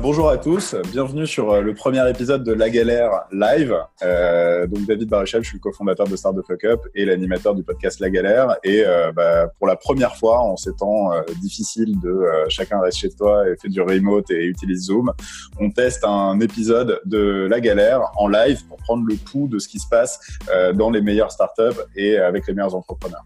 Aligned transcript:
Bonjour 0.00 0.30
à 0.30 0.38
tous, 0.38 0.74
bienvenue 0.90 1.26
sur 1.26 1.50
euh, 1.50 1.60
le 1.60 1.74
premier 1.74 2.08
épisode 2.08 2.44
de 2.44 2.52
La 2.52 2.70
Galère 2.70 3.24
Live. 3.30 3.74
Euh, 4.02 4.66
donc 4.66 4.86
David 4.86 5.08
Baruchel, 5.08 5.42
je 5.42 5.48
suis 5.48 5.58
le 5.58 5.60
cofondateur 5.60 6.06
de 6.06 6.16
Start 6.16 6.36
the 6.36 6.46
Fuck 6.46 6.64
Up 6.64 6.80
et 6.94 7.04
l'animateur 7.04 7.54
du 7.54 7.62
podcast 7.62 8.00
La 8.00 8.08
Galère. 8.08 8.56
Et 8.64 8.84
euh, 8.86 9.12
bah, 9.12 9.48
pour 9.58 9.66
la 9.66 9.76
première 9.76 10.16
fois 10.16 10.40
en 10.40 10.56
ces 10.56 10.74
temps 10.76 11.12
euh, 11.12 11.20
difficiles 11.42 11.98
de 12.00 12.08
euh, 12.08 12.46
chacun 12.48 12.80
reste 12.80 12.98
chez 12.98 13.10
toi 13.10 13.46
et 13.48 13.56
fait 13.60 13.68
du 13.68 13.80
remote 13.82 14.30
et 14.30 14.44
utilise 14.44 14.86
Zoom, 14.86 15.12
on 15.60 15.70
teste 15.70 16.04
un 16.04 16.40
épisode 16.40 17.00
de 17.04 17.46
La 17.50 17.60
Galère 17.60 18.00
en 18.16 18.28
live 18.28 18.64
pour 18.68 18.78
prendre 18.78 19.04
le 19.06 19.16
pouls 19.16 19.48
de 19.48 19.58
ce 19.58 19.68
qui 19.68 19.78
se 19.78 19.88
passe 19.88 20.20
euh, 20.50 20.72
dans 20.72 20.90
les 20.90 21.02
meilleures 21.02 21.32
startups 21.32 21.80
et 21.96 22.16
avec 22.16 22.46
les 22.46 22.54
meilleurs 22.54 22.74
entrepreneurs. 22.74 23.24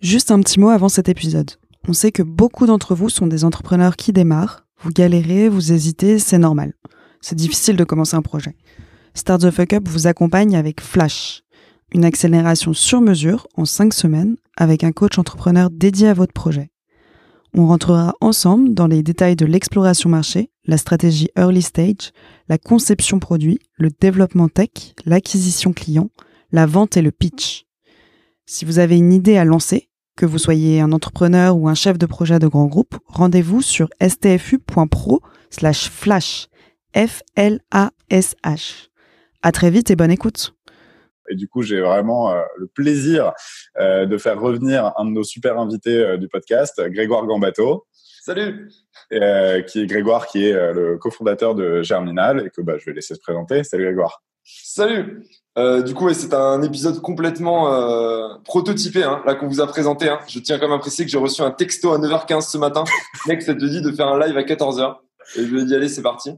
Juste 0.00 0.30
un 0.30 0.40
petit 0.40 0.58
mot 0.58 0.70
avant 0.70 0.88
cet 0.88 1.08
épisode. 1.08 1.52
On 1.88 1.92
sait 1.92 2.10
que 2.10 2.24
beaucoup 2.24 2.66
d'entre 2.66 2.96
vous 2.96 3.08
sont 3.08 3.28
des 3.28 3.44
entrepreneurs 3.44 3.94
qui 3.94 4.12
démarrent. 4.12 4.66
Vous 4.80 4.90
galérez, 4.90 5.48
vous 5.48 5.72
hésitez, 5.72 6.18
c'est 6.18 6.38
normal. 6.38 6.74
C'est 7.20 7.36
difficile 7.36 7.76
de 7.76 7.84
commencer 7.84 8.16
un 8.16 8.22
projet. 8.22 8.56
Start 9.14 9.42
the 9.42 9.50
Fuck 9.52 9.72
Up 9.72 9.88
vous 9.88 10.08
accompagne 10.08 10.56
avec 10.56 10.80
Flash, 10.80 11.42
une 11.92 12.04
accélération 12.04 12.72
sur 12.72 13.00
mesure 13.00 13.46
en 13.54 13.64
5 13.64 13.94
semaines 13.94 14.36
avec 14.56 14.82
un 14.82 14.90
coach 14.90 15.16
entrepreneur 15.18 15.70
dédié 15.70 16.08
à 16.08 16.14
votre 16.14 16.32
projet. 16.32 16.70
On 17.54 17.68
rentrera 17.68 18.14
ensemble 18.20 18.74
dans 18.74 18.88
les 18.88 19.04
détails 19.04 19.36
de 19.36 19.46
l'exploration 19.46 20.10
marché, 20.10 20.50
la 20.66 20.78
stratégie 20.78 21.30
early 21.38 21.62
stage, 21.62 22.10
la 22.48 22.58
conception 22.58 23.20
produit, 23.20 23.60
le 23.78 23.90
développement 23.90 24.48
tech, 24.48 24.94
l'acquisition 25.04 25.72
client, 25.72 26.10
la 26.50 26.66
vente 26.66 26.96
et 26.96 27.02
le 27.02 27.12
pitch. 27.12 27.64
Si 28.44 28.64
vous 28.64 28.80
avez 28.80 28.98
une 28.98 29.12
idée 29.12 29.36
à 29.36 29.44
lancer, 29.44 29.88
que 30.16 30.26
vous 30.26 30.38
soyez 30.38 30.80
un 30.80 30.92
entrepreneur 30.92 31.56
ou 31.56 31.68
un 31.68 31.74
chef 31.74 31.98
de 31.98 32.06
projet 32.06 32.38
de 32.38 32.46
grand 32.46 32.66
groupe, 32.66 32.96
rendez-vous 33.06 33.62
sur 33.62 33.88
stfu.pro 34.00 35.20
slash 35.50 35.90
flash. 35.90 36.48
F-L-A-S-H. 36.96 38.88
À 39.42 39.52
très 39.52 39.70
vite 39.70 39.90
et 39.90 39.96
bonne 39.96 40.10
écoute. 40.10 40.54
Et 41.28 41.34
du 41.34 41.46
coup, 41.46 41.62
j'ai 41.62 41.80
vraiment 41.80 42.30
euh, 42.30 42.42
le 42.56 42.66
plaisir 42.68 43.32
euh, 43.78 44.06
de 44.06 44.16
faire 44.16 44.40
revenir 44.40 44.92
un 44.96 45.04
de 45.04 45.10
nos 45.10 45.24
super 45.24 45.58
invités 45.58 45.98
euh, 45.98 46.16
du 46.16 46.28
podcast, 46.28 46.80
Grégoire 46.88 47.26
Gambato. 47.26 47.86
Salut 48.22 48.68
euh, 49.12 49.62
qui 49.62 49.82
est 49.82 49.86
Grégoire, 49.86 50.26
qui 50.26 50.46
est 50.46 50.52
euh, 50.52 50.72
le 50.72 50.98
cofondateur 50.98 51.54
de 51.54 51.82
Germinal 51.82 52.44
et 52.46 52.50
que 52.50 52.60
bah, 52.60 52.76
je 52.78 52.86
vais 52.86 52.92
laisser 52.92 53.14
se 53.14 53.20
présenter. 53.20 53.62
Salut 53.62 53.84
Grégoire. 53.84 54.22
Salut 54.48 55.26
euh, 55.58 55.82
Du 55.82 55.92
coup, 55.92 56.12
c'est 56.14 56.32
un 56.32 56.62
épisode 56.62 57.00
complètement 57.02 57.72
euh, 57.72 58.28
prototypé 58.44 59.02
hein, 59.02 59.20
là 59.26 59.34
qu'on 59.34 59.48
vous 59.48 59.60
a 59.60 59.66
présenté. 59.66 60.08
Hein. 60.08 60.20
Je 60.28 60.38
tiens 60.38 60.60
quand 60.60 60.68
même 60.68 60.76
à 60.76 60.78
préciser 60.78 61.04
que 61.04 61.10
j'ai 61.10 61.18
reçu 61.18 61.42
un 61.42 61.50
texto 61.50 61.92
à 61.92 61.98
9h15 61.98 62.48
ce 62.48 62.56
matin. 62.56 62.84
Mec, 63.26 63.42
ça 63.42 63.54
te 63.54 63.64
dit 63.64 63.82
de 63.82 63.90
faire 63.90 64.06
un 64.06 64.20
live 64.24 64.36
à 64.36 64.42
14h. 64.42 64.98
Et 65.34 65.44
je 65.44 65.46
lui 65.46 65.62
ai 65.62 65.64
dit, 65.64 65.74
allez, 65.74 65.88
c'est 65.88 66.02
parti. 66.02 66.30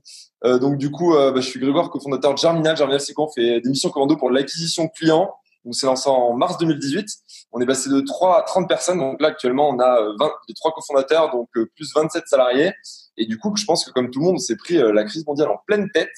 Euh, 0.46 0.58
donc 0.58 0.78
du 0.78 0.90
coup, 0.90 1.12
bah, 1.12 1.34
je 1.36 1.42
suis 1.42 1.60
Grégoire, 1.60 1.90
cofondateur 1.90 2.32
de 2.32 2.38
Germinal. 2.38 2.78
Germinal, 2.78 3.00
c'est 3.00 3.12
quoi? 3.12 3.26
Fait 3.34 3.60
des 3.60 3.68
missions 3.68 3.90
commando 3.90 4.16
pour 4.16 4.30
l'acquisition 4.30 4.88
client. 4.88 5.30
On 5.66 5.72
s'est 5.72 5.86
lancé 5.86 6.08
en 6.08 6.32
mars 6.32 6.56
2018. 6.56 7.06
On 7.52 7.60
est 7.60 7.66
passé 7.66 7.90
de 7.90 8.00
3 8.00 8.38
à 8.38 8.42
30 8.42 8.66
personnes. 8.66 9.00
Donc 9.00 9.20
là, 9.20 9.28
actuellement, 9.28 9.68
on 9.68 9.78
a 9.80 10.00
20, 10.18 10.30
les 10.48 10.54
trois 10.54 10.72
cofondateurs, 10.72 11.30
donc 11.30 11.50
plus 11.52 11.92
27 11.94 12.26
salariés. 12.26 12.72
Et 13.18 13.26
du 13.26 13.38
coup, 13.38 13.54
je 13.54 13.66
pense 13.66 13.84
que 13.84 13.90
comme 13.90 14.10
tout 14.10 14.20
le 14.20 14.24
monde, 14.24 14.36
on 14.36 14.38
s'est 14.38 14.56
pris 14.56 14.76
la 14.76 15.04
crise 15.04 15.26
mondiale 15.26 15.50
en 15.50 15.58
pleine 15.66 15.90
tête. 15.92 16.08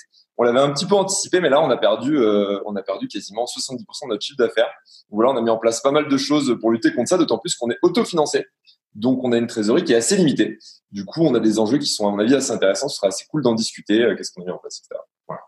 On 0.40 0.42
l'avait 0.42 0.60
un 0.60 0.72
petit 0.72 0.86
peu 0.86 0.94
anticipé, 0.94 1.38
mais 1.42 1.50
là, 1.50 1.60
on 1.60 1.68
a 1.68 1.76
perdu, 1.76 2.16
euh, 2.16 2.60
on 2.64 2.74
a 2.74 2.82
perdu 2.82 3.08
quasiment 3.08 3.44
70% 3.44 3.76
de 3.76 4.08
notre 4.08 4.24
chiffre 4.24 4.38
d'affaires. 4.38 4.70
Voilà, 5.10 5.32
on 5.32 5.36
a 5.36 5.42
mis 5.42 5.50
en 5.50 5.58
place 5.58 5.82
pas 5.82 5.90
mal 5.90 6.08
de 6.08 6.16
choses 6.16 6.56
pour 6.58 6.70
lutter 6.70 6.94
contre 6.94 7.10
ça, 7.10 7.18
d'autant 7.18 7.36
plus 7.36 7.54
qu'on 7.56 7.68
est 7.68 7.76
autofinancé. 7.82 8.46
Donc, 8.94 9.22
on 9.22 9.32
a 9.32 9.36
une 9.36 9.48
trésorerie 9.48 9.84
qui 9.84 9.92
est 9.92 9.96
assez 9.96 10.16
limitée. 10.16 10.56
Du 10.92 11.04
coup, 11.04 11.26
on 11.26 11.34
a 11.34 11.40
des 11.40 11.58
enjeux 11.58 11.76
qui 11.76 11.88
sont, 11.88 12.08
à 12.08 12.10
mon 12.10 12.18
avis, 12.20 12.34
assez 12.34 12.52
intéressants. 12.52 12.88
Ce 12.88 12.96
sera 12.96 13.08
assez 13.08 13.26
cool 13.30 13.42
d'en 13.42 13.52
discuter. 13.52 14.02
Euh, 14.02 14.16
Qu'est-ce 14.16 14.32
qu'on 14.32 14.40
a 14.40 14.46
mis 14.46 14.50
en 14.50 14.56
place, 14.56 14.78
etc. 14.78 14.98
Voilà. 15.28 15.42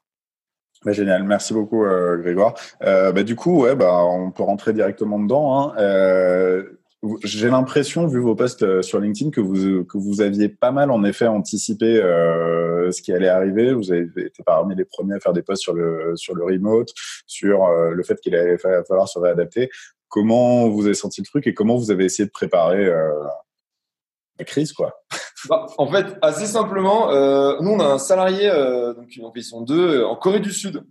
Bah, 0.84 0.92
génial, 0.92 1.22
merci 1.22 1.54
beaucoup 1.54 1.86
euh, 1.86 2.18
Grégoire. 2.18 2.52
Bah, 2.82 3.22
du 3.22 3.34
coup, 3.34 3.62
ouais, 3.62 3.74
bah, 3.74 4.04
on 4.04 4.30
peut 4.30 4.42
rentrer 4.42 4.74
directement 4.74 5.18
dedans. 5.18 5.72
Hein. 5.74 6.64
Euh, 7.04 7.08
j'ai 7.24 7.48
l'impression, 7.50 8.06
vu 8.06 8.20
vos 8.20 8.34
posts 8.34 8.62
euh, 8.62 8.82
sur 8.82 9.00
LinkedIn, 9.00 9.30
que 9.30 9.40
vous 9.40 9.84
que 9.84 9.98
vous 9.98 10.20
aviez 10.20 10.48
pas 10.48 10.70
mal 10.70 10.90
en 10.90 11.04
effet 11.04 11.26
anticipé 11.26 12.00
euh, 12.00 12.90
ce 12.90 13.02
qui 13.02 13.12
allait 13.12 13.28
arriver. 13.28 13.72
Vous 13.72 13.92
avez 13.92 14.02
été 14.16 14.42
parmi 14.44 14.74
les 14.74 14.84
premiers 14.84 15.16
à 15.16 15.20
faire 15.20 15.32
des 15.32 15.42
posts 15.42 15.62
sur 15.62 15.74
le 15.74 16.14
sur 16.16 16.34
le 16.34 16.44
remote, 16.44 16.90
sur 17.26 17.64
euh, 17.64 17.90
le 17.90 18.02
fait 18.02 18.20
qu'il 18.20 18.34
allait 18.34 18.58
fa- 18.58 18.84
falloir 18.84 19.08
se 19.08 19.18
réadapter. 19.18 19.70
Comment 20.08 20.68
vous 20.68 20.84
avez 20.84 20.94
senti 20.94 21.20
le 21.22 21.26
truc 21.26 21.46
et 21.46 21.54
comment 21.54 21.76
vous 21.76 21.90
avez 21.90 22.04
essayé 22.04 22.26
de 22.26 22.30
préparer 22.32 22.84
euh, 22.84 23.10
la 24.38 24.44
crise, 24.44 24.72
quoi? 24.72 24.94
Bah, 25.48 25.66
en 25.78 25.86
fait, 25.90 26.18
assez 26.22 26.46
simplement, 26.46 27.10
euh, 27.10 27.56
nous, 27.60 27.70
on 27.70 27.80
a 27.80 27.86
un 27.86 27.98
salarié, 27.98 28.48
euh, 28.48 28.94
donc, 28.94 29.06
ils 29.36 29.42
sont 29.42 29.62
deux, 29.62 30.00
euh, 30.00 30.06
en 30.06 30.16
Corée 30.16 30.40
du 30.40 30.52
Sud. 30.52 30.84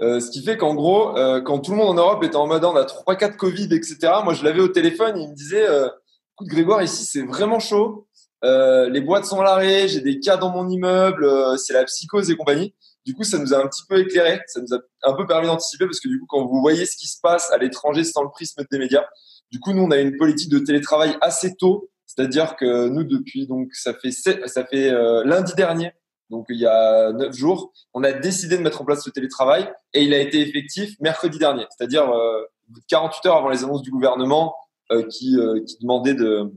Euh, 0.00 0.20
ce 0.20 0.30
qui 0.30 0.42
fait 0.44 0.56
qu'en 0.56 0.74
gros, 0.74 1.16
euh, 1.18 1.40
quand 1.40 1.58
tout 1.58 1.72
le 1.72 1.76
monde 1.76 1.88
en 1.88 1.94
Europe 1.94 2.22
était 2.22 2.36
en 2.36 2.46
mode 2.46 2.64
on 2.64 2.76
a 2.76 2.84
3-4 2.84 3.36
Covid, 3.36 3.68
etc., 3.72 3.98
moi 4.22 4.32
je 4.32 4.44
l'avais 4.44 4.60
au 4.60 4.68
téléphone, 4.68 5.18
il 5.18 5.28
me 5.28 5.34
disait 5.34 5.66
euh, 5.68 5.88
écoute 6.34 6.48
Grégoire, 6.48 6.82
ici 6.82 7.04
c'est 7.04 7.22
vraiment 7.22 7.58
chaud, 7.58 8.08
euh, 8.44 8.88
les 8.88 9.00
boîtes 9.00 9.24
sont 9.24 9.40
à 9.40 9.44
l'arrêt, 9.44 9.88
j'ai 9.88 10.00
des 10.00 10.20
cas 10.20 10.36
dans 10.36 10.50
mon 10.50 10.68
immeuble, 10.68 11.24
euh, 11.24 11.56
c'est 11.56 11.72
la 11.72 11.84
psychose 11.84 12.30
et 12.30 12.36
compagnie. 12.36 12.74
Du 13.04 13.14
coup, 13.14 13.24
ça 13.24 13.38
nous 13.38 13.54
a 13.54 13.58
un 13.58 13.66
petit 13.66 13.82
peu 13.88 13.98
éclairé, 13.98 14.40
ça 14.46 14.60
nous 14.60 14.74
a 14.74 14.78
un 15.04 15.14
peu 15.14 15.26
permis 15.26 15.46
d'anticiper 15.46 15.86
parce 15.86 15.98
que 15.98 16.08
du 16.08 16.20
coup, 16.20 16.26
quand 16.28 16.46
vous 16.46 16.60
voyez 16.60 16.84
ce 16.84 16.96
qui 16.96 17.08
se 17.08 17.18
passe 17.22 17.50
à 17.50 17.58
l'étranger 17.58 18.04
sans 18.04 18.22
le 18.22 18.30
prisme 18.30 18.62
des 18.70 18.78
médias, 18.78 19.04
du 19.50 19.60
coup, 19.60 19.72
nous 19.72 19.82
on 19.82 19.90
a 19.90 19.96
une 19.98 20.16
politique 20.16 20.50
de 20.50 20.58
télétravail 20.58 21.16
assez 21.20 21.56
tôt, 21.56 21.90
c'est-à-dire 22.06 22.56
que 22.56 22.88
nous 22.88 23.04
depuis 23.04 23.46
donc 23.46 23.68
ça 23.72 23.94
fait 23.94 24.10
ça 24.10 24.64
fait 24.66 24.90
euh, 24.90 25.24
lundi 25.24 25.54
dernier, 25.54 25.92
donc 26.30 26.46
il 26.48 26.58
y 26.58 26.66
a 26.66 27.12
neuf 27.12 27.34
jours, 27.34 27.72
on 27.94 28.02
a 28.04 28.12
décidé 28.12 28.56
de 28.56 28.62
mettre 28.62 28.82
en 28.82 28.84
place 28.84 29.02
ce 29.04 29.10
télétravail 29.10 29.70
et 29.94 30.02
il 30.02 30.12
a 30.14 30.18
été 30.18 30.40
effectif 30.40 30.94
mercredi 31.00 31.38
dernier, 31.38 31.66
c'est-à-dire 31.76 32.10
euh, 32.10 32.42
48 32.88 33.26
heures 33.26 33.36
avant 33.36 33.48
les 33.48 33.64
annonces 33.64 33.82
du 33.82 33.90
gouvernement 33.90 34.54
euh, 34.92 35.06
qui, 35.06 35.38
euh, 35.38 35.62
qui 35.64 35.78
demandait 35.80 36.14
de, 36.14 36.52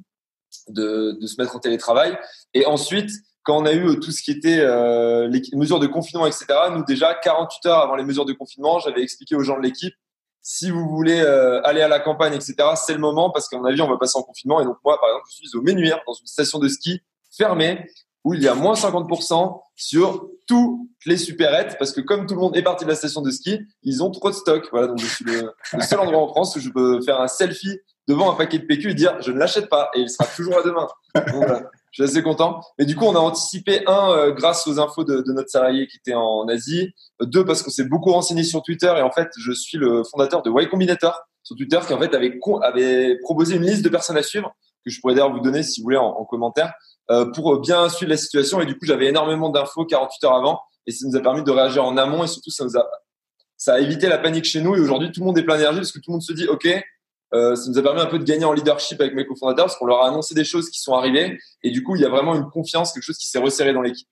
de, 0.69 1.17
de 1.19 1.27
se 1.27 1.41
mettre 1.41 1.55
en 1.55 1.59
télétravail. 1.59 2.17
Et 2.53 2.65
ensuite, 2.65 3.11
quand 3.43 3.57
on 3.57 3.65
a 3.65 3.73
eu 3.73 3.99
tout 3.99 4.11
ce 4.11 4.21
qui 4.21 4.31
était 4.31 4.59
euh, 4.59 5.27
les 5.27 5.41
mesures 5.53 5.79
de 5.79 5.87
confinement, 5.87 6.27
etc., 6.27 6.45
nous 6.73 6.83
déjà 6.83 7.13
48 7.13 7.65
heures 7.67 7.79
avant 7.79 7.95
les 7.95 8.03
mesures 8.03 8.25
de 8.25 8.33
confinement, 8.33 8.79
j'avais 8.79 9.01
expliqué 9.01 9.35
aux 9.35 9.43
gens 9.43 9.57
de 9.57 9.63
l'équipe 9.63 9.93
si 10.41 10.71
vous 10.71 10.87
voulez 10.89 11.21
euh, 11.21 11.61
aller 11.63 11.81
à 11.81 11.87
la 11.87 11.99
campagne, 11.99 12.33
etc., 12.33 12.55
c'est 12.75 12.93
le 12.93 12.99
moment 12.99 13.29
parce 13.29 13.47
qu'à 13.47 13.57
mon 13.57 13.65
avis, 13.65 13.81
on 13.81 13.89
va 13.89 13.97
passer 13.97 14.17
en 14.17 14.23
confinement. 14.23 14.59
Et 14.59 14.65
donc 14.65 14.77
moi, 14.83 14.99
par 14.99 15.09
exemple, 15.09 15.27
je 15.29 15.47
suis 15.47 15.57
au 15.57 15.61
Ménuire, 15.61 15.99
dans 16.07 16.13
une 16.13 16.27
station 16.27 16.59
de 16.59 16.67
ski 16.67 17.01
fermée, 17.31 17.87
où 18.23 18.33
il 18.33 18.41
y 18.41 18.47
a 18.47 18.55
moins 18.55 18.73
50% 18.73 19.61
sur 19.75 20.27
toutes 20.47 20.79
les 21.05 21.17
supérettes, 21.17 21.77
parce 21.79 21.91
que 21.91 22.01
comme 22.01 22.27
tout 22.27 22.35
le 22.35 22.41
monde 22.41 22.55
est 22.55 22.61
parti 22.61 22.85
de 22.85 22.89
la 22.89 22.95
station 22.95 23.21
de 23.21 23.31
ski, 23.31 23.59
ils 23.83 24.03
ont 24.03 24.11
trop 24.11 24.29
de 24.29 24.35
stock. 24.35 24.67
Voilà, 24.71 24.87
donc 24.87 24.99
je 24.99 25.05
suis 25.05 25.25
le, 25.25 25.51
seul 25.81 25.99
endroit 25.99 26.21
en 26.21 26.27
France 26.27 26.55
où 26.55 26.59
je 26.59 26.69
peux 26.69 27.01
faire 27.01 27.19
un 27.19 27.27
selfie 27.27 27.79
devant 28.07 28.31
un 28.31 28.35
paquet 28.35 28.59
de 28.59 28.65
PQ 28.65 28.91
et 28.91 28.93
dire 28.93 29.19
je 29.21 29.31
ne 29.31 29.37
l'achète 29.37 29.69
pas, 29.69 29.89
et 29.95 30.01
il 30.01 30.09
sera 30.09 30.25
toujours 30.25 30.57
à 30.57 30.63
demain. 30.63 30.87
Donc. 31.15 31.63
Je 31.91 32.03
suis 32.03 32.09
assez 32.09 32.23
content. 32.23 32.61
Mais 32.79 32.85
du 32.85 32.95
coup, 32.95 33.05
on 33.05 33.15
a 33.15 33.19
anticipé 33.19 33.83
un 33.85 34.11
euh, 34.11 34.31
grâce 34.31 34.65
aux 34.65 34.79
infos 34.79 35.03
de, 35.03 35.23
notre 35.33 35.49
salarié 35.49 35.87
qui 35.87 35.97
était 35.97 36.13
en 36.13 36.47
Asie, 36.47 36.93
deux 37.21 37.43
parce 37.43 37.61
qu'on 37.61 37.69
s'est 37.69 37.83
beaucoup 37.83 38.11
renseigné 38.11 38.43
sur 38.43 38.63
Twitter 38.63 38.93
et 38.97 39.01
en 39.01 39.11
fait, 39.11 39.29
je 39.37 39.51
suis 39.51 39.77
le 39.77 40.03
fondateur 40.05 40.41
de 40.41 40.49
Y 40.49 40.69
Combinator 40.69 41.21
sur 41.43 41.55
Twitter 41.55 41.79
qui 41.85 41.93
en 41.93 41.99
fait 41.99 42.13
avait, 42.15 43.17
proposé 43.21 43.55
une 43.55 43.63
liste 43.63 43.83
de 43.83 43.89
personnes 43.89 44.17
à 44.17 44.23
suivre 44.23 44.55
que 44.85 44.89
je 44.89 44.99
pourrais 44.99 45.13
d'ailleurs 45.15 45.33
vous 45.33 45.41
donner 45.41 45.63
si 45.63 45.81
vous 45.81 45.85
voulez 45.85 45.97
en, 45.97 46.07
en 46.07 46.25
commentaire 46.25 46.73
pour 47.33 47.59
bien 47.59 47.89
suivre 47.89 48.09
la 48.09 48.17
situation. 48.17 48.61
Et 48.61 48.65
du 48.65 48.77
coup 48.77 48.85
j'avais 48.85 49.07
énormément 49.07 49.49
d'infos 49.49 49.85
48 49.85 50.25
heures 50.25 50.35
avant. 50.35 50.61
Et 50.87 50.91
ça 50.91 51.07
nous 51.07 51.15
a 51.15 51.19
permis 51.21 51.43
de 51.43 51.51
réagir 51.51 51.83
en 51.83 51.97
amont. 51.97 52.23
Et 52.23 52.27
surtout 52.27 52.51
ça 52.51 52.63
nous 52.63 52.77
a 52.77 52.89
ça 53.57 53.75
a 53.75 53.79
évité 53.79 54.09
la 54.09 54.17
panique 54.17 54.45
chez 54.45 54.61
nous. 54.61 54.75
Et 54.75 54.79
aujourd'hui 54.79 55.11
tout 55.11 55.21
le 55.21 55.27
monde 55.27 55.37
est 55.37 55.43
plein 55.43 55.57
d'énergie 55.57 55.79
parce 55.79 55.91
que 55.91 55.99
tout 55.99 56.09
le 56.09 56.13
monde 56.13 56.23
se 56.23 56.33
dit 56.33 56.47
ok 56.47 56.67
euh, 57.33 57.55
ça 57.55 57.69
nous 57.69 57.77
a 57.77 57.81
permis 57.81 58.01
un 58.01 58.07
peu 58.07 58.19
de 58.19 58.25
gagner 58.25 58.43
en 58.43 58.51
leadership 58.51 58.99
avec 58.99 59.15
mes 59.15 59.25
cofondateurs 59.25 59.67
parce 59.67 59.77
qu'on 59.77 59.85
leur 59.85 60.01
a 60.03 60.09
annoncé 60.09 60.35
des 60.35 60.43
choses 60.43 60.69
qui 60.69 60.79
sont 60.79 60.93
arrivées. 60.93 61.39
Et 61.63 61.71
du 61.71 61.83
coup 61.83 61.95
il 61.95 62.01
y 62.01 62.05
a 62.05 62.09
vraiment 62.09 62.35
une 62.35 62.49
confiance 62.49 62.91
quelque 62.91 63.03
chose 63.03 63.17
qui 63.17 63.27
s'est 63.27 63.39
resserré 63.39 63.73
dans 63.73 63.81
l'équipe 63.81 64.07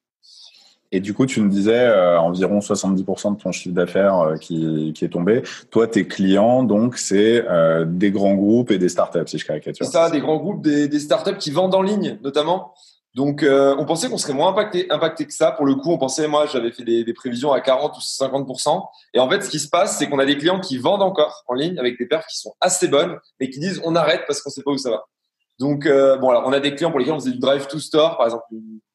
Et 0.91 0.99
du 0.99 1.13
coup, 1.13 1.25
tu 1.25 1.41
me 1.41 1.49
disais 1.49 1.79
euh, 1.79 2.19
environ 2.19 2.59
70% 2.59 3.35
de 3.35 3.41
ton 3.41 3.51
chiffre 3.51 3.75
d'affaires 3.75 4.19
euh, 4.19 4.37
qui, 4.37 4.91
qui 4.93 5.05
est 5.05 5.09
tombé. 5.09 5.43
Toi, 5.69 5.87
tes 5.87 6.07
clients, 6.07 6.63
donc, 6.63 6.97
c'est 6.97 7.45
euh, 7.47 7.85
des 7.85 8.09
grands 8.11 8.33
groupes 8.33 8.71
et 8.71 8.79
des 8.79 8.89
startups, 8.89 9.27
si 9.27 9.37
je 9.37 9.45
caricature. 9.45 9.85
C'est 9.85 9.91
ça, 9.91 10.09
des 10.09 10.19
grands 10.19 10.37
groupes, 10.37 10.61
des, 10.61 10.87
des 10.87 10.99
startups 10.99 11.37
qui 11.37 11.51
vendent 11.51 11.75
en 11.75 11.83
ligne, 11.83 12.17
notamment. 12.23 12.73
Donc, 13.15 13.41
euh, 13.41 13.75
on 13.79 13.85
pensait 13.85 14.07
qu'on 14.07 14.17
serait 14.17 14.33
moins 14.33 14.49
impacté, 14.49 14.89
impacté 14.91 15.25
que 15.25 15.33
ça. 15.33 15.51
Pour 15.51 15.65
le 15.65 15.75
coup, 15.75 15.91
on 15.91 15.97
pensait, 15.97 16.27
moi, 16.27 16.45
j'avais 16.45 16.71
fait 16.71 16.83
des, 16.83 17.03
des 17.03 17.13
prévisions 17.13 17.51
à 17.51 17.59
40 17.59 17.97
ou 17.97 17.99
50%. 17.99 18.83
Et 19.13 19.19
en 19.19 19.29
fait, 19.29 19.41
ce 19.41 19.49
qui 19.49 19.59
se 19.59 19.67
passe, 19.67 19.97
c'est 19.97 20.07
qu'on 20.07 20.19
a 20.19 20.25
des 20.25 20.37
clients 20.37 20.59
qui 20.59 20.77
vendent 20.77 21.01
encore 21.01 21.43
en 21.47 21.55
ligne 21.55 21.77
avec 21.79 21.97
des 21.97 22.05
perfs 22.05 22.27
qui 22.27 22.37
sont 22.37 22.53
assez 22.61 22.87
bonnes, 22.87 23.17
mais 23.39 23.49
qui 23.49 23.59
disent 23.59 23.81
on 23.83 23.95
arrête 23.95 24.21
parce 24.27 24.41
qu'on 24.41 24.51
sait 24.51 24.61
pas 24.61 24.71
où 24.71 24.77
ça 24.77 24.91
va. 24.91 25.03
Donc, 25.59 25.85
euh, 25.85 26.17
bon, 26.17 26.29
alors, 26.29 26.43
on 26.45 26.53
a 26.53 26.59
des 26.59 26.75
clients 26.75 26.91
pour 26.91 26.99
lesquels 26.99 27.15
on 27.15 27.19
faisait 27.19 27.31
du 27.31 27.39
drive 27.39 27.67
to 27.67 27.79
store, 27.79 28.15
par 28.15 28.27
exemple, 28.27 28.45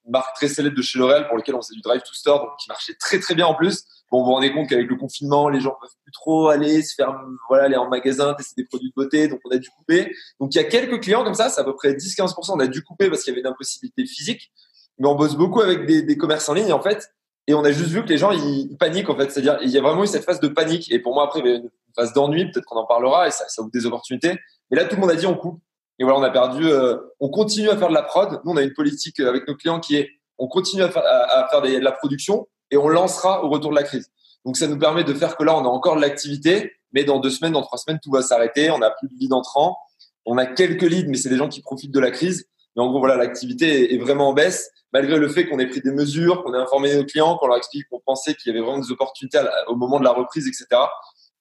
marque 0.09 0.35
très 0.37 0.49
célèbre 0.49 0.77
de 0.77 0.83
chez 0.83 0.99
L'Oréal 0.99 1.27
pour 1.29 1.37
lequel 1.37 1.55
on 1.55 1.63
faisait 1.63 1.75
du 1.75 1.81
drive 1.81 2.03
to 2.03 2.13
store, 2.13 2.41
donc 2.41 2.57
qui 2.59 2.69
marchait 2.69 2.95
très 2.95 3.19
très 3.19 3.35
bien 3.35 3.47
en 3.47 3.55
plus. 3.55 3.85
Bon, 4.11 4.21
vous 4.21 4.27
vous 4.27 4.33
rendez 4.33 4.53
compte 4.53 4.69
qu'avec 4.69 4.89
le 4.89 4.97
confinement, 4.97 5.49
les 5.49 5.61
gens 5.61 5.77
peuvent 5.81 5.91
plus 6.03 6.13
trop 6.13 6.49
aller 6.49 6.83
se 6.83 6.95
faire, 6.95 7.15
voilà, 7.49 7.65
aller 7.65 7.77
en 7.77 7.89
magasin, 7.89 8.35
tester 8.35 8.63
des 8.63 8.69
produits 8.69 8.91
de 8.91 8.95
beauté, 8.95 9.29
donc 9.29 9.41
on 9.45 9.51
a 9.51 9.59
dû 9.59 9.71
couper. 9.71 10.15
Donc 10.41 10.55
il 10.55 10.59
y 10.59 10.61
a 10.61 10.65
quelques 10.65 11.03
clients 11.03 11.25
comme 11.25 11.35
ça, 11.35 11.49
c'est 11.49 11.61
à 11.61 11.65
peu 11.65 11.75
près 11.75 11.93
10-15%, 11.93 12.53
on 12.53 12.61
a 12.61 12.67
dû 12.67 12.83
couper 12.83 13.09
parce 13.09 13.23
qu'il 13.23 13.33
y 13.33 13.35
avait 13.35 13.41
une 13.41 13.53
impossibilité 13.53 14.07
physique. 14.07 14.53
Mais 14.99 15.09
on 15.09 15.15
bosse 15.15 15.35
beaucoup 15.35 15.61
avec 15.61 15.87
des, 15.87 16.03
des 16.03 16.17
commerces 16.17 16.49
en 16.49 16.55
ligne, 16.55 16.73
en 16.73 16.81
fait. 16.81 17.11
Et 17.47 17.55
on 17.55 17.65
a 17.65 17.73
juste 17.73 17.91
vu 17.91 18.03
que 18.03 18.09
les 18.09 18.19
gens, 18.19 18.31
ils, 18.31 18.77
paniquent, 18.79 19.11
en 19.11 19.17
fait. 19.17 19.31
C'est-à-dire, 19.31 19.59
il 19.63 19.71
y 19.71 19.79
a 19.79 19.83
vraiment 19.83 20.05
eu 20.05 20.07
cette 20.07 20.25
phase 20.25 20.41
de 20.41 20.49
panique. 20.49 20.91
Et 20.91 20.99
pour 20.99 21.15
moi, 21.15 21.25
après, 21.25 21.41
il 21.41 21.47
y 21.47 21.49
avait 21.49 21.59
une 21.59 21.71
phase 21.95 22.13
d'ennui. 22.13 22.51
Peut-être 22.51 22.65
qu'on 22.65 22.77
en 22.77 22.87
parlera 22.87 23.29
et 23.29 23.31
ça, 23.31 23.45
ça 23.49 23.63
ouvre 23.63 23.71
des 23.73 23.85
opportunités. 23.87 24.39
Mais 24.71 24.79
là, 24.79 24.85
tout 24.85 24.95
le 24.95 25.01
monde 25.01 25.11
a 25.11 25.17
dit 25.17 25.27
on 25.27 25.35
coupe. 25.35 25.61
Et 25.99 26.05
voilà, 26.05 26.19
on 26.19 26.23
a 26.23 26.31
perdu. 26.31 26.67
Euh, 26.67 26.97
on 27.21 27.29
continue 27.29 27.69
à 27.69 27.77
faire 27.77 27.89
de 27.89 27.95
la 27.95 28.03
prod. 28.03 28.41
Nous, 28.45 28.53
on 28.53 28.57
a 28.57 28.63
une 28.63 28.73
politique 28.73 29.21
euh, 29.21 29.29
avec 29.29 29.47
nos 29.47 29.55
clients 29.55 29.81
qui 29.81 29.97
est 29.97 30.11
on 30.37 30.49
continue 30.49 30.83
à 30.83 30.91
faire, 30.91 31.05
à, 31.07 31.47
faire 31.49 31.63
de 31.63 31.79
la 31.79 31.93
production 31.93 32.49
et 32.73 32.77
on 32.77 32.89
lancera 32.89 33.45
au 33.45 33.51
retour 33.51 33.71
de 33.71 33.77
la 33.77 33.85
crise. 33.85 34.11
Donc, 34.45 34.57
ça 34.57 34.67
nous 34.67 34.79
permet 34.79 35.05
de 35.05 35.15
faire 35.15 35.37
que 35.37 35.45
là, 35.45 35.57
on 35.57 35.65
a 35.65 35.69
encore 35.69 35.95
de 35.95 36.01
l'activité, 36.01 36.73
mais 36.93 37.05
dans 37.05 37.21
deux 37.21 37.31
semaines, 37.31 37.53
dans 37.53 37.63
trois 37.63 37.79
semaines, 37.79 38.01
tout 38.03 38.11
va 38.11 38.21
s'arrêter. 38.21 38.71
On 38.71 38.79
n'a 38.79 38.91
plus 38.91 39.09
de 39.09 39.15
leads 39.15 39.33
entrants. 39.33 39.77
On 40.27 40.37
a 40.37 40.47
quelques 40.47 40.83
leads, 40.83 41.09
mais 41.09 41.17
c'est 41.17 41.29
des 41.29 41.37
gens 41.37 41.49
qui 41.49 41.61
profitent 41.61 41.95
de 41.95 42.01
la 42.01 42.11
crise. 42.11 42.49
Mais 42.77 42.83
en 42.83 42.91
gros, 42.91 42.99
voilà, 42.99 43.17
l'activité 43.17 43.95
est 43.95 43.99
vraiment 43.99 44.31
en 44.31 44.33
baisse, 44.33 44.71
malgré 44.93 45.19
le 45.19 45.29
fait 45.29 45.47
qu'on 45.47 45.59
ait 45.61 45.69
pris 45.69 45.81
des 45.81 45.93
mesures, 45.93 46.43
qu'on 46.43 46.55
ait 46.55 46.59
informé 46.59 46.95
nos 46.97 47.05
clients, 47.05 47.37
qu'on 47.37 47.47
leur 47.47 47.57
explique 47.57 47.89
qu'on 47.89 48.01
pensait 48.01 48.35
qu'il 48.35 48.53
y 48.53 48.57
avait 48.57 48.65
vraiment 48.65 48.81
des 48.81 48.91
opportunités 48.91 49.41
au 49.69 49.77
moment 49.77 50.01
de 50.01 50.05
la 50.05 50.13
reprise, 50.13 50.49
etc. 50.49 50.67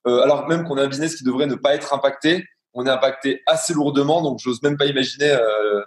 Euh, 0.06 0.22
alors 0.22 0.48
même 0.48 0.66
qu'on 0.66 0.78
a 0.78 0.84
un 0.84 0.88
business 0.88 1.16
qui 1.16 1.24
devrait 1.24 1.48
ne 1.48 1.56
pas 1.56 1.74
être 1.74 1.94
impacté, 1.94 2.46
on 2.74 2.86
est 2.86 2.90
impacté 2.90 3.42
assez 3.46 3.74
lourdement, 3.74 4.22
donc 4.22 4.40
j'ose 4.40 4.62
même 4.62 4.78
pas 4.78 4.86
imaginer 4.86 5.30
euh, 5.30 5.82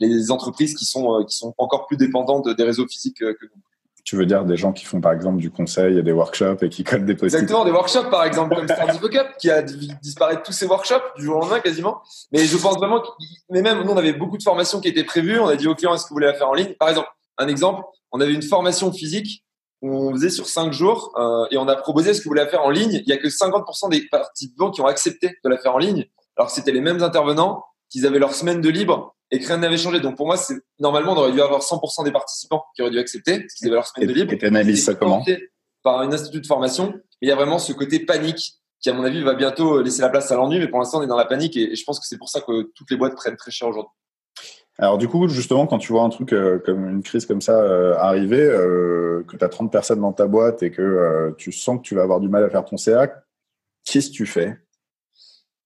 les 0.00 0.30
entreprises 0.30 0.74
qui 0.74 0.84
sont 0.84 1.20
euh, 1.20 1.24
qui 1.24 1.36
sont 1.36 1.54
encore 1.58 1.86
plus 1.86 1.96
dépendantes 1.96 2.48
des 2.48 2.64
réseaux 2.64 2.86
physiques 2.86 3.18
que 3.18 3.24
nous. 3.42 3.62
Tu 4.04 4.16
veux 4.16 4.26
dire 4.26 4.44
des 4.44 4.56
gens 4.56 4.72
qui 4.72 4.84
font 4.84 5.00
par 5.00 5.12
exemple 5.12 5.38
du 5.38 5.50
conseil 5.50 5.98
et 5.98 6.02
des 6.02 6.10
workshops 6.10 6.62
et 6.62 6.68
qui 6.68 6.82
codent 6.82 7.04
des 7.04 7.14
post 7.14 7.34
Exactement, 7.34 7.64
des 7.64 7.70
workshops 7.70 8.10
par 8.10 8.24
exemple 8.24 8.56
comme 8.56 8.66
Startup 8.66 9.00
Cup 9.08 9.26
qui 9.38 9.48
a 9.48 9.62
disparu 9.62 10.36
de 10.36 10.40
tous 10.42 10.52
ses 10.52 10.66
workshops 10.66 11.14
du 11.16 11.24
jour 11.24 11.36
au 11.36 11.40
lendemain 11.40 11.60
quasiment. 11.60 12.02
Mais 12.32 12.44
je 12.44 12.56
pense 12.56 12.76
vraiment 12.76 13.00
que, 13.00 13.06
mais 13.50 13.62
même 13.62 13.80
nous 13.82 13.92
on 13.92 13.96
avait 13.96 14.12
beaucoup 14.12 14.38
de 14.38 14.42
formations 14.42 14.80
qui 14.80 14.88
étaient 14.88 15.04
prévues. 15.04 15.38
On 15.38 15.46
a 15.46 15.54
dit 15.54 15.68
aux 15.68 15.76
clients 15.76 15.94
est-ce 15.94 16.04
que 16.04 16.08
vous 16.08 16.16
voulez 16.16 16.26
la 16.26 16.34
faire 16.34 16.48
en 16.48 16.54
ligne? 16.54 16.74
Par 16.80 16.88
exemple, 16.88 17.08
un 17.38 17.46
exemple, 17.46 17.84
on 18.10 18.20
avait 18.20 18.34
une 18.34 18.42
formation 18.42 18.92
physique 18.92 19.44
on 19.82 20.12
faisait 20.12 20.30
sur 20.30 20.46
cinq 20.46 20.72
jours 20.72 21.12
euh, 21.18 21.46
et 21.50 21.58
on 21.58 21.66
a 21.66 21.74
proposé 21.74 22.10
est-ce 22.10 22.20
que 22.20 22.24
vous 22.24 22.30
voulez 22.30 22.44
la 22.44 22.48
faire 22.48 22.62
en 22.62 22.70
ligne? 22.70 23.02
Il 23.04 23.08
y 23.08 23.12
a 23.12 23.16
que 23.16 23.26
50% 23.26 23.90
des 23.90 24.06
participants 24.08 24.70
qui 24.70 24.80
ont 24.80 24.86
accepté 24.86 25.36
de 25.44 25.50
la 25.50 25.58
faire 25.58 25.74
en 25.74 25.78
ligne, 25.78 26.06
alors 26.36 26.48
que 26.48 26.54
c'était 26.54 26.72
les 26.72 26.80
mêmes 26.80 27.02
intervenants, 27.02 27.64
qu'ils 27.90 28.06
avaient 28.06 28.18
leur 28.18 28.34
semaine 28.34 28.60
de 28.60 28.68
libre 28.68 29.14
et 29.30 29.38
que 29.38 29.46
rien 29.46 29.58
n'avait 29.58 29.76
changé. 29.76 30.00
Donc 30.00 30.16
pour 30.16 30.26
moi, 30.26 30.36
c'est 30.36 30.56
normalement 30.78 31.12
on 31.12 31.16
aurait 31.16 31.32
dû 31.32 31.40
avoir 31.40 31.60
100% 31.60 32.04
des 32.04 32.12
participants 32.12 32.64
qui 32.74 32.82
auraient 32.82 32.90
dû 32.90 32.98
accepter 32.98 33.40
parce 33.40 33.54
qu'ils 33.54 33.68
avaient 33.68 33.76
leur 33.76 33.86
semaine 33.86 34.08
de 34.08 34.14
libre. 34.14 34.32
Et 34.32 34.38
tu 34.38 34.46
analyses 34.46 34.84
ça 34.84 34.94
comment 34.94 35.24
Par 35.82 36.02
une 36.02 36.12
institut 36.12 36.40
de 36.40 36.46
formation. 36.46 36.92
Mais 37.20 37.26
il 37.26 37.28
y 37.28 37.32
a 37.32 37.36
vraiment 37.36 37.58
ce 37.58 37.72
côté 37.72 38.00
panique 38.00 38.54
qui, 38.80 38.90
à 38.90 38.94
mon 38.94 39.04
avis, 39.04 39.22
va 39.22 39.34
bientôt 39.34 39.80
laisser 39.80 40.02
la 40.02 40.08
place 40.08 40.30
à 40.32 40.36
l'ennui. 40.36 40.58
Mais 40.58 40.68
pour 40.68 40.78
l'instant, 40.78 40.98
on 40.98 41.02
est 41.02 41.06
dans 41.06 41.16
la 41.16 41.24
panique 41.24 41.56
et, 41.56 41.74
je 41.74 41.84
pense 41.84 42.00
que 42.00 42.06
c'est 42.06 42.18
pour 42.18 42.28
ça 42.28 42.40
que 42.40 42.70
toutes 42.74 42.90
les 42.90 42.96
boîtes 42.96 43.14
prennent 43.14 43.36
très 43.36 43.50
cher 43.50 43.68
aujourd'hui. 43.68 43.92
Alors 44.78 44.98
du 44.98 45.06
coup, 45.06 45.28
justement, 45.28 45.66
quand 45.66 45.78
tu 45.78 45.92
vois 45.92 46.02
un 46.02 46.08
truc 46.08 46.32
euh, 46.32 46.58
comme 46.58 46.88
une 46.88 47.02
crise 47.02 47.26
comme 47.26 47.42
ça 47.42 47.60
euh, 47.60 47.94
arriver, 47.98 48.40
euh, 48.40 49.22
que 49.28 49.36
tu 49.36 49.44
as 49.44 49.48
30 49.48 49.70
personnes 49.70 50.00
dans 50.00 50.12
ta 50.12 50.26
boîte 50.26 50.62
et 50.62 50.70
que 50.70 51.34
tu 51.36 51.52
sens 51.52 51.78
que 51.78 51.82
tu 51.82 51.94
vas 51.94 52.02
avoir 52.02 52.20
du 52.20 52.28
mal 52.28 52.42
à 52.42 52.48
faire 52.48 52.64
ton 52.64 52.78
CA, 52.78 53.06
qu'est-ce 53.84 54.08
que 54.08 54.14
tu 54.14 54.26
fais? 54.26 54.56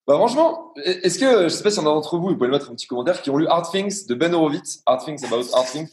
Bah 0.06 0.14
franchement, 0.14 0.72
est-ce 0.84 1.18
que, 1.18 1.44
je 1.44 1.48
sais 1.48 1.64
pas 1.64 1.70
si 1.72 1.80
on 1.80 1.82
a 1.82 1.86
d'entre 1.86 2.16
vous, 2.16 2.28
vous 2.28 2.34
pouvez 2.34 2.46
le 2.46 2.52
mettre 2.52 2.70
un 2.70 2.74
petit 2.74 2.86
commentaire, 2.86 3.20
qui 3.22 3.30
ont 3.30 3.38
lu 3.38 3.48
Hard 3.48 3.68
Things 3.68 4.06
de 4.06 4.14
Ben 4.14 4.32
Horowitz, 4.32 4.80
Hard 4.86 5.04
Things 5.04 5.24
about 5.24 5.42
Hard 5.52 5.66
Things. 5.66 5.88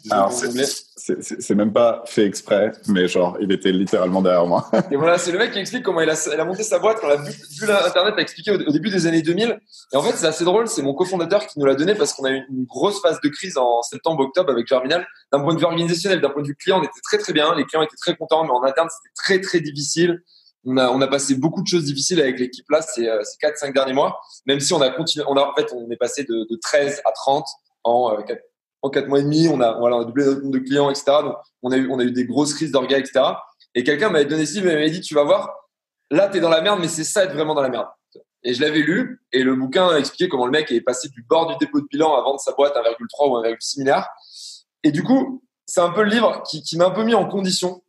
C'est 0.95 1.55
même 1.55 1.73
pas 1.73 2.03
fait 2.05 2.23
exprès, 2.23 2.73
mais 2.89 3.07
genre, 3.07 3.37
il 3.41 3.51
était 3.51 3.71
littéralement 3.71 4.21
derrière 4.21 4.45
moi. 4.45 4.69
et 4.91 4.97
voilà, 4.97 5.17
c'est 5.17 5.31
le 5.31 5.39
mec 5.39 5.51
qui 5.51 5.57
explique 5.57 5.81
comment 5.81 6.01
il 6.01 6.09
a, 6.11 6.29
il 6.31 6.39
a 6.39 6.45
monté 6.45 6.61
sa 6.61 6.77
boîte, 6.77 6.99
quand 7.01 7.07
il 7.07 7.13
a 7.13 7.15
vu, 7.15 7.31
vu 7.31 7.65
l'Internet 7.65 8.13
a 8.15 8.21
expliqué 8.21 8.51
au, 8.51 8.71
début 8.71 8.91
des 8.91 9.07
années 9.07 9.23
2000. 9.23 9.59
Et 9.93 9.95
en 9.95 10.03
fait, 10.03 10.15
c'est 10.15 10.27
assez 10.27 10.45
drôle, 10.45 10.67
c'est 10.67 10.83
mon 10.83 10.93
cofondateur 10.93 11.47
qui 11.47 11.57
nous 11.57 11.65
l'a 11.65 11.73
donné 11.73 11.95
parce 11.95 12.13
qu'on 12.13 12.25
a 12.25 12.31
eu 12.31 12.45
une 12.51 12.65
grosse 12.65 13.01
phase 13.01 13.19
de 13.19 13.29
crise 13.29 13.57
en 13.57 13.81
septembre-octobre 13.81 14.51
avec 14.51 14.67
Germinal. 14.67 15.07
D'un 15.31 15.39
point 15.39 15.55
de 15.55 15.59
vue 15.59 15.65
organisationnel, 15.65 16.21
d'un 16.21 16.29
point 16.29 16.43
de 16.43 16.47
vue 16.47 16.55
client, 16.55 16.79
on 16.79 16.83
était 16.83 17.01
très 17.03 17.17
très 17.17 17.33
bien, 17.33 17.55
les 17.55 17.65
clients 17.65 17.81
étaient 17.81 17.97
très 17.99 18.15
contents, 18.15 18.43
mais 18.43 18.51
en 18.51 18.61
interne, 18.61 18.89
c'était 18.91 19.13
très 19.15 19.41
très 19.41 19.59
difficile 19.59 20.21
on 20.65 20.77
a, 20.77 20.89
on 20.89 21.01
a 21.01 21.07
passé 21.07 21.35
beaucoup 21.35 21.61
de 21.61 21.67
choses 21.67 21.85
difficiles 21.85 22.21
avec 22.21 22.39
l'équipe 22.39 22.69
là 22.69 22.81
ces, 22.81 23.07
euh, 23.07 23.21
ces 23.23 23.37
4-5 23.37 23.73
derniers 23.73 23.93
mois, 23.93 24.19
même 24.45 24.59
si 24.59 24.73
on 24.73 24.81
a 24.81 24.89
continué, 24.89 25.25
on 25.27 25.35
a, 25.35 25.41
en 25.41 25.53
fait, 25.55 25.71
on 25.73 25.89
est 25.91 25.97
passé 25.97 26.23
de, 26.23 26.47
de 26.49 26.59
13 26.61 27.01
à 27.05 27.11
30 27.11 27.45
en, 27.83 28.15
4, 28.21 28.31
euh, 28.31 28.41
en 28.81 28.89
4 28.89 29.07
mois 29.07 29.19
et 29.19 29.23
demi, 29.23 29.47
on 29.49 29.59
a, 29.61 29.77
voilà, 29.77 29.97
on 29.97 30.01
a 30.01 30.05
doublé 30.05 30.25
notre 30.25 30.41
nombre 30.41 30.53
de 30.53 30.59
clients, 30.59 30.89
etc. 30.89 31.05
Donc, 31.23 31.35
on 31.61 31.71
a 31.71 31.77
eu, 31.77 31.89
on 31.91 31.99
a 31.99 32.03
eu 32.03 32.11
des 32.11 32.25
grosses 32.25 32.53
crises 32.53 32.71
d'orga, 32.71 32.97
etc. 32.97 33.21
Et 33.75 33.83
quelqu'un 33.83 34.09
m'avait 34.09 34.25
donné 34.25 34.45
ci, 34.45 34.61
m'avait 34.61 34.89
dit, 34.89 35.01
tu 35.01 35.15
vas 35.15 35.23
voir, 35.23 35.49
là, 36.11 36.29
tu 36.29 36.37
es 36.37 36.41
dans 36.41 36.49
la 36.49 36.61
merde, 36.61 36.79
mais 36.79 36.87
c'est 36.87 37.03
ça 37.03 37.23
être 37.23 37.33
vraiment 37.33 37.55
dans 37.55 37.61
la 37.61 37.69
merde. 37.69 37.87
Et 38.43 38.53
je 38.53 38.61
l'avais 38.61 38.81
lu, 38.81 39.21
et 39.31 39.41
le 39.41 39.55
bouquin 39.55 39.87
a 39.87 39.97
expliqué 39.97 40.27
comment 40.27 40.45
le 40.45 40.51
mec 40.51 40.69
est 40.71 40.81
passé 40.81 41.07
du 41.09 41.23
bord 41.23 41.47
du 41.47 41.55
dépôt 41.59 41.79
de 41.79 41.87
bilan 41.89 42.13
à 42.15 42.21
vendre 42.21 42.39
sa 42.39 42.51
boîte 42.51 42.75
1,3 42.75 43.29
ou 43.29 43.41
1,6 43.41 43.79
milliard. 43.79 44.09
Et 44.83 44.91
du 44.91 45.01
coup, 45.01 45.43
c'est 45.65 45.79
un 45.79 45.91
peu 45.91 46.03
le 46.03 46.09
livre 46.09 46.43
qui, 46.43 46.61
qui 46.61 46.77
m'a 46.77 46.85
un 46.85 46.91
peu 46.91 47.03
mis 47.03 47.13
en 47.13 47.25
condition 47.25 47.82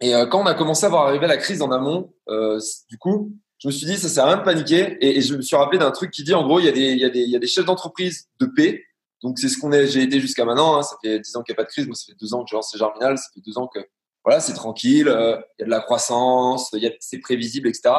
et 0.00 0.14
euh, 0.14 0.26
quand 0.26 0.42
on 0.42 0.46
a 0.46 0.54
commencé 0.54 0.86
à 0.86 0.88
voir 0.88 1.06
arriver 1.06 1.26
la 1.26 1.36
crise 1.36 1.62
en 1.62 1.72
amont, 1.72 2.14
euh, 2.28 2.60
du 2.88 2.98
coup, 2.98 3.32
je 3.58 3.68
me 3.68 3.72
suis 3.72 3.86
dit, 3.86 3.96
ça 3.96 4.08
sert 4.08 4.24
à 4.24 4.28
rien 4.28 4.36
de 4.36 4.44
paniquer. 4.44 4.96
Et, 5.00 5.20
je 5.20 5.34
me 5.34 5.42
suis 5.42 5.56
rappelé 5.56 5.78
d'un 5.78 5.90
truc 5.90 6.12
qui 6.12 6.22
dit, 6.22 6.34
en 6.34 6.46
gros, 6.46 6.60
il 6.60 6.66
y 6.66 6.68
a 6.68 6.72
des, 6.72 6.92
il 6.92 6.98
y 6.98 7.04
a 7.04 7.10
des, 7.10 7.20
il 7.20 7.30
y 7.30 7.36
a 7.36 7.40
des 7.40 7.46
chefs 7.46 7.64
d'entreprise 7.64 8.28
de 8.40 8.46
paix. 8.46 8.84
Donc, 9.22 9.38
c'est 9.40 9.48
ce 9.48 9.58
qu'on 9.58 9.72
est, 9.72 9.88
j'ai 9.88 10.02
été 10.02 10.20
jusqu'à 10.20 10.44
maintenant. 10.44 10.78
Hein. 10.78 10.82
Ça 10.82 10.96
fait 11.02 11.18
dix 11.18 11.34
ans 11.34 11.42
qu'il 11.42 11.52
n'y 11.52 11.56
a 11.56 11.62
pas 11.62 11.64
de 11.64 11.68
crise. 11.68 11.86
Moi, 11.86 11.96
ça 11.96 12.04
fait 12.06 12.18
deux 12.20 12.34
ans 12.34 12.44
que 12.44 12.50
je 12.50 12.54
lance 12.54 12.76
Germinal. 12.76 13.18
Ça 13.18 13.24
fait 13.34 13.40
deux 13.44 13.58
ans 13.58 13.66
que, 13.66 13.80
voilà, 14.24 14.38
c'est 14.40 14.54
tranquille. 14.54 15.08
Euh, 15.08 15.36
il 15.58 15.62
y 15.62 15.64
a 15.64 15.66
de 15.66 15.70
la 15.70 15.80
croissance. 15.80 16.72
C'est 17.00 17.18
prévisible, 17.18 17.66
etc. 17.66 17.96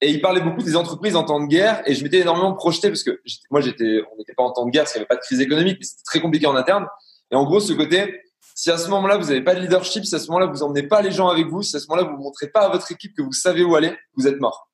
Et 0.00 0.10
il 0.10 0.22
parlait 0.22 0.40
beaucoup 0.40 0.62
des 0.62 0.76
entreprises 0.76 1.16
en 1.16 1.24
temps 1.24 1.40
de 1.40 1.46
guerre. 1.46 1.82
Et 1.84 1.94
je 1.94 2.02
m'étais 2.02 2.20
énormément 2.20 2.54
projeté 2.54 2.88
parce 2.88 3.02
que 3.02 3.20
moi, 3.50 3.60
j'étais, 3.60 4.00
on 4.14 4.16
n'était 4.16 4.32
pas 4.32 4.44
en 4.44 4.52
temps 4.52 4.64
de 4.64 4.70
guerre 4.70 4.84
parce 4.84 4.92
qu'il 4.92 5.00
n'y 5.00 5.04
avait 5.04 5.08
pas 5.08 5.16
de 5.16 5.20
crise 5.20 5.40
économique, 5.40 5.76
mais 5.78 5.84
c'était 5.84 6.04
très 6.06 6.20
compliqué 6.20 6.46
en 6.46 6.56
interne. 6.56 6.86
Et 7.30 7.34
en 7.34 7.44
gros, 7.44 7.60
ce 7.60 7.74
côté, 7.74 8.22
si 8.56 8.70
à 8.70 8.78
ce 8.78 8.88
moment-là, 8.88 9.18
vous 9.18 9.26
n'avez 9.26 9.42
pas 9.42 9.54
de 9.54 9.60
leadership, 9.60 10.06
si 10.06 10.14
à 10.14 10.18
ce 10.18 10.28
moment-là, 10.28 10.46
vous 10.46 10.62
emmenez 10.62 10.82
pas 10.82 11.02
les 11.02 11.12
gens 11.12 11.28
avec 11.28 11.46
vous, 11.46 11.62
si 11.62 11.76
à 11.76 11.78
ce 11.78 11.86
moment-là, 11.88 12.08
vous 12.08 12.16
ne 12.16 12.22
montrez 12.22 12.48
pas 12.48 12.60
à 12.60 12.70
votre 12.70 12.90
équipe 12.90 13.14
que 13.14 13.20
vous 13.20 13.32
savez 13.32 13.62
où 13.62 13.76
aller, 13.76 13.94
vous 14.16 14.26
êtes 14.26 14.40
mort. 14.40 14.70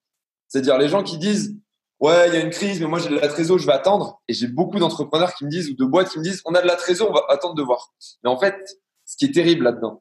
C'est-à-dire 0.46 0.78
les 0.78 0.88
gens 0.88 1.02
qui 1.02 1.18
disent 1.18 1.56
Ouais, 1.98 2.28
il 2.28 2.34
y 2.34 2.36
a 2.36 2.40
une 2.40 2.50
crise, 2.50 2.80
mais 2.80 2.86
moi 2.86 2.98
j'ai 3.00 3.08
de 3.08 3.16
la 3.16 3.28
trésor, 3.28 3.58
je 3.58 3.66
vais 3.66 3.72
attendre. 3.72 4.22
Et 4.28 4.34
j'ai 4.34 4.46
beaucoup 4.46 4.78
d'entrepreneurs 4.78 5.34
qui 5.34 5.44
me 5.44 5.50
disent, 5.50 5.68
ou 5.68 5.74
de 5.74 5.84
boîtes 5.84 6.10
qui 6.10 6.18
me 6.18 6.24
disent 6.24 6.42
On 6.44 6.54
a 6.54 6.62
de 6.62 6.66
la 6.66 6.76
trésor, 6.76 7.10
on 7.10 7.12
va 7.12 7.24
attendre 7.28 7.54
de 7.54 7.62
voir. 7.62 7.92
Mais 8.22 8.30
en 8.30 8.38
fait, 8.38 8.56
ce 9.04 9.16
qui 9.16 9.24
est 9.24 9.32
terrible 9.32 9.64
là-dedans, 9.64 10.00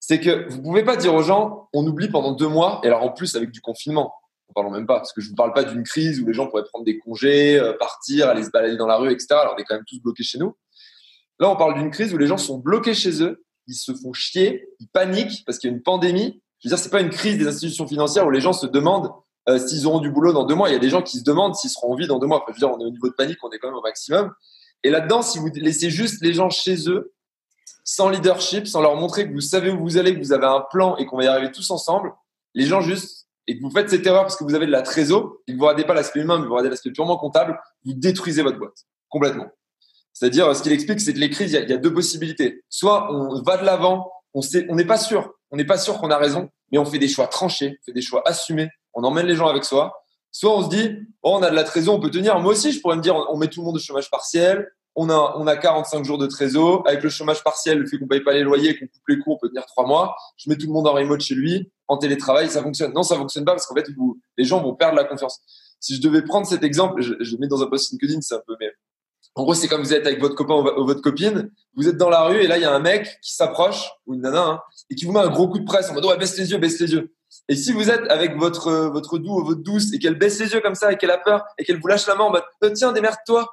c'est 0.00 0.18
que 0.18 0.48
vous 0.48 0.62
pouvez 0.62 0.82
pas 0.82 0.96
dire 0.96 1.14
aux 1.14 1.22
gens 1.22 1.68
On 1.74 1.86
oublie 1.86 2.08
pendant 2.08 2.32
deux 2.32 2.48
mois, 2.48 2.80
et 2.82 2.86
alors 2.86 3.02
en 3.02 3.10
plus 3.10 3.36
avec 3.36 3.50
du 3.50 3.60
confinement. 3.60 4.14
En 4.48 4.54
parlons 4.54 4.70
même 4.70 4.86
pas, 4.86 4.96
parce 4.96 5.12
que 5.12 5.20
je 5.20 5.28
vous 5.28 5.34
parle 5.34 5.52
pas 5.52 5.64
d'une 5.64 5.82
crise 5.82 6.18
où 6.20 6.26
les 6.26 6.32
gens 6.32 6.46
pourraient 6.46 6.64
prendre 6.64 6.86
des 6.86 6.98
congés, 6.98 7.58
euh, 7.58 7.74
partir, 7.78 8.30
aller 8.30 8.42
se 8.42 8.50
balader 8.50 8.76
dans 8.78 8.86
la 8.86 8.96
rue, 8.96 9.12
etc. 9.12 9.26
Alors 9.32 9.54
on 9.56 9.60
est 9.60 9.64
quand 9.64 9.74
même 9.74 9.84
tous 9.86 10.00
bloqués 10.00 10.24
chez 10.24 10.38
nous. 10.38 10.56
Là, 11.38 11.50
on 11.50 11.56
parle 11.56 11.74
d'une 11.74 11.90
crise 11.90 12.14
où 12.14 12.18
les 12.18 12.26
gens 12.26 12.36
sont 12.36 12.58
bloqués 12.58 12.94
chez 12.94 13.22
eux, 13.22 13.44
ils 13.66 13.74
se 13.74 13.92
font 13.94 14.12
chier, 14.12 14.68
ils 14.80 14.88
paniquent 14.88 15.44
parce 15.44 15.58
qu'il 15.58 15.70
y 15.70 15.72
a 15.72 15.76
une 15.76 15.82
pandémie. 15.82 16.42
Je 16.60 16.68
veux 16.68 16.74
dire, 16.74 16.78
c'est 16.78 16.90
pas 16.90 17.00
une 17.00 17.10
crise 17.10 17.38
des 17.38 17.46
institutions 17.46 17.86
financières 17.86 18.26
où 18.26 18.30
les 18.30 18.40
gens 18.40 18.52
se 18.52 18.66
demandent 18.66 19.10
euh, 19.48 19.58
s'ils 19.58 19.86
auront 19.86 20.00
du 20.00 20.10
boulot 20.10 20.32
dans 20.32 20.44
deux 20.44 20.54
mois. 20.54 20.68
Il 20.68 20.72
y 20.72 20.76
a 20.76 20.80
des 20.80 20.90
gens 20.90 21.02
qui 21.02 21.18
se 21.18 21.24
demandent 21.24 21.54
s'ils 21.54 21.70
seront 21.70 21.92
en 21.92 21.96
vie 21.96 22.06
dans 22.06 22.18
deux 22.18 22.26
mois. 22.26 22.38
Enfin, 22.38 22.46
je 22.48 22.54
veux 22.54 22.68
dire, 22.68 22.76
on 22.76 22.80
est 22.80 22.86
au 22.86 22.90
niveau 22.90 23.08
de 23.08 23.14
panique, 23.14 23.38
on 23.42 23.50
est 23.50 23.58
quand 23.58 23.68
même 23.68 23.76
au 23.76 23.82
maximum. 23.82 24.32
Et 24.84 24.90
là-dedans, 24.90 25.22
si 25.22 25.38
vous 25.38 25.48
laissez 25.54 25.90
juste 25.90 26.22
les 26.22 26.34
gens 26.34 26.50
chez 26.50 26.88
eux, 26.88 27.12
sans 27.84 28.08
leadership, 28.08 28.66
sans 28.66 28.80
leur 28.80 28.96
montrer 28.96 29.28
que 29.28 29.32
vous 29.32 29.40
savez 29.40 29.70
où 29.70 29.80
vous 29.80 29.96
allez, 29.96 30.14
que 30.14 30.20
vous 30.20 30.32
avez 30.32 30.46
un 30.46 30.64
plan 30.70 30.96
et 30.96 31.06
qu'on 31.06 31.16
va 31.16 31.24
y 31.24 31.26
arriver 31.26 31.50
tous 31.50 31.70
ensemble, 31.70 32.12
les 32.54 32.66
gens 32.66 32.80
juste, 32.80 33.28
et 33.48 33.58
que 33.58 33.62
vous 33.62 33.70
faites 33.70 33.90
cette 33.90 34.06
erreur 34.06 34.22
parce 34.22 34.36
que 34.36 34.44
vous 34.44 34.54
avez 34.54 34.66
de 34.66 34.70
la 34.70 34.82
trésor, 34.82 35.38
et 35.46 35.52
que 35.52 35.58
vous 35.58 35.64
regardez 35.64 35.84
pas 35.84 35.94
l'aspect 35.94 36.20
humain, 36.20 36.38
mais 36.38 36.46
vous 36.46 36.52
regardez 36.52 36.70
l'aspect 36.70 36.92
purement 36.92 37.16
comptable, 37.16 37.58
vous 37.84 37.94
détruisez 37.94 38.42
votre 38.42 38.58
boîte. 38.58 38.86
Complètement. 39.08 39.50
C'est-à-dire, 40.12 40.54
ce 40.54 40.62
qu'il 40.62 40.72
explique, 40.72 41.00
c'est 41.00 41.14
que 41.14 41.18
les 41.18 41.30
crises, 41.30 41.52
il 41.52 41.68
y, 41.68 41.72
a, 41.72 41.76
deux 41.76 41.92
possibilités. 41.92 42.62
Soit 42.68 43.12
on 43.12 43.42
va 43.42 43.56
de 43.56 43.64
l'avant, 43.64 44.10
on 44.34 44.42
sait, 44.42 44.66
on 44.68 44.76
n'est 44.76 44.84
pas 44.84 44.98
sûr, 44.98 45.32
on 45.50 45.56
n'est 45.56 45.64
pas 45.64 45.78
sûr 45.78 45.98
qu'on 45.98 46.10
a 46.10 46.18
raison, 46.18 46.50
mais 46.70 46.78
on 46.78 46.84
fait 46.84 46.98
des 46.98 47.08
choix 47.08 47.26
tranchés, 47.26 47.78
on 47.80 47.84
fait 47.84 47.92
des 47.92 48.02
choix 48.02 48.22
assumés, 48.26 48.68
on 48.94 49.04
emmène 49.04 49.26
les 49.26 49.36
gens 49.36 49.48
avec 49.48 49.64
soi. 49.64 50.04
Soit 50.30 50.56
on 50.56 50.62
se 50.62 50.68
dit, 50.68 50.96
oh, 51.22 51.36
on 51.38 51.42
a 51.42 51.50
de 51.50 51.54
la 51.54 51.64
trésor, 51.64 51.94
on 51.94 52.00
peut 52.00 52.10
tenir. 52.10 52.38
Moi 52.40 52.52
aussi, 52.52 52.72
je 52.72 52.80
pourrais 52.80 52.96
me 52.96 53.02
dire, 53.02 53.14
on 53.14 53.36
met 53.36 53.48
tout 53.48 53.60
le 53.60 53.66
monde 53.66 53.76
au 53.76 53.78
chômage 53.78 54.10
partiel, 54.10 54.66
on 54.94 55.08
a, 55.10 55.34
on 55.36 55.46
a 55.46 55.56
45 55.56 56.04
jours 56.04 56.18
de 56.18 56.26
trésor. 56.26 56.82
Avec 56.86 57.02
le 57.02 57.10
chômage 57.10 57.42
partiel, 57.42 57.78
le 57.78 57.86
fait 57.86 57.98
qu'on 57.98 58.06
paye 58.06 58.20
pas 58.20 58.32
les 58.32 58.42
loyers, 58.42 58.78
qu'on 58.78 58.86
coupe 58.86 59.08
les 59.08 59.18
cours, 59.18 59.34
on 59.36 59.38
peut 59.38 59.48
tenir 59.48 59.66
trois 59.66 59.86
mois. 59.86 60.14
Je 60.36 60.48
mets 60.48 60.56
tout 60.56 60.66
le 60.66 60.72
monde 60.72 60.86
en 60.86 60.92
remote 60.92 61.20
chez 61.20 61.34
lui, 61.34 61.70
en 61.88 61.96
télétravail, 61.98 62.48
ça 62.48 62.62
fonctionne. 62.62 62.92
Non, 62.92 63.02
ça 63.02 63.16
fonctionne 63.16 63.44
pas 63.44 63.52
parce 63.52 63.66
qu'en 63.66 63.74
fait, 63.74 63.86
les 64.38 64.44
gens 64.44 64.62
vont 64.62 64.74
perdre 64.74 64.96
la 64.96 65.04
confiance. 65.04 65.40
Si 65.80 65.96
je 65.96 66.00
devais 66.00 66.22
prendre 66.22 66.46
cet 66.46 66.62
exemple, 66.62 67.02
je, 67.02 67.14
je 67.20 67.32
le 67.32 67.38
mets 67.38 67.48
dans 67.48 67.62
un 67.62 67.66
post 67.66 67.90
LinkedIn, 67.90 68.20
c'est 68.20 68.34
un 68.34 68.42
peu, 68.46 68.54
mais 68.60 68.70
en 69.34 69.44
gros, 69.44 69.54
c'est 69.54 69.68
comme 69.68 69.82
vous 69.82 69.94
êtes 69.94 70.06
avec 70.06 70.20
votre 70.20 70.34
copain 70.34 70.54
ou 70.54 70.84
votre 70.84 71.00
copine, 71.00 71.50
vous 71.74 71.88
êtes 71.88 71.96
dans 71.96 72.10
la 72.10 72.24
rue 72.24 72.42
et 72.42 72.46
là, 72.46 72.58
il 72.58 72.62
y 72.62 72.66
a 72.66 72.72
un 72.72 72.80
mec 72.80 73.18
qui 73.22 73.34
s'approche, 73.34 73.90
ou 74.06 74.14
une 74.14 74.20
nana, 74.20 74.42
hein, 74.42 74.60
et 74.90 74.94
qui 74.94 75.06
vous 75.06 75.12
met 75.12 75.20
un 75.20 75.30
gros 75.30 75.48
coup 75.48 75.58
de 75.58 75.64
presse 75.64 75.88
en 75.90 75.94
mode, 75.94 76.04
ouais, 76.04 76.18
baisse 76.18 76.36
les 76.36 76.50
yeux, 76.50 76.58
baisse 76.58 76.78
les 76.80 76.92
yeux. 76.92 77.14
Et 77.48 77.56
si 77.56 77.72
vous 77.72 77.88
êtes 77.88 78.10
avec 78.10 78.36
votre, 78.36 78.70
votre 78.92 79.18
doux 79.18 79.40
ou 79.40 79.44
votre 79.44 79.62
douce 79.62 79.94
et 79.94 79.98
qu'elle 79.98 80.18
baisse 80.18 80.38
les 80.38 80.52
yeux 80.52 80.60
comme 80.60 80.74
ça 80.74 80.92
et 80.92 80.98
qu'elle 80.98 81.10
a 81.10 81.16
peur 81.16 81.44
et 81.56 81.64
qu'elle 81.64 81.80
vous 81.80 81.86
lâche 81.88 82.06
la 82.06 82.14
main 82.14 82.24
en 82.24 82.30
mode, 82.30 82.44
oh, 82.62 82.68
tiens, 82.74 82.92
démerde-toi. 82.92 83.48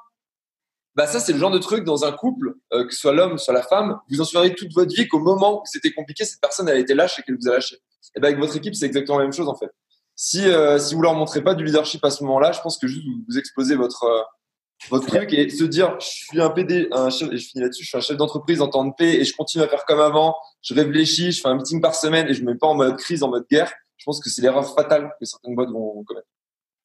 bah 0.94 1.06
ça 1.06 1.18
c'est 1.18 1.32
le 1.32 1.38
genre 1.38 1.50
de 1.50 1.58
truc 1.58 1.84
dans 1.84 2.04
un 2.04 2.12
couple, 2.12 2.56
euh, 2.74 2.86
que 2.86 2.92
ce 2.92 3.00
soit 3.00 3.14
l'homme, 3.14 3.38
soit 3.38 3.54
la 3.54 3.62
femme, 3.62 3.98
vous 4.10 4.20
en 4.20 4.24
souviendrez 4.24 4.54
toute 4.54 4.72
votre 4.74 4.94
vie 4.94 5.08
qu'au 5.08 5.20
moment 5.20 5.62
où 5.62 5.62
c'était 5.64 5.92
compliqué, 5.92 6.26
cette 6.26 6.42
personne 6.42 6.68
elle 6.68 6.76
a 6.76 6.80
été 6.80 6.94
lâche 6.94 7.18
et 7.18 7.22
qu'elle 7.22 7.38
vous 7.40 7.48
a 7.48 7.52
lâché. 7.52 7.76
Et 8.14 8.20
ben 8.20 8.28
avec 8.28 8.38
votre 8.38 8.54
équipe 8.54 8.74
c'est 8.74 8.86
exactement 8.86 9.16
la 9.16 9.24
même 9.24 9.32
chose 9.32 9.48
en 9.48 9.56
fait. 9.56 9.70
Si 10.14 10.46
euh, 10.46 10.78
si 10.78 10.94
vous 10.94 11.00
leur 11.00 11.14
montrez 11.14 11.42
pas 11.42 11.54
du 11.54 11.64
leadership 11.64 12.04
à 12.04 12.10
ce 12.10 12.22
moment-là, 12.24 12.52
je 12.52 12.60
pense 12.60 12.76
que 12.76 12.86
juste 12.86 13.06
vous, 13.06 13.24
vous 13.26 13.38
exposez 13.38 13.76
votre 13.76 14.04
euh, 14.04 14.20
votre 14.88 15.06
truc 15.06 15.32
et 15.32 15.48
se 15.48 15.64
dire 15.64 15.96
je 16.00 16.06
suis 16.06 16.40
un 16.40 16.50
PD, 16.50 16.88
un 16.92 17.10
chef, 17.10 17.30
et 17.30 17.36
je 17.36 17.48
finis 17.48 17.62
là-dessus, 17.62 17.84
je 17.84 17.88
suis 17.88 17.98
un 17.98 18.00
chef 18.00 18.16
d'entreprise 18.16 18.60
en 18.62 18.68
temps 18.68 18.84
de 18.84 18.92
paix 18.96 19.16
et 19.16 19.24
je 19.24 19.34
continue 19.36 19.62
à 19.62 19.68
faire 19.68 19.84
comme 19.84 20.00
avant, 20.00 20.36
je 20.62 20.74
réfléchis, 20.74 21.32
je 21.32 21.40
fais 21.40 21.48
un 21.48 21.56
meeting 21.56 21.80
par 21.80 21.94
semaine 21.94 22.28
et 22.28 22.34
je 22.34 22.42
me 22.42 22.52
mets 22.52 22.58
pas 22.58 22.68
en 22.68 22.74
mode 22.74 22.96
crise, 22.96 23.22
en 23.22 23.28
mode 23.28 23.44
guerre. 23.50 23.72
Je 23.96 24.04
pense 24.04 24.20
que 24.20 24.30
c'est 24.30 24.40
l'erreur 24.40 24.66
fatale 24.74 25.10
que 25.20 25.26
certaines 25.26 25.54
boîtes 25.54 25.68
vont 25.68 26.02
commettre. 26.04 26.26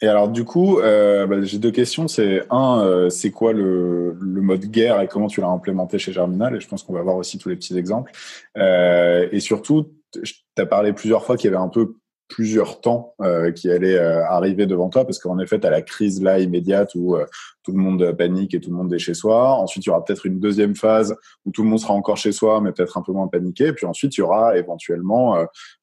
Et 0.02 0.08
alors 0.08 0.28
du 0.28 0.44
coup, 0.44 0.80
euh, 0.80 1.26
bah, 1.26 1.42
j'ai 1.42 1.58
deux 1.58 1.72
questions. 1.72 2.08
C'est 2.08 2.44
un, 2.50 2.82
euh, 2.84 3.10
c'est 3.10 3.32
quoi 3.32 3.54
le, 3.54 4.18
le, 4.20 4.42
mode 4.42 4.66
guerre 4.66 5.00
et 5.02 5.08
comment 5.08 5.28
tu 5.28 5.40
l'as 5.40 5.48
implémenté 5.48 5.98
chez 5.98 6.12
Germinal? 6.12 6.56
Et 6.56 6.60
je 6.60 6.68
pense 6.68 6.84
qu'on 6.84 6.94
va 6.94 7.02
voir 7.02 7.16
aussi 7.16 7.38
tous 7.38 7.48
les 7.48 7.56
petits 7.56 7.78
exemples. 7.78 8.12
Euh, 8.58 9.30
et 9.32 9.40
surtout, 9.40 9.94
tu 10.12 10.22
as 10.58 10.66
parlé 10.66 10.92
plusieurs 10.92 11.24
fois 11.24 11.38
qu'il 11.38 11.50
y 11.50 11.54
avait 11.54 11.64
un 11.64 11.70
peu 11.70 11.96
plusieurs 12.28 12.82
temps 12.82 13.14
euh, 13.22 13.52
qui 13.52 13.70
allaient 13.70 13.98
euh, 13.98 14.26
arriver 14.26 14.66
devant 14.66 14.90
toi 14.90 15.06
parce 15.06 15.20
qu'en 15.20 15.40
effet, 15.40 15.60
tu 15.60 15.68
as 15.68 15.70
la 15.70 15.82
crise 15.82 16.22
là 16.22 16.40
immédiate 16.40 16.96
où 16.96 17.16
euh, 17.16 17.26
tout 17.64 17.72
le 17.72 17.78
monde 17.78 18.12
panique 18.18 18.54
et 18.54 18.60
tout 18.60 18.72
le 18.72 18.76
monde 18.76 18.94
est 18.94 19.00
chez 19.00 19.14
soi. 19.14 19.54
Ensuite, 19.54 19.86
il 19.86 19.90
y 19.90 19.92
aura 19.92 20.04
peut-être 20.04 20.26
une 20.26 20.40
deuxième 20.40 20.76
phase 20.76 21.16
où 21.46 21.52
tout 21.52 21.64
le 21.64 21.70
monde 21.70 21.80
sera 21.80 21.94
encore 21.94 22.18
chez 22.18 22.32
soi, 22.32 22.62
mais 22.62 22.72
peut-être 22.72 22.98
un 22.98 23.02
peu 23.02 23.12
moins 23.12 23.28
paniqué. 23.28 23.74
Puis 23.74 23.86
ensuite, 23.86 24.18
il 24.18 24.22
y 24.22 24.24
aura 24.24 24.58
éventuellement, 24.58 25.32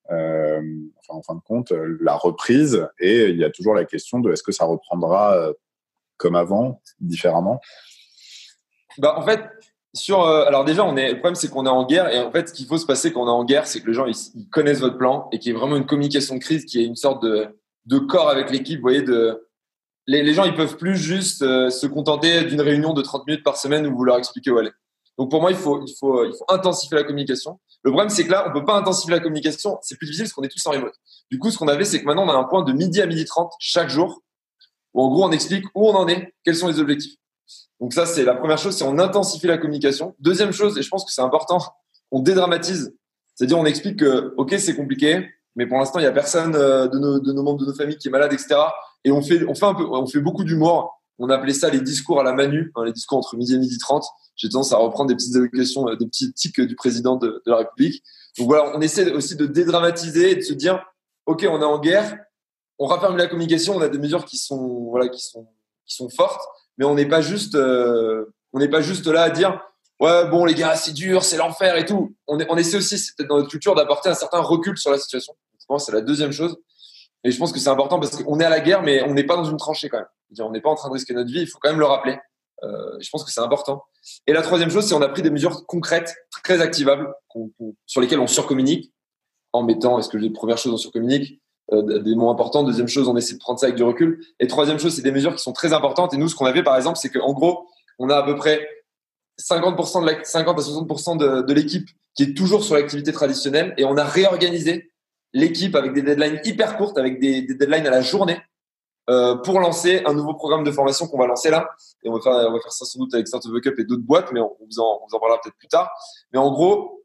enfin, 0.09 0.61
en 1.09 1.23
fin 1.23 1.35
de 1.35 1.41
compte, 1.41 1.73
la 2.01 2.15
reprise. 2.15 2.87
Et 2.99 3.31
il 3.31 3.39
y 3.39 3.45
a 3.45 3.51
toujours 3.51 3.75
la 3.75 3.85
question 3.85 4.21
de 4.21 4.33
est-ce 4.33 4.43
que 4.43 4.53
ça 4.53 4.65
reprendra 4.65 5.53
comme 6.17 6.37
avant, 6.37 6.81
différemment? 7.01 7.61
Bah, 8.99 9.15
En 9.17 9.23
fait, 9.23 9.41
sur, 9.95 10.23
euh, 10.23 10.45
alors 10.47 10.65
déjà, 10.65 10.85
on 10.85 10.97
est, 10.97 11.11
le 11.11 11.19
problème, 11.19 11.35
c'est 11.35 11.49
qu'on 11.49 11.67
est 11.67 11.71
en 11.71 11.85
guerre. 11.85 12.09
Et 12.09 12.19
en 12.19 12.31
fait, 12.31 12.49
ce 12.49 12.55
qu'il 12.55 12.67
faut 12.67 12.79
se 12.79 12.87
passer 12.87 13.13
quand 13.13 13.25
on 13.25 13.27
est 13.27 13.31
en 13.31 13.45
guerre, 13.45 13.67
c'est 13.67 13.81
que 13.81 13.89
les 13.89 13.95
gens, 13.95 14.07
ils, 14.07 14.49
connaissent 14.51 14.81
votre 14.81 14.97
plan 14.97 15.29
et 15.33 15.39
qu'il 15.39 15.53
y 15.53 15.55
ait 15.55 15.59
vraiment 15.59 15.77
une 15.77 15.87
communication 15.87 16.37
de 16.37 16.41
crise, 16.41 16.65
qui 16.65 16.81
est 16.81 16.85
une 16.85 16.97
sorte 16.97 17.23
de, 17.23 17.49
de 17.87 17.99
corps 17.99 18.31
avec 18.31 18.51
l'équipe. 18.51 18.79
Vous 18.79 18.83
voyez, 18.83 19.03
de, 19.03 19.49
les, 20.07 20.23
les 20.23 20.33
gens, 20.33 20.45
ils 20.45 20.55
peuvent 20.55 20.77
plus 20.77 20.97
juste 20.97 21.43
euh, 21.43 21.69
se 21.69 21.87
contenter 21.87 22.45
d'une 22.45 22.61
réunion 22.61 22.95
de 22.95 23.03
30 23.03 23.27
minutes 23.27 23.45
par 23.45 23.57
semaine 23.57 23.87
où 23.87 23.95
vous 23.95 24.05
leur 24.05 24.17
expliquez 24.17 24.51
où 24.51 24.59
aller. 24.59 24.73
Donc, 25.19 25.31
pour 25.31 25.43
moi, 25.43 25.51
il 25.51 25.59
faut, 25.59 25.85
il 25.87 25.95
faut, 26.01 26.25
il 26.25 26.33
faut 26.33 26.47
intensifier 26.49 26.97
la 26.97 27.05
communication. 27.05 27.61
Le 27.83 27.91
problème, 27.91 28.09
c'est 28.09 28.25
que 28.25 28.31
là, 28.31 28.47
on 28.49 28.53
peut 28.53 28.65
pas 28.65 28.77
intensifier 28.77 29.11
la 29.11 29.21
communication. 29.21 29.79
C'est 29.83 29.99
plus 29.99 30.07
difficile 30.07 30.25
parce 30.25 30.33
qu'on 30.33 30.43
est 30.43 30.49
tous 30.49 30.67
en 30.67 30.71
remote. 30.71 30.95
Du 31.31 31.39
coup, 31.39 31.51
ce 31.51 31.59
qu'on 31.59 31.69
avait, 31.69 31.85
c'est 31.85 32.01
que 32.01 32.07
maintenant, 32.07 32.25
on 32.25 32.31
a 32.31 32.35
un 32.35 32.45
point 32.45 32.63
de 32.63 32.73
midi 32.73 33.03
à 33.03 33.07
midi 33.07 33.27
30 33.27 33.53
chaque 33.59 33.91
jour 33.91 34.23
où, 34.95 35.03
en 35.03 35.11
gros, 35.11 35.25
on 35.25 35.33
explique 35.33 35.65
où 35.75 35.87
on 35.87 35.95
en 35.95 36.09
est, 36.09 36.33
quels 36.45 36.57
sont 36.57 36.69
les 36.69 36.81
objectifs. 36.81 37.17
Donc 37.83 37.95
ça, 37.95 38.07
c'est 38.07 38.23
la 38.23 38.37
première 38.37 38.59
chose, 38.59 38.77
c'est 38.77 38.85
on 38.85 39.01
intensifie 39.01 39.49
la 39.49 39.59
communication. 39.59 40.15
Deuxième 40.21 40.53
chose, 40.53 40.79
et 40.79 40.83
je 40.83 40.89
pense 40.89 41.05
que 41.05 41.11
c'est 41.11 41.21
important, 41.21 41.59
on 42.13 42.21
dédramatise. 42.21 42.95
C'est-à-dire, 43.35 43.59
on 43.59 43.65
explique 43.65 43.99
que, 43.99 44.33
OK, 44.37 44.55
c'est 44.57 44.77
compliqué, 44.77 45.29
mais 45.57 45.67
pour 45.67 45.79
l'instant, 45.79 45.99
il 45.99 46.05
y 46.05 46.07
a 46.07 46.13
personne 46.13 46.55
euh, 46.55 46.87
de 46.87 47.01
nos, 47.01 47.43
membres 47.43 47.59
de 47.59 47.67
nos 47.67 47.75
familles 47.75 47.97
qui 47.97 48.07
est 48.07 48.11
malade, 48.13 48.33
etc. 48.33 48.55
Et 49.05 49.11
on 49.11 49.21
fait, 49.21 49.45
on 49.49 49.57
fait 49.57 49.65
un 49.67 49.75
peu, 49.75 49.83
on 49.83 50.07
fait 50.07 50.21
beaucoup 50.21 50.45
d'humour. 50.45 51.03
On 51.19 51.29
appelait 51.29 51.53
ça 51.53 51.71
les 51.71 51.81
discours 51.81 52.21
à 52.21 52.23
la 52.23 52.33
Manu, 52.35 52.71
hein, 52.77 52.85
les 52.85 52.93
discours 52.93 53.19
entre 53.19 53.37
midi 53.37 53.55
et 53.55 53.59
midi 53.59 53.79
30. 53.79 54.05
J'ai 54.37 54.49
tendance 54.49 54.73
à 54.73 54.77
reprendre 54.77 55.09
des 55.09 55.17
petites 55.17 55.35
évocations, 55.35 55.89
euh, 55.89 55.97
des 55.97 56.07
petits 56.07 56.33
tics 56.33 56.61
du 56.61 56.77
président 56.77 57.17
de, 57.17 57.43
de, 57.45 57.51
la 57.51 57.57
République. 57.57 58.05
Donc 58.39 58.47
voilà, 58.47 58.77
on 58.77 58.81
essaie 58.81 59.11
aussi 59.11 59.35
de 59.35 59.47
dédramatiser 59.47 60.31
et 60.31 60.37
de 60.37 60.41
se 60.41 60.53
dire, 60.53 60.81
OK, 61.27 61.45
on 61.51 61.61
est 61.61 61.65
en 61.65 61.81
guerre, 61.81 62.17
on 62.79 62.87
raffermit 62.87 63.19
la 63.19 63.27
communication, 63.27 63.75
on 63.75 63.81
a 63.81 63.89
des 63.89 63.99
mesures 63.99 64.25
qui 64.25 64.37
sont, 64.39 64.87
voilà, 64.89 65.09
qui 65.09 65.21
sont, 65.21 65.49
qui 65.85 65.97
sont 65.97 66.09
fortes 66.09 66.43
mais 66.79 66.85
on 66.85 66.95
n'est 66.95 67.09
pas 67.09 67.21
juste, 67.21 67.55
euh, 67.55 68.33
on 68.53 68.59
n'est 68.59 68.69
pas 68.69 68.81
juste 68.81 69.07
là 69.07 69.23
à 69.23 69.31
dire 69.31 69.61
ouais 70.01 70.29
bon 70.29 70.45
les 70.45 70.55
gars 70.55 70.75
c'est 70.75 70.93
dur, 70.93 71.23
c'est 71.23 71.37
l'enfer 71.37 71.77
et 71.77 71.85
tout. 71.85 72.15
On, 72.27 72.39
on 72.49 72.57
essaie 72.57 72.77
aussi, 72.77 72.99
c'est 72.99 73.15
peut-être 73.17 73.29
dans 73.29 73.39
notre 73.39 73.51
culture 73.51 73.75
d'apporter 73.75 74.09
un 74.09 74.15
certain 74.15 74.41
recul 74.41 74.77
sur 74.79 74.91
la 74.91 74.99
situation. 74.99 75.35
C'est 75.79 75.93
la 75.93 76.01
deuxième 76.01 76.33
chose. 76.33 76.57
Et 77.25 77.31
je 77.31 77.39
pense 77.39 77.53
que 77.53 77.59
c'est 77.59 77.69
important 77.69 78.01
parce 78.01 78.23
qu'on 78.23 78.41
est 78.41 78.45
à 78.45 78.51
la 78.51 78.61
guerre, 78.61 78.83
mais 78.83 79.03
on 79.03 79.15
n'est 79.15 79.25
pas 79.25 79.37
dans 79.37 79.45
une 79.45 79.57
tranchée 79.57 79.89
quand 79.89 79.99
même. 79.99 80.07
on 80.41 80.51
n'est 80.51 80.61
pas 80.61 80.71
en 80.71 80.75
train 80.75 80.89
de 80.89 80.95
risquer 80.95 81.15
notre 81.15 81.31
vie. 81.31 81.41
Il 81.41 81.47
faut 81.47 81.59
quand 81.61 81.71
même 81.71 81.79
le 81.79 81.87
rappeler. 81.87 82.19
Euh, 82.65 82.99
je 83.01 83.09
pense 83.11 83.25
que 83.25 83.31
c'est 83.31 83.41
important. 83.41 83.85
Et 84.27 84.33
la 84.33 84.43
troisième 84.43 84.71
chose, 84.71 84.87
c'est 84.87 84.95
on 84.95 85.03
a 85.03 85.09
pris 85.09 85.23
des 85.23 85.31
mesures 85.31 85.67
concrètes, 85.67 86.15
très 86.43 86.61
activables, 86.61 87.13
sur 87.87 88.01
lesquelles 88.01 88.21
on 88.21 88.27
surcommunique 88.27 88.93
en 89.53 89.63
mettant, 89.63 89.99
est-ce 89.99 90.09
que 90.09 90.19
j'ai 90.19 90.31
première 90.31 90.59
chose 90.59 90.73
on 90.73 90.77
surcommunique? 90.77 91.42
Des 91.73 92.15
mots 92.15 92.31
importants. 92.31 92.63
Deuxième 92.63 92.89
chose, 92.89 93.09
on 93.09 93.17
essaie 93.17 93.35
de 93.35 93.39
prendre 93.39 93.59
ça 93.59 93.67
avec 93.67 93.77
du 93.77 93.83
recul. 93.83 94.21
Et 94.41 94.47
troisième 94.47 94.79
chose, 94.79 94.95
c'est 94.95 95.03
des 95.03 95.13
mesures 95.13 95.35
qui 95.35 95.43
sont 95.43 95.53
très 95.53 95.73
importantes. 95.73 96.13
Et 96.13 96.17
nous, 96.17 96.29
ce 96.29 96.35
qu'on 96.35 96.47
avait, 96.47 96.63
par 96.63 96.77
exemple, 96.77 96.99
c'est 96.99 97.09
qu'en 97.09 97.33
gros, 97.33 97.67
on 97.99 98.11
a 98.11 98.17
à 98.17 98.23
peu 98.23 98.37
près 98.37 98.69
50%, 99.41 100.03
de 100.03 100.07
la, 100.07 100.25
50 100.25 100.59
à 100.59 100.63
60% 100.63 101.47
de, 101.47 101.53
l'équipe 101.53 101.89
qui 102.15 102.25
est 102.25 102.37
toujours 102.37 102.63
sur 102.63 102.75
l'activité 102.75 103.13
traditionnelle. 103.13 103.75
Et 103.79 103.85
on 103.85 103.97
a 103.97 104.05
réorganisé 104.05 104.93
l'équipe 105.33 105.75
avec 105.75 105.95
des 105.95 106.03
deadlines 106.03 106.41
hyper 106.45 106.77
courtes, 106.77 106.99
avec 106.99 107.19
des, 107.21 107.43
deadlines 107.43 107.87
à 107.87 107.91
la 107.91 108.03
journée, 108.03 108.39
euh, 109.09 109.37
pour 109.37 109.59
lancer 109.59 110.03
un 110.05 110.13
nouveau 110.13 110.35
programme 110.35 110.65
de 110.65 110.71
formation 110.71 111.07
qu'on 111.07 111.19
va 111.19 111.27
lancer 111.27 111.51
là. 111.51 111.69
Et 112.05 112.09
on 112.09 112.15
va 112.15 112.21
faire, 112.21 112.73
ça 112.73 112.85
sans 112.85 112.99
doute 112.99 113.15
avec 113.15 113.27
Start 113.27 113.45
of 113.47 113.53
Up 113.55 113.79
et 113.79 113.85
d'autres 113.85 114.03
boîtes, 114.03 114.31
mais 114.33 114.41
on 114.41 114.57
vous 114.61 114.79
en 114.79 115.19
parlera 115.19 115.41
peut-être 115.43 115.57
plus 115.57 115.69
tard. 115.69 115.91
Mais 116.33 116.39
en 116.39 116.53
gros, 116.53 117.02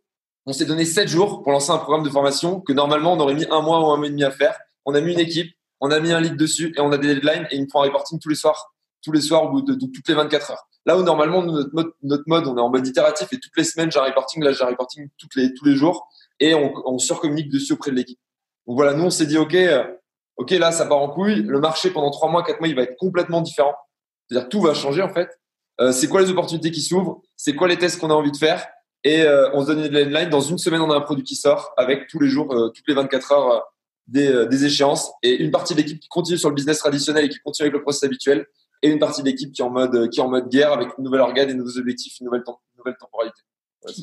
on 0.47 0.53
s'est 0.53 0.65
donné 0.65 0.85
sept 0.85 1.09
jours 1.09 1.43
pour 1.43 1.51
lancer 1.51 1.71
un 1.71 1.77
programme 1.77 2.03
de 2.03 2.09
formation 2.09 2.61
que 2.61 2.71
normalement 2.71 3.13
on 3.13 3.19
aurait 3.19 3.35
mis 3.35 3.45
un 3.51 3.61
mois 3.61 3.81
ou 3.81 3.91
un 3.91 3.97
mois 3.97 4.07
et 4.07 4.09
demi 4.09 4.23
à 4.23 4.31
faire. 4.31 4.57
On 4.85 4.95
a 4.95 5.01
mis 5.01 5.11
une 5.11 5.19
équipe, 5.19 5.51
on 5.81 5.91
a 5.91 5.99
mis 5.99 6.13
un 6.13 6.21
lead 6.21 6.37
dessus 6.37 6.73
et 6.77 6.79
on 6.79 6.89
a 6.93 6.97
des 6.97 7.13
deadlines 7.13 7.45
et 7.51 7.57
ils 7.57 7.67
font 7.69 7.81
un 7.81 7.85
reporting 7.85 8.17
tous 8.17 8.29
les 8.29 8.35
soirs, 8.35 8.73
tous 9.03 9.11
les 9.11 9.19
soirs 9.19 9.53
ou 9.53 9.61
de, 9.61 9.73
toutes 9.73 10.07
les 10.07 10.13
24 10.13 10.51
heures. 10.51 10.65
Là 10.85 10.97
où 10.97 11.03
normalement 11.03 11.43
notre 11.43 11.75
mode, 11.75 11.91
notre 12.01 12.23
mode, 12.27 12.47
on 12.47 12.57
est 12.57 12.61
en 12.61 12.69
mode 12.69 12.87
itératif 12.87 13.27
et 13.33 13.39
toutes 13.39 13.57
les 13.57 13.65
semaines 13.65 13.91
j'ai 13.91 13.99
un 13.99 14.05
reporting, 14.05 14.41
là 14.41 14.53
j'ai 14.53 14.63
un 14.63 14.67
reporting 14.67 15.09
toutes 15.17 15.35
les, 15.35 15.53
tous 15.53 15.65
les 15.65 15.75
jours 15.75 16.07
et 16.39 16.53
on, 16.53 16.71
on 16.85 16.97
surcommunique 16.97 17.51
dessus 17.51 17.73
auprès 17.73 17.91
de 17.91 17.97
l'équipe. 17.97 18.19
Donc 18.67 18.77
voilà, 18.77 18.93
nous 18.93 19.03
on 19.03 19.09
s'est 19.09 19.25
dit 19.25 19.37
ok, 19.37 19.53
euh, 19.53 19.83
ok 20.37 20.51
là 20.51 20.71
ça 20.71 20.85
part 20.85 20.99
en 20.99 21.09
couille, 21.09 21.41
le 21.41 21.59
marché 21.59 21.89
pendant 21.89 22.09
trois 22.09 22.31
mois, 22.31 22.43
quatre 22.43 22.61
mois 22.61 22.69
il 22.69 22.75
va 22.75 22.83
être 22.83 22.95
complètement 22.95 23.41
différent. 23.41 23.75
C'est-à-dire 24.29 24.47
tout 24.47 24.61
va 24.61 24.73
changer 24.73 25.01
en 25.01 25.13
fait. 25.13 25.29
Euh, 25.81 25.91
c'est 25.91 26.07
quoi 26.07 26.21
les 26.21 26.29
opportunités 26.29 26.71
qui 26.71 26.81
s'ouvrent? 26.81 27.21
C'est 27.35 27.53
quoi 27.53 27.67
les 27.67 27.77
tests 27.77 27.99
qu'on 27.99 28.11
a 28.11 28.13
envie 28.13 28.31
de 28.31 28.37
faire? 28.37 28.65
Et 29.07 29.21
euh, 29.21 29.49
on 29.53 29.61
se 29.61 29.67
donne 29.67 29.85
une 29.85 29.87
deadline. 29.87 30.29
Dans 30.29 30.41
une 30.41 30.57
semaine, 30.57 30.81
on 30.81 30.91
a 30.91 30.95
un 30.97 31.01
produit 31.01 31.23
qui 31.23 31.35
sort 31.35 31.73
avec 31.77 32.07
tous 32.07 32.19
les 32.19 32.27
jours, 32.27 32.53
euh, 32.53 32.67
toutes 32.69 32.85
les 32.89 32.93
24 32.93 33.31
heures, 33.31 33.51
euh, 33.51 33.59
des, 34.07 34.47
des, 34.47 34.65
échéances. 34.65 35.13
Et 35.23 35.41
une 35.41 35.49
partie 35.49 35.73
de 35.73 35.79
l'équipe 35.79 35.97
qui 35.97 36.09
continue 36.09 36.37
sur 36.37 36.49
le 36.49 36.55
business 36.55 36.79
traditionnel 36.79 37.23
et 37.23 37.29
qui 37.29 37.39
continue 37.39 37.67
avec 37.67 37.73
le 37.73 37.81
process 37.81 38.03
habituel. 38.03 38.45
Et 38.81 38.89
une 38.89 38.99
partie 38.99 39.21
de 39.21 39.27
l'équipe 39.27 39.53
qui 39.53 39.61
est 39.61 39.65
en 39.65 39.69
mode 39.69 40.09
qui 40.09 40.19
est 40.19 40.23
en 40.23 40.29
mode 40.29 40.49
guerre 40.49 40.73
avec 40.73 40.89
une 40.97 41.05
nouvelle 41.05 41.21
organe, 41.21 41.47
des 41.47 41.53
nouveaux 41.53 41.77
objectifs, 41.77 42.19
une 42.19 42.25
nouvelle, 42.25 42.43
nouvelle 42.77 42.97
temporalité. 42.99 43.41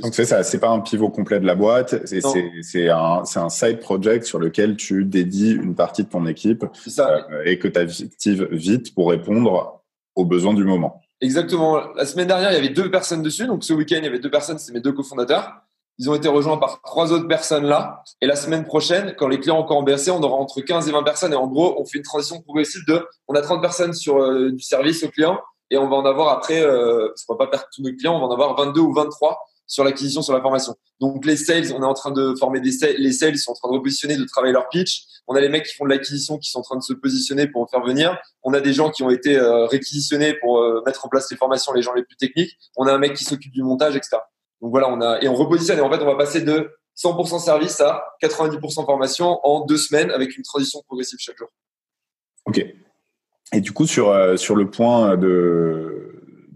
Donc 0.01 0.15
c'est 0.15 0.25
ça, 0.25 0.43
c'est 0.43 0.59
pas 0.59 0.71
un 0.71 0.81
pivot 0.81 1.11
complet 1.11 1.39
de 1.39 1.47
la 1.47 1.55
boîte, 1.55 2.07
c'est 2.07 2.89
un, 2.89 3.23
un 3.37 3.49
side 3.51 3.81
project 3.81 4.25
sur 4.25 4.39
lequel 4.39 4.77
tu 4.77 5.05
dédies 5.05 5.53
une 5.53 5.75
partie 5.75 6.05
de 6.05 6.09
ton 6.09 6.27
équipe 6.27 6.65
ça, 6.87 7.27
et 7.45 7.59
que 7.59 7.69
tu 7.69 7.79
actives 7.79 8.49
vite 8.51 8.95
pour 8.95 9.11
répondre 9.11 9.83
aux 10.15 10.25
besoins 10.25 10.55
du 10.55 10.65
moment. 10.65 11.04
Exactement. 11.25 11.81
La 11.95 12.05
semaine 12.05 12.27
dernière, 12.27 12.53
il 12.53 12.55
y 12.55 12.59
avait 12.59 12.69
deux 12.69 12.91
personnes 12.91 13.23
dessus. 13.23 13.47
Donc, 13.47 13.65
ce 13.65 13.73
week-end, 13.73 13.97
il 13.97 14.05
y 14.05 14.09
avait 14.09 14.19
deux 14.19 14.31
personnes. 14.31 14.59
C'est 14.59 14.73
mes 14.73 14.81
deux 14.81 14.93
cofondateurs. 14.93 15.55
Ils 15.99 16.11
ont 16.11 16.15
été 16.15 16.29
rejoints 16.29 16.59
par 16.59 16.83
trois 16.83 17.13
autres 17.13 17.29
personnes 17.29 17.65
là. 17.65 18.03
Et 18.21 18.27
la 18.27 18.37
semaine 18.37 18.65
prochaine, 18.65 19.15
quand 19.17 19.29
les 19.29 19.41
clients 19.41 19.59
encore 19.59 19.79
en 19.79 19.85
on 19.85 20.23
aura 20.23 20.37
entre 20.37 20.61
15 20.61 20.89
et 20.89 20.93
20 20.93 21.03
personnes. 21.03 21.33
Et 21.33 21.37
en 21.37 21.47
gros, 21.47 21.81
on 21.81 21.87
fait 21.87 21.99
une 21.99 22.05
transition 22.05 22.43
progressive 22.43 22.83
de, 22.87 23.07
on 23.29 23.35
a 23.35 23.41
30 23.41 23.63
personnes 23.63 23.95
sur 23.95 24.21
euh, 24.21 24.51
du 24.51 24.61
service 24.61 25.03
aux 25.03 25.09
clients 25.09 25.41
et 25.71 25.79
on 25.79 25.89
va 25.89 25.97
en 25.97 26.05
avoir 26.05 26.29
après, 26.29 26.61
euh, 26.61 27.09
parce 27.09 27.25
qu'on 27.25 27.35
va 27.35 27.47
pas 27.47 27.51
perdre 27.51 27.67
tous 27.75 27.83
nos 27.83 27.95
clients, 27.97 28.17
on 28.17 28.21
va 28.21 28.27
en 28.27 28.33
avoir 28.33 28.57
22 28.57 28.81
ou 28.81 28.93
23 28.93 29.39
sur 29.67 29.85
l'acquisition, 29.85 30.23
sur 30.23 30.35
la 30.35 30.41
formation. 30.41 30.75
Donc 31.01 31.25
les 31.27 31.37
sales, 31.37 31.73
on 31.73 31.83
est 31.83 31.87
en 31.87 31.95
train 31.95 32.11
de 32.11 32.35
former 32.39 32.61
des 32.61 32.73
sales, 32.73 32.97
les 32.99 33.13
sales 33.13 33.37
sont 33.39 33.53
en 33.53 33.55
train 33.55 33.69
de 33.69 33.75
repositionner, 33.75 34.17
de 34.17 34.25
travailler 34.25 34.53
leur 34.53 34.69
pitch. 34.69 35.05
On 35.27 35.35
a 35.35 35.41
les 35.41 35.49
mecs 35.49 35.65
qui 35.65 35.75
font 35.75 35.85
de 35.85 35.91
l'acquisition 35.91 36.39
qui 36.39 36.51
sont 36.51 36.59
en 36.59 36.63
train 36.63 36.77
de 36.77 36.83
se 36.83 36.93
positionner 36.93 37.47
pour 37.47 37.63
en 37.63 37.67
faire 37.67 37.83
venir. 37.83 38.19
On 38.43 38.53
a 38.53 38.61
des 38.61 38.73
gens 38.73 38.91
qui 38.91 39.03
ont 39.03 39.11
été 39.11 39.37
euh, 39.37 39.67
réquisitionnés 39.67 40.35
pour 40.35 40.59
euh, 40.59 40.83
mettre 40.85 41.07
en 41.07 41.09
place 41.09 41.31
les 41.31 41.37
formations, 41.37 41.73
les 41.73 41.83
gens 41.83 41.95
les 41.95 42.05
plus 42.05 42.17
techniques. 42.17 42.53
On 42.77 42.87
a 42.87 42.93
un 42.93 42.99
mec 42.99 43.15
qui 43.15 43.25
s'occupe 43.25 43.53
du 43.53 43.63
montage, 43.63 43.97
etc. 43.97 44.19
Donc 44.61 44.71
voilà, 44.71 44.89
on 44.91 45.01
a 45.01 45.21
et 45.23 45.29
on 45.29 45.35
repositionne 45.35 45.79
et 45.79 45.83
en 45.83 45.91
fait 45.91 46.03
on 46.03 46.07
va 46.07 46.17
passer 46.17 46.43
de 46.43 46.71
100% 46.97 47.41
service 47.41 47.81
à 47.81 48.05
90% 48.23 48.85
formation 48.85 49.41
en 49.43 49.65
deux 49.65 49.77
semaines 49.77 50.11
avec 50.11 50.37
une 50.37 50.43
transition 50.43 50.83
progressive 50.87 51.19
chaque 51.21 51.39
jour. 51.39 51.49
Ok. 52.47 52.65
Et 53.53 53.61
du 53.61 53.73
coup 53.73 53.87
sur 53.87 54.11
euh, 54.11 54.37
sur 54.37 54.57
le 54.57 54.71
point 54.71 55.17
de 55.17 56.14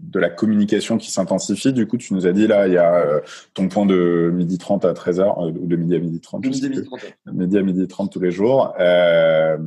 de 0.09 0.19
la 0.19 0.29
communication 0.29 0.97
qui 0.97 1.11
s'intensifie. 1.11 1.73
Du 1.73 1.87
coup, 1.87 1.97
tu 1.97 2.13
nous 2.13 2.25
as 2.25 2.31
dit 2.31 2.47
là, 2.47 2.67
il 2.67 2.73
y 2.73 2.77
a 2.77 2.95
euh, 2.95 3.19
ton 3.53 3.67
point 3.67 3.85
de 3.85 4.31
midi 4.33 4.57
30 4.57 4.85
à 4.85 4.93
13h, 4.93 5.21
euh, 5.21 5.51
ou 5.51 5.67
de 5.67 5.75
midi 5.75 5.95
à 5.95 5.99
midi 5.99 6.19
30. 6.19 6.45
Midi 6.45 6.65
à 6.65 6.69
midi 6.69 6.83
30. 6.83 6.99
Midi 7.33 7.57
à 7.57 7.61
midi 7.61 7.87
30 7.87 8.11
tous 8.11 8.19
les 8.19 8.31
jours. 8.31 8.73
Euh, 8.79 9.57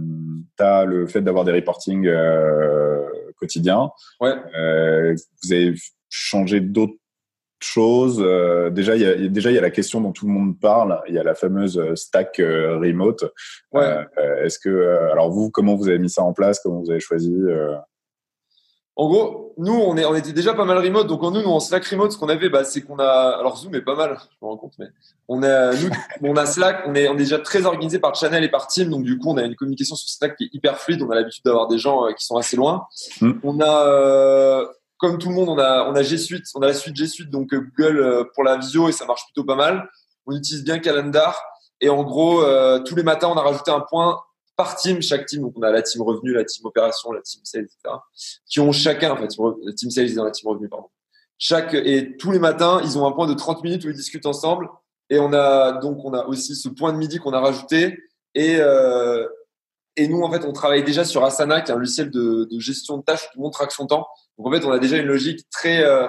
tu 0.56 0.64
as 0.64 0.84
le 0.84 1.06
fait 1.06 1.22
d'avoir 1.22 1.44
des 1.44 1.52
reportings 1.52 2.06
euh, 2.06 3.06
quotidiens. 3.36 3.90
Ouais. 4.20 4.34
Euh, 4.58 5.14
vous 5.42 5.52
avez 5.52 5.74
changé 6.08 6.60
d'autres 6.60 6.94
choses. 7.60 8.18
déjà, 8.72 8.96
il 8.96 9.02
y 9.02 9.06
a, 9.06 9.28
déjà, 9.28 9.52
il 9.52 9.54
y 9.54 9.58
a 9.58 9.62
la 9.62 9.70
question 9.70 10.00
dont 10.00 10.10
tout 10.10 10.26
le 10.26 10.32
monde 10.32 10.58
parle. 10.58 11.00
Il 11.06 11.14
y 11.14 11.18
a 11.18 11.22
la 11.22 11.36
fameuse 11.36 11.80
stack 11.94 12.38
remote. 12.38 13.24
Ouais. 13.70 14.04
Est-ce 14.42 14.58
que, 14.58 15.08
alors 15.12 15.30
vous, 15.30 15.50
comment 15.50 15.76
vous 15.76 15.88
avez 15.88 16.00
mis 16.00 16.10
ça 16.10 16.24
en 16.24 16.32
place? 16.32 16.58
Comment 16.58 16.80
vous 16.80 16.90
avez 16.90 16.98
choisi 16.98 17.32
En 18.94 19.08
gros, 19.08 19.54
nous, 19.56 19.72
on, 19.72 19.96
est, 19.96 20.04
on 20.04 20.14
était 20.14 20.32
déjà 20.32 20.52
pas 20.52 20.66
mal 20.66 20.78
remote. 20.78 21.06
Donc, 21.06 21.22
en 21.22 21.30
nous, 21.30 21.42
nous, 21.42 21.48
en 21.48 21.60
Slack 21.60 21.84
remote, 21.86 22.12
ce 22.12 22.18
qu'on 22.18 22.28
avait, 22.28 22.50
bah, 22.50 22.64
c'est 22.64 22.82
qu'on 22.82 22.98
a. 22.98 23.36
Alors, 23.38 23.56
Zoom 23.56 23.74
est 23.74 23.80
pas 23.82 23.94
mal, 23.94 24.18
je 24.20 24.36
me 24.42 24.48
rends 24.48 24.56
compte, 24.58 24.74
mais 24.78 24.88
on 25.28 25.42
a, 25.42 25.72
nous, 25.72 25.90
on 26.22 26.36
a 26.36 26.44
Slack, 26.44 26.84
on 26.86 26.94
est, 26.94 27.08
on 27.08 27.14
est 27.14 27.18
déjà 27.18 27.38
très 27.38 27.64
organisé 27.64 27.98
par 27.98 28.14
channel 28.14 28.44
et 28.44 28.50
par 28.50 28.66
team. 28.66 28.90
Donc, 28.90 29.04
du 29.04 29.18
coup, 29.18 29.30
on 29.30 29.38
a 29.38 29.44
une 29.44 29.56
communication 29.56 29.96
sur 29.96 30.08
Slack 30.08 30.36
qui 30.36 30.44
est 30.44 30.50
hyper 30.52 30.78
fluide. 30.78 31.02
On 31.02 31.10
a 31.10 31.14
l'habitude 31.14 31.44
d'avoir 31.44 31.68
des 31.68 31.78
gens 31.78 32.06
euh, 32.06 32.12
qui 32.12 32.24
sont 32.24 32.36
assez 32.36 32.56
loin. 32.56 32.86
Mm. 33.22 33.32
On 33.42 33.60
a, 33.60 33.86
euh, 33.86 34.66
comme 34.98 35.18
tout 35.18 35.30
le 35.30 35.34
monde, 35.36 35.48
on 35.48 35.58
a, 35.58 35.88
on 35.88 35.94
a 35.94 36.02
G 36.02 36.18
Suite, 36.18 36.44
on 36.54 36.60
a 36.60 36.66
la 36.66 36.74
suite 36.74 36.94
G 36.94 37.06
Suite, 37.06 37.30
donc 37.30 37.54
euh, 37.54 37.60
Google 37.60 38.28
pour 38.34 38.44
la 38.44 38.56
visio 38.56 38.88
et 38.88 38.92
ça 38.92 39.06
marche 39.06 39.24
plutôt 39.24 39.44
pas 39.44 39.56
mal. 39.56 39.88
On 40.26 40.36
utilise 40.36 40.64
bien 40.64 40.78
Calendar. 40.78 41.42
Et 41.80 41.88
en 41.88 42.04
gros, 42.04 42.44
tous 42.86 42.94
les 42.94 43.02
matins, 43.02 43.28
on 43.28 43.34
a 43.34 43.40
rajouté 43.40 43.72
un 43.72 43.80
point 43.80 44.20
par 44.56 44.76
team, 44.76 45.00
chaque 45.00 45.26
team, 45.26 45.42
donc 45.42 45.54
on 45.56 45.62
a 45.62 45.70
la 45.70 45.82
team 45.82 46.02
revenu, 46.02 46.32
la 46.32 46.44
team 46.44 46.66
opération, 46.66 47.12
la 47.12 47.22
team 47.22 47.40
sales, 47.44 47.64
etc., 47.64 47.96
qui 48.46 48.60
ont 48.60 48.72
chacun, 48.72 49.12
en 49.12 49.16
fait, 49.16 49.34
la 49.64 49.72
team 49.72 49.90
sales 49.90 50.14
dans 50.14 50.24
la 50.24 50.30
team 50.30 50.50
revenu, 50.50 50.68
pardon. 50.68 50.88
Chaque, 51.38 51.74
et 51.74 52.16
tous 52.18 52.30
les 52.30 52.38
matins, 52.38 52.80
ils 52.84 52.98
ont 52.98 53.06
un 53.06 53.12
point 53.12 53.26
de 53.26 53.34
30 53.34 53.64
minutes 53.64 53.84
où 53.84 53.88
ils 53.88 53.96
discutent 53.96 54.26
ensemble. 54.26 54.68
Et 55.10 55.18
on 55.18 55.32
a, 55.32 55.72
donc, 55.72 56.04
on 56.04 56.14
a 56.14 56.24
aussi 56.26 56.54
ce 56.54 56.68
point 56.68 56.92
de 56.92 56.98
midi 56.98 57.18
qu'on 57.18 57.32
a 57.32 57.40
rajouté. 57.40 57.98
Et, 58.34 58.56
euh, 58.60 59.26
et 59.96 60.06
nous, 60.06 60.22
en 60.22 60.30
fait, 60.30 60.44
on 60.44 60.52
travaille 60.52 60.84
déjà 60.84 61.04
sur 61.04 61.24
Asana, 61.24 61.60
qui 61.60 61.70
est 61.70 61.74
un 61.74 61.78
logiciel 61.78 62.10
de, 62.10 62.48
gestion 62.58 62.98
de 62.98 63.02
tâches, 63.02 63.28
tout 63.32 63.38
le 63.38 63.42
monde 63.42 63.52
traque 63.52 63.72
son 63.72 63.86
temps. 63.86 64.06
Donc, 64.38 64.46
en 64.46 64.52
fait, 64.52 64.64
on 64.64 64.70
a 64.70 64.78
déjà 64.78 64.96
une 64.98 65.06
logique 65.06 65.40
très, 65.50 65.84
euh, 65.84 66.06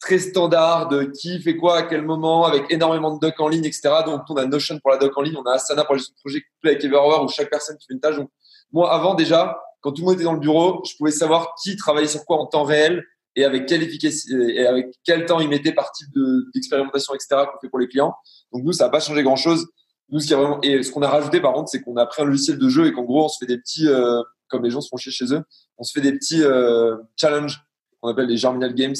très 0.00 0.18
standard 0.18 0.88
de 0.88 1.04
qui 1.04 1.40
fait 1.40 1.56
quoi 1.56 1.78
à 1.78 1.82
quel 1.82 2.02
moment, 2.02 2.44
avec 2.44 2.70
énormément 2.70 3.14
de 3.14 3.20
docs 3.20 3.40
en 3.40 3.48
ligne, 3.48 3.64
etc. 3.64 3.90
Donc, 4.06 4.22
on 4.28 4.36
a 4.36 4.46
Notion 4.46 4.78
pour 4.78 4.90
la 4.90 4.96
doc 4.96 5.16
en 5.16 5.22
ligne, 5.22 5.36
on 5.36 5.48
a 5.48 5.54
Asana 5.54 5.84
pour 5.84 5.94
les 5.94 6.02
projets 6.20 6.42
avec 6.64 6.84
Everhour 6.84 7.24
où 7.24 7.28
chaque 7.28 7.50
personne 7.50 7.76
fait 7.76 7.92
une 7.92 8.00
tâche. 8.00 8.16
Donc, 8.16 8.30
moi, 8.72 8.92
avant 8.92 9.14
déjà, 9.14 9.58
quand 9.80 9.92
tout 9.92 10.02
le 10.02 10.06
monde 10.06 10.14
était 10.14 10.24
dans 10.24 10.34
le 10.34 10.40
bureau, 10.40 10.82
je 10.84 10.96
pouvais 10.96 11.10
savoir 11.10 11.54
qui 11.62 11.76
travaillait 11.76 12.08
sur 12.08 12.24
quoi 12.24 12.38
en 12.38 12.46
temps 12.46 12.64
réel 12.64 13.04
et 13.34 13.44
avec 13.44 13.66
quelle 13.66 13.82
efficacité 13.82 14.34
et 14.56 14.66
avec 14.66 14.86
quel 15.04 15.24
temps 15.26 15.40
il 15.40 15.48
mettait 15.48 15.72
par 15.72 15.92
type 15.92 16.08
d'expérimentation, 16.54 17.14
etc. 17.14 17.44
qu'on 17.52 17.58
fait 17.60 17.68
pour 17.68 17.78
les 17.78 17.88
clients. 17.88 18.14
Donc, 18.52 18.62
nous, 18.64 18.72
ça 18.72 18.84
n'a 18.84 18.90
pas 18.90 19.00
changé 19.00 19.22
grand 19.22 19.36
chose. 19.36 19.66
Nous, 20.10 20.20
ce 20.20 20.26
qui 20.26 20.34
a 20.34 20.36
vraiment, 20.38 20.60
et 20.62 20.82
ce 20.82 20.90
qu'on 20.90 21.02
a 21.02 21.08
rajouté, 21.08 21.40
par 21.40 21.52
contre, 21.52 21.70
c'est 21.70 21.82
qu'on 21.82 21.96
a 21.96 22.06
pris 22.06 22.22
un 22.22 22.24
logiciel 22.24 22.58
de 22.58 22.68
jeu 22.68 22.86
et 22.86 22.92
qu'en 22.92 23.02
gros, 23.02 23.24
on 23.24 23.28
se 23.28 23.38
fait 23.38 23.46
des 23.46 23.58
petits, 23.58 23.88
euh, 23.88 24.22
comme 24.48 24.64
les 24.64 24.70
gens 24.70 24.80
se 24.80 24.88
font 24.88 24.96
chier 24.96 25.12
chez 25.12 25.32
eux, 25.34 25.42
on 25.76 25.84
se 25.84 25.92
fait 25.92 26.00
des 26.00 26.12
petits 26.12 26.42
euh, 26.42 26.96
challenges 27.16 27.60
qu'on 28.00 28.08
appelle 28.08 28.26
les 28.26 28.36
Germinal 28.36 28.74
Games 28.74 28.94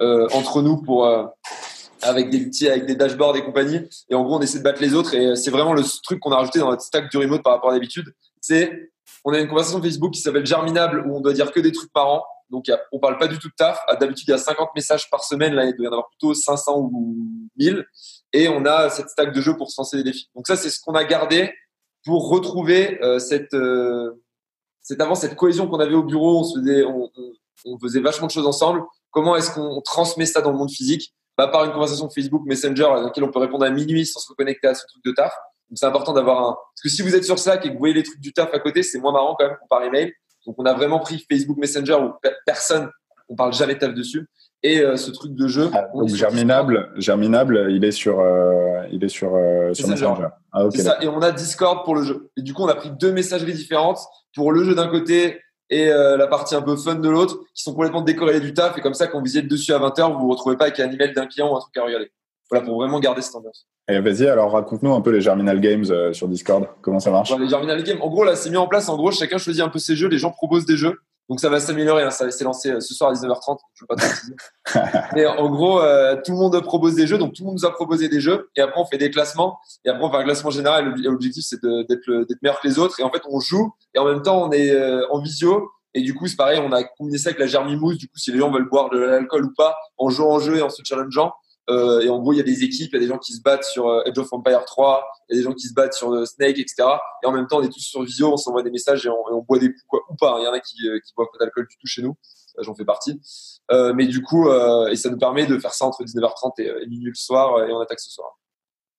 entre 0.00 0.62
nous 0.62 0.78
pour 0.78 1.06
euh, 1.06 1.24
avec 2.02 2.30
des 2.30 2.44
petits 2.44 2.68
avec 2.68 2.86
des 2.86 2.96
dashboards 2.96 3.36
et 3.36 3.44
compagnie. 3.44 3.80
Et 4.08 4.14
en 4.14 4.24
gros 4.24 4.36
on 4.36 4.40
essaie 4.40 4.58
de 4.58 4.64
battre 4.64 4.80
les 4.80 4.94
autres. 4.94 5.14
Et 5.14 5.36
c'est 5.36 5.50
vraiment 5.50 5.72
le 5.72 5.82
truc 6.02 6.20
qu'on 6.20 6.32
a 6.32 6.36
rajouté 6.36 6.58
dans 6.58 6.70
notre 6.70 6.82
stack 6.82 7.10
du 7.10 7.16
remote 7.16 7.42
par 7.42 7.54
rapport 7.54 7.70
à 7.70 7.74
d'habitude. 7.74 8.14
C'est 8.40 8.90
on 9.24 9.32
a 9.32 9.38
une 9.38 9.48
conversation 9.48 9.80
Facebook 9.82 10.12
qui 10.12 10.20
s'appelle 10.20 10.44
Germinable 10.44 11.04
où 11.06 11.16
on 11.16 11.20
doit 11.20 11.32
dire 11.32 11.50
que 11.52 11.60
des 11.60 11.72
trucs 11.72 11.92
par 11.92 12.08
an. 12.08 12.24
Donc 12.50 12.66
on 12.92 12.98
parle 12.98 13.18
pas 13.18 13.26
du 13.26 13.38
tout 13.38 13.48
de 13.48 13.54
taf. 13.56 13.78
D'habitude 13.98 14.28
il 14.28 14.32
y 14.32 14.34
a 14.34 14.38
50 14.38 14.70
messages 14.74 15.08
par 15.10 15.24
semaine. 15.24 15.54
Là 15.54 15.64
il 15.64 15.74
doit 15.74 15.86
y 15.86 15.88
en 15.88 15.92
avoir 15.92 16.08
plutôt 16.08 16.34
500 16.34 16.78
ou 16.92 17.16
1000 17.56 17.86
et 18.32 18.48
on 18.48 18.64
a 18.66 18.90
cette 18.90 19.08
stack 19.08 19.32
de 19.32 19.40
jeu 19.40 19.56
pour 19.56 19.70
se 19.70 19.80
lancer 19.80 19.96
des 19.96 20.04
défis. 20.04 20.28
Donc 20.34 20.46
ça 20.46 20.56
c'est 20.56 20.70
ce 20.70 20.80
qu'on 20.80 20.94
a 20.94 21.04
gardé 21.04 21.52
pour 22.04 22.28
retrouver 22.28 23.02
euh, 23.02 23.18
cette 23.18 23.56
cette 24.82 25.00
avant 25.00 25.14
cette 25.14 25.36
cohésion 25.36 25.68
qu'on 25.68 25.80
avait 25.80 25.94
au 25.94 26.02
bureau. 26.02 26.40
On 26.40 26.54
faisait 26.54 26.84
on 27.64 27.78
faisait 27.78 28.00
vachement 28.00 28.26
de 28.26 28.32
choses 28.32 28.46
ensemble 28.46 28.82
Comment 29.14 29.36
est-ce 29.36 29.52
qu'on 29.52 29.80
transmet 29.80 30.26
ça 30.26 30.40
dans 30.40 30.50
le 30.50 30.58
monde 30.58 30.72
physique? 30.72 31.14
Bah, 31.38 31.46
Par 31.46 31.64
une 31.64 31.72
conversation 31.72 32.10
Facebook 32.10 32.42
Messenger 32.46 32.82
dans 32.82 33.02
laquelle 33.02 33.22
on 33.22 33.30
peut 33.30 33.38
répondre 33.38 33.64
à 33.64 33.70
minuit 33.70 34.04
sans 34.04 34.18
se 34.18 34.28
reconnecter 34.28 34.66
à 34.66 34.74
ce 34.74 34.84
truc 34.88 35.04
de 35.04 35.12
taf. 35.12 35.32
Donc 35.70 35.78
c'est 35.78 35.86
important 35.86 36.12
d'avoir 36.12 36.40
un. 36.40 36.54
Parce 36.54 36.82
que 36.82 36.88
si 36.88 37.02
vous 37.02 37.14
êtes 37.14 37.24
sur 37.24 37.38
Slack 37.38 37.64
et 37.64 37.68
que 37.68 37.74
vous 37.74 37.78
voyez 37.78 37.94
les 37.94 38.02
trucs 38.02 38.20
du 38.20 38.32
taf 38.32 38.52
à 38.52 38.58
côté, 38.58 38.82
c'est 38.82 38.98
moins 38.98 39.12
marrant 39.12 39.36
quand 39.38 39.46
même 39.46 39.56
qu'on 39.60 39.68
par 39.68 39.84
email. 39.84 40.12
Donc 40.46 40.56
on 40.58 40.66
a 40.66 40.74
vraiment 40.74 40.98
pris 40.98 41.24
Facebook 41.30 41.56
Messenger 41.58 41.94
où 41.94 42.12
personne, 42.44 42.90
on 43.28 43.36
parle 43.36 43.52
jamais 43.52 43.78
taf 43.78 43.94
dessus. 43.94 44.28
Et 44.64 44.80
euh, 44.80 44.96
ce 44.96 45.12
truc 45.12 45.34
de 45.34 45.46
jeu. 45.46 45.70
Ah, 45.72 45.88
donc 45.94 46.08
germinable, 46.08 46.90
germinable, 46.96 47.68
il 47.70 47.84
est 47.84 47.92
sur, 47.92 48.18
euh, 48.18 48.82
il 48.90 49.04
est 49.04 49.08
sur, 49.08 49.34
euh, 49.36 49.72
sur 49.74 49.88
Messenger. 49.88 50.28
Ah, 50.52 50.66
c'est 50.70 50.82
ça. 50.82 50.98
Et 51.02 51.06
on 51.06 51.20
a 51.20 51.30
Discord 51.30 51.84
pour 51.84 51.94
le 51.94 52.02
jeu. 52.02 52.30
Et 52.36 52.42
du 52.42 52.52
coup, 52.52 52.62
on 52.62 52.68
a 52.68 52.74
pris 52.74 52.90
deux 52.90 53.12
messageries 53.12 53.54
différentes 53.54 54.00
pour 54.34 54.50
le 54.50 54.64
jeu 54.64 54.74
d'un 54.74 54.88
côté 54.88 55.40
et 55.70 55.88
euh, 55.88 56.16
la 56.16 56.26
partie 56.26 56.54
un 56.54 56.62
peu 56.62 56.76
fun 56.76 56.96
de 56.96 57.08
l'autre, 57.08 57.40
qui 57.54 57.62
sont 57.62 57.72
complètement 57.72 58.02
décorrélées 58.02 58.40
du 58.40 58.54
taf. 58.54 58.76
Et 58.78 58.80
comme 58.80 58.94
ça, 58.94 59.06
quand 59.06 59.20
vous 59.20 59.36
y 59.36 59.38
êtes 59.38 59.48
dessus 59.48 59.72
à 59.72 59.78
20h, 59.78 60.12
vous 60.12 60.20
vous 60.20 60.30
retrouvez 60.30 60.56
pas 60.56 60.64
avec 60.64 60.80
un 60.80 60.90
email 60.90 61.12
d'un 61.12 61.26
client 61.26 61.52
ou 61.52 61.56
un 61.56 61.60
truc 61.60 61.76
à 61.76 61.84
regarder. 61.84 62.10
Voilà, 62.50 62.64
pour 62.64 62.76
vraiment 62.78 63.00
garder 63.00 63.22
cette 63.22 63.34
ambiance. 63.34 63.66
Et 63.88 64.00
vas-y, 64.00 64.26
alors 64.26 64.52
raconte-nous 64.52 64.94
un 64.94 65.00
peu 65.00 65.10
les 65.10 65.20
Germinal 65.20 65.60
Games 65.60 65.84
euh, 65.90 66.12
sur 66.12 66.28
Discord. 66.28 66.68
Comment 66.82 67.00
ça 67.00 67.10
marche? 67.10 67.36
Les 67.38 67.48
Germinal 67.48 67.82
Games, 67.82 67.98
en 68.00 68.08
gros, 68.08 68.24
là, 68.24 68.36
c'est 68.36 68.50
mis 68.50 68.56
en 68.56 68.66
place. 68.66 68.88
En 68.88 68.96
gros, 68.96 69.10
chacun 69.10 69.38
choisit 69.38 69.62
un 69.62 69.68
peu 69.68 69.78
ses 69.78 69.96
jeux. 69.96 70.08
Les 70.08 70.18
gens 70.18 70.30
proposent 70.30 70.66
des 70.66 70.76
jeux. 70.76 70.98
Donc 71.28 71.40
ça 71.40 71.48
va 71.48 71.60
s'améliorer. 71.60 72.02
Hein. 72.02 72.10
Ça 72.10 72.30
s'est 72.30 72.44
lancé 72.44 72.70
euh, 72.70 72.80
ce 72.80 72.94
soir 72.94 73.10
à 73.10 73.14
19h30. 73.14 73.58
Je 73.74 73.84
veux 73.84 73.86
pas 73.86 75.06
Mais 75.14 75.26
en 75.26 75.48
gros, 75.50 75.80
tout 76.24 76.32
le 76.32 76.38
monde 76.38 76.60
propose 76.62 76.94
des 76.94 77.06
jeux. 77.06 77.18
Donc 77.18 77.34
tout 77.34 77.42
le 77.42 77.46
monde 77.46 77.58
nous 77.58 77.66
a 77.66 77.72
proposé 77.72 78.08
des 78.08 78.20
jeux. 78.20 78.50
Et 78.56 78.60
après, 78.60 78.80
on 78.80 78.86
fait 78.86 78.98
des 78.98 79.10
classements. 79.10 79.58
Et 79.84 79.90
après, 79.90 80.04
on 80.04 80.10
fait 80.10 80.18
un 80.18 80.24
classement 80.24 80.50
général. 80.50 80.94
L'objectif, 81.02 81.44
c'est 81.44 81.62
d'être 81.62 82.06
meilleur 82.42 82.60
que 82.60 82.68
les 82.68 82.78
autres. 82.78 83.00
Et 83.00 83.02
en 83.02 83.10
fait, 83.10 83.22
on 83.28 83.40
joue. 83.40 83.72
Et 83.94 83.98
en 83.98 84.04
même 84.04 84.22
temps, 84.22 84.48
on 84.48 84.52
est 84.52 84.74
en 85.10 85.20
visio. 85.20 85.70
Et 85.94 86.02
du 86.02 86.12
coup, 86.12 86.26
c'est 86.26 86.36
pareil, 86.36 86.58
on 86.58 86.72
a 86.72 86.82
combiné 86.82 87.18
ça 87.18 87.28
avec 87.28 87.38
la 87.38 87.46
Germimousse. 87.46 87.98
Du 87.98 88.08
coup, 88.08 88.18
si 88.18 88.32
les 88.32 88.38
gens 88.38 88.50
veulent 88.50 88.68
boire 88.68 88.90
de 88.90 88.98
l'alcool 88.98 89.44
ou 89.44 89.54
pas, 89.56 89.76
en 89.96 90.10
jouant 90.10 90.34
en 90.34 90.38
jeu 90.40 90.56
et 90.56 90.62
en 90.62 90.68
se 90.68 90.82
challengeant. 90.84 91.32
Euh, 91.70 92.00
et 92.00 92.10
en 92.10 92.20
gros, 92.20 92.32
il 92.32 92.36
y 92.36 92.40
a 92.40 92.44
des 92.44 92.62
équipes, 92.62 92.90
il 92.92 92.94
y 92.94 92.96
a 92.96 93.00
des 93.00 93.06
gens 93.06 93.18
qui 93.18 93.32
se 93.32 93.40
battent 93.40 93.64
sur 93.64 93.88
euh, 93.88 94.02
Edge 94.04 94.18
of 94.18 94.30
Empire 94.32 94.64
3, 94.64 95.04
il 95.28 95.34
y 95.34 95.38
a 95.38 95.42
des 95.42 95.44
gens 95.44 95.54
qui 95.54 95.66
se 95.66 95.74
battent 95.74 95.94
sur 95.94 96.12
euh, 96.12 96.26
Snake, 96.26 96.58
etc. 96.58 96.84
Et 97.22 97.26
en 97.26 97.32
même 97.32 97.46
temps, 97.46 97.58
on 97.58 97.62
est 97.62 97.72
tous 97.72 97.80
sur 97.80 98.02
visio, 98.02 98.32
on 98.32 98.36
s'envoie 98.36 98.62
des 98.62 98.70
messages 98.70 99.06
et 99.06 99.08
on, 99.08 99.40
boit 99.40 99.58
des 99.58 99.68
coups, 99.68 99.84
quoi, 99.88 100.00
ou 100.10 100.14
pas. 100.14 100.36
Il 100.40 100.44
y 100.44 100.46
en 100.46 100.52
a 100.52 100.60
qui, 100.60 100.76
qui 100.76 101.14
boivent 101.16 101.28
pas 101.32 101.44
d'alcool 101.44 101.66
du 101.68 101.76
tout 101.76 101.86
chez 101.86 102.02
nous. 102.02 102.16
J'en 102.58 102.74
fais 102.74 102.84
partie. 102.84 103.20
mais 103.94 104.06
du 104.06 104.22
coup, 104.22 104.48
et 104.48 104.94
ça 104.94 105.10
nous 105.10 105.18
permet 105.18 105.44
de 105.44 105.58
faire 105.58 105.74
ça 105.74 105.86
entre 105.86 106.04
19h30 106.04 106.52
et, 106.60 106.86
minuit 106.86 107.08
le 107.08 107.14
soir, 107.14 107.64
et 107.64 107.72
on 107.72 107.80
attaque 107.80 107.98
ce 107.98 108.10
soir. 108.10 108.38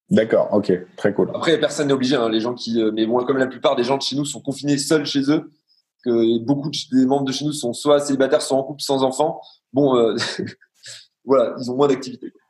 D'accord, 0.10 0.50
ok, 0.52 0.74
très 0.98 1.14
cool. 1.14 1.32
Après, 1.34 1.58
personne 1.58 1.88
n'est 1.88 1.94
obligé. 1.94 2.16
Hein, 2.16 2.30
les 2.30 2.42
gens 2.42 2.54
qui, 2.54 2.84
mais 2.94 3.06
bon, 3.06 3.24
comme 3.24 3.38
la 3.38 3.48
plupart 3.48 3.78
des 3.78 3.84
gens 3.84 3.96
de 3.96 4.02
chez 4.02 4.18
nous 4.18 4.26
sont 4.26 4.42
confinés 4.42 4.78
seuls 4.78 5.06
chez 5.06 5.32
eux, 5.32 5.50
que 6.06 6.40
beaucoup 6.40 6.70
des 6.70 7.06
membres 7.06 7.26
de 7.26 7.32
chez 7.32 7.46
nous 7.46 7.54
sont 7.54 7.74
soit 7.74 8.00
célibataires, 8.00 8.42
soit 8.42 8.58
en 8.58 8.64
couple 8.64 8.82
sans 8.82 9.04
enfants. 9.04 9.42
Bon, 9.74 9.96
euh, 9.96 10.16
voilà, 11.26 11.56
ils 11.60 11.72
ont 11.72 11.76
moins 11.76 11.88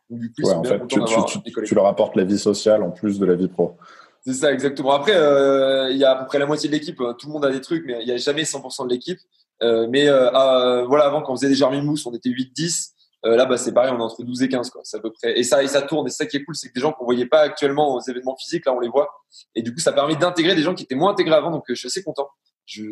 Du 0.10 0.32
coup, 0.32 0.50
en 0.50 0.64
fait, 0.64 0.82
tu, 0.88 1.76
leur 1.76 1.88
apportes 1.88 2.16
la 2.16 2.24
vie 2.24 2.38
sociale 2.38 2.84
en 2.84 2.92
plus 2.92 3.20
de 3.20 3.26
la 3.26 3.36
vie 3.36 3.48
pro. 3.48 3.78
C'est 4.26 4.34
ça, 4.34 4.52
exactement. 4.52 4.92
Après, 4.92 5.16
euh, 5.16 5.92
il 5.92 5.98
y 5.98 6.04
a 6.04 6.12
à 6.12 6.16
peu 6.16 6.26
près 6.28 6.40
la 6.40 6.46
moitié 6.46 6.70
de 6.70 6.74
l'équipe. 6.74 7.00
Hein. 7.02 7.16
Tout 7.18 7.28
le 7.28 7.34
monde 7.34 7.46
a 7.46 7.52
des 7.52 7.62
trucs, 7.62 7.86
mais 7.86 7.98
il 8.02 8.06
n'y 8.06 8.12
a 8.12 8.18
jamais 8.18 8.44
100% 8.44 8.86
de 8.86 8.94
l'équipe. 8.94 9.20
Euh, 9.64 9.88
mais 9.90 10.06
voilà, 10.06 11.06
avant, 11.06 11.22
quand 11.22 11.34
on 11.34 11.36
faisait 11.36 11.50
des 11.50 11.56
Germin 11.56 11.82
Mousse, 11.82 12.06
on 12.06 12.14
était 12.14 12.30
8-10. 12.30 12.92
là, 13.24 13.46
bah, 13.46 13.58
c'est 13.58 13.74
pareil, 13.74 13.92
on 13.96 14.00
est 14.00 14.04
entre 14.04 14.24
12 14.24 14.44
et 14.44 14.50
15. 14.50 14.70
Quoi. 14.70 14.82
C'est 14.84 14.98
à 14.98 15.00
peu 15.00 15.12
près. 15.12 15.40
Et 15.40 15.44
ça, 15.44 15.64
et 15.64 15.68
ça 15.68 15.82
tourne. 15.82 16.08
Et 16.08 16.12
ça 16.12 16.28
qui 16.28 16.38
est 16.38 16.44
cool, 16.44 16.56
c'est 16.56 16.70
que 16.70 16.74
des 16.74 16.82
gens 16.82 16.92
qu'on 16.92 17.06
voyait 17.06 17.26
pas 17.26 17.40
actuellement 17.40 17.96
aux 17.96 18.02
événements 18.02 18.36
physiques, 18.36 18.66
là, 18.66 18.74
on 18.74 18.80
les 18.80 18.90
voit. 18.90 19.10
Et 19.56 19.64
du 19.64 19.74
coup, 19.74 19.80
ça 19.80 19.92
permet 19.92 20.16
d'intégrer 20.16 20.54
des 20.54 20.62
gens 20.62 20.76
qui 20.76 20.84
étaient 20.84 20.96
moins 20.96 21.14
intégrés 21.14 21.36
avant. 21.36 21.50
Donc, 21.50 21.64
je 21.68 21.74
suis 21.74 21.88
assez 21.88 22.04
content. 22.04 22.30
Je, 22.66 22.84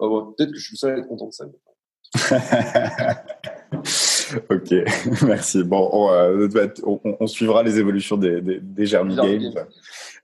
bah, 0.00 0.06
Peut-être 0.36 0.52
que 0.52 0.58
je 0.58 0.66
suis 0.66 0.78
seul 0.78 0.94
à 0.94 0.98
être 0.98 1.08
content 1.08 1.26
de 1.26 1.32
ça. 1.32 1.44
ok, 4.50 4.74
merci. 5.26 5.62
Bon, 5.64 5.88
on, 5.92 7.16
on, 7.20 7.26
suivra 7.26 7.62
les 7.62 7.78
évolutions 7.78 8.16
des, 8.16 8.40
des, 8.40 8.60
des 8.60 8.84
Games. 8.86 9.52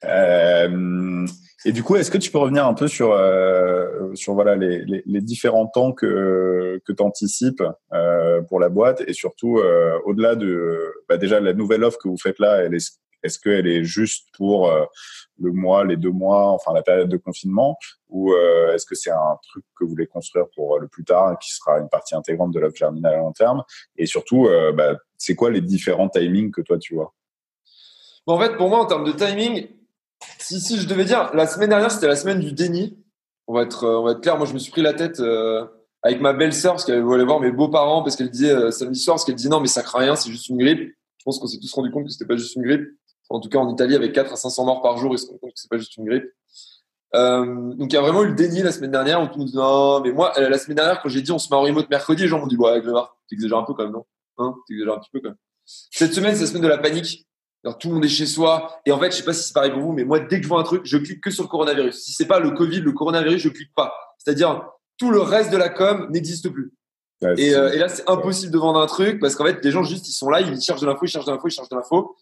Euh, 0.05 1.27
et 1.67 1.73
du 1.73 1.83
coup, 1.83 1.97
est-ce 1.97 2.11
que 2.11 2.19
tu 2.19 2.31
peux 2.31 2.39
revenir 2.39 2.67
un 2.67 2.75
peu 2.75 2.89
sur, 2.89 3.13
euh, 3.13 4.15
sur 4.15 4.35
voilà, 4.35 4.55
les, 4.55 4.85
les, 4.85 5.03
les, 5.07 5.21
différents 5.23 5.67
temps 5.67 5.93
que, 5.93 6.81
que 6.85 6.93
tu 6.93 7.03
anticipes 7.03 7.63
euh, 7.95 8.43
pour 8.43 8.61
la 8.61 8.69
boîte 8.69 9.03
et 9.07 9.15
surtout, 9.15 9.59
euh, 9.59 9.99
au-delà 10.05 10.35
de 10.35 10.93
bah 11.09 11.17
déjà 11.17 11.41
la 11.41 11.55
nouvelle 11.55 11.83
offre 11.83 11.99
que 11.99 12.09
vous 12.09 12.19
faites 12.19 12.39
là, 12.39 12.59
elle 12.63 12.75
est, 12.75 12.99
est-ce 13.25 13.39
qu'elle 13.39 13.67
est 13.67 13.85
juste 13.85 14.29
pour 14.35 14.69
euh, 14.69 14.85
le 15.41 15.51
mois, 15.51 15.85
les 15.85 15.97
deux 15.97 16.11
mois, 16.11 16.51
enfin 16.51 16.73
la 16.75 16.83
période 16.83 17.09
de 17.09 17.17
confinement, 17.17 17.77
ou 18.11 18.33
euh, 18.33 18.75
est-ce 18.75 18.85
que 18.85 18.95
c'est 18.95 19.11
un 19.11 19.39
truc 19.43 19.65
que 19.77 19.85
vous 19.85 19.91
voulez 19.91 20.07
construire 20.07 20.45
pour 20.55 20.77
euh, 20.77 20.79
le 20.79 20.89
plus 20.89 21.05
tard, 21.05 21.39
qui 21.39 21.53
sera 21.53 21.79
une 21.79 21.89
partie 21.89 22.15
intégrante 22.15 22.53
de 22.53 22.61
l'offre 22.61 22.77
germinale 22.77 23.15
à 23.15 23.19
long 23.19 23.33
terme? 23.33 23.65
Et 23.97 24.07
surtout, 24.07 24.49
bah, 24.75 24.97
c'est 25.17 25.35
quoi 25.35 25.51
les 25.51 25.63
différents 25.63 26.09
timings 26.09 26.53
que 26.53 26.61
toi 26.61 26.79
tu 26.79 26.95
vois? 26.95 27.15
En 28.27 28.39
fait, 28.39 28.57
pour 28.57 28.69
moi, 28.69 28.79
en 28.81 28.87
termes 28.87 29.05
de 29.05 29.13
timing, 29.13 29.69
si, 30.39 30.61
si 30.61 30.79
je 30.79 30.87
devais 30.87 31.05
dire, 31.05 31.31
la 31.35 31.47
semaine 31.47 31.71
dernière, 31.71 31.91
c'était 31.91 32.07
la 32.07 32.17
semaine 32.17 32.41
du 32.41 32.53
déni. 32.53 32.99
On 33.47 33.55
va 33.55 33.63
être, 33.63 33.87
on 33.87 34.05
va 34.05 34.13
être 34.13 34.21
clair. 34.21 34.37
Moi, 34.37 34.47
je 34.47 34.55
me 34.55 34.59
suis 34.59 34.71
pris 34.71 34.83
la 34.83 34.95
tête 34.95 35.21
avec 36.03 36.21
ma 36.21 36.33
belle-sœur 36.35 36.75
parce 36.75 36.85
qu'elle 36.85 37.03
voulait 37.03 37.25
voir 37.25 37.41
mes 37.41 37.51
beaux-parents 37.51 38.03
parce 38.03 38.17
qu'elle 38.17 38.31
disait 38.31 38.71
samedi 38.71 39.01
soir 39.01 39.15
parce 39.15 39.25
qu'elle 39.25 39.35
disait 39.35 39.49
non 39.49 39.61
mais 39.61 39.69
ça 39.69 39.83
craint 39.83 40.01
rien, 40.01 40.17
c'est 40.17 40.31
juste 40.31 40.49
une 40.49 40.59
grippe. 40.59 40.93
Je 41.19 41.25
pense 41.25 41.39
qu'on 41.39 41.47
s'est 41.47 41.59
tous 41.59 41.73
rendu 41.73 41.91
compte 41.91 42.05
que 42.05 42.11
c'était 42.11 42.27
pas 42.27 42.37
juste 42.37 42.57
une 42.57 42.63
grippe 42.63 42.87
en 43.31 43.41
tout 43.41 43.49
cas 43.49 43.59
en 43.59 43.73
Italie, 43.73 43.95
avec 43.95 44.13
4 44.13 44.33
à 44.33 44.37
500 44.37 44.65
morts 44.65 44.83
par 44.83 44.99
jour, 44.99 45.15
ils 45.15 45.19
se 45.19 45.27
rendent 45.27 45.41
compte 45.41 45.53
que 45.53 45.59
c'est 45.59 45.71
pas 45.71 45.79
juste 45.79 45.97
une 45.97 46.05
grippe. 46.05 46.31
Euh, 47.15 47.75
donc 47.75 47.93
il 47.93 47.95
y 47.95 47.99
a 47.99 48.01
vraiment 48.01 48.23
eu 48.23 48.29
le 48.29 48.35
déni 48.35 48.63
la 48.63 48.73
semaine 48.73 48.91
dernière 48.91 49.21
le 49.21 49.29
monde 49.29 49.47
dit 49.47 49.55
non, 49.55 50.01
mais 50.01 50.11
moi 50.11 50.33
euh, 50.37 50.49
la 50.49 50.59
semaine 50.59 50.75
dernière 50.75 51.01
quand 51.01 51.09
j'ai 51.09 51.23
dit 51.23 51.31
on 51.31 51.39
se 51.39 51.49
met 51.49 51.55
en 51.55 51.63
remote 51.63 51.89
mercredi, 51.89 52.23
les 52.23 52.29
gens 52.29 52.41
m'ont 52.41 52.49
dit 52.49 52.57
ouais, 52.57 52.81
Grégoire, 52.81 53.17
t'exagères 53.29 53.59
un 53.59 53.63
peu 53.63 53.73
quand 53.73 53.85
même, 53.85 53.93
non? 53.93 54.05
Hein 54.39 54.57
T'exagères 54.67 54.95
un 54.95 54.99
petit 54.99 55.11
peu 55.13 55.21
quand 55.21 55.29
même. 55.29 55.39
Cette 55.65 56.13
semaine, 56.13 56.35
c'est 56.35 56.43
la 56.43 56.47
semaine 56.49 56.63
de 56.63 56.69
la 56.69 56.79
panique. 56.79 57.27
Alors, 57.65 57.79
tout 57.79 57.89
le 57.89 57.95
monde 57.95 58.05
est 58.05 58.09
chez 58.09 58.27
soi. 58.27 58.81
Et 58.85 58.93
en 58.93 58.99
fait, 58.99 59.11
je 59.11 59.17
sais 59.17 59.23
pas 59.23 59.33
si 59.33 59.45
c'est 59.45 59.55
pareil 59.55 59.71
pour 59.71 59.81
vous, 59.81 59.93
mais 59.93 60.05
moi, 60.05 60.21
dès 60.21 60.37
que 60.37 60.43
je 60.43 60.49
vois 60.49 60.61
un 60.61 60.65
truc, 60.65 60.83
je 60.85 60.99
clique 60.99 61.23
que 61.23 61.31
sur 61.31 61.45
le 61.45 61.49
coronavirus. 61.49 61.97
Si 61.97 62.13
c'est 62.13 62.27
pas 62.27 62.39
le 62.39 62.51
Covid, 62.51 62.81
le 62.81 62.93
coronavirus, 62.93 63.41
je 63.41 63.49
clique 63.49 63.75
pas. 63.75 63.95
C'est-à-dire, 64.19 64.69
tout 64.99 65.11
le 65.11 65.21
reste 65.21 65.51
de 65.51 65.57
la 65.57 65.71
com 65.71 66.09
n'existe 66.11 66.51
plus. 66.51 66.73
et, 67.39 67.49
et, 67.49 67.79
là, 67.79 67.89
c'est 67.89 68.09
impossible 68.09 68.53
de 68.53 68.59
vendre 68.59 68.81
un 68.81 68.87
truc 68.87 69.19
parce 69.19 69.35
qu'en 69.35 69.47
fait, 69.47 69.65
les 69.65 69.71
gens 69.71 69.83
juste, 69.83 70.09
ils 70.09 70.13
sont 70.13 70.29
là, 70.29 70.43
ils 70.43 70.61
cherchent 70.61 70.83
de 70.83 70.87
l'info, 70.87 71.01
ils 71.05 71.09
cherchent 71.09 71.25
de 71.25 71.31
l'info, 71.31 71.49
ils 71.49 71.53
cherchent 71.53 71.71
de 71.71 71.77
l'info. 71.77 72.15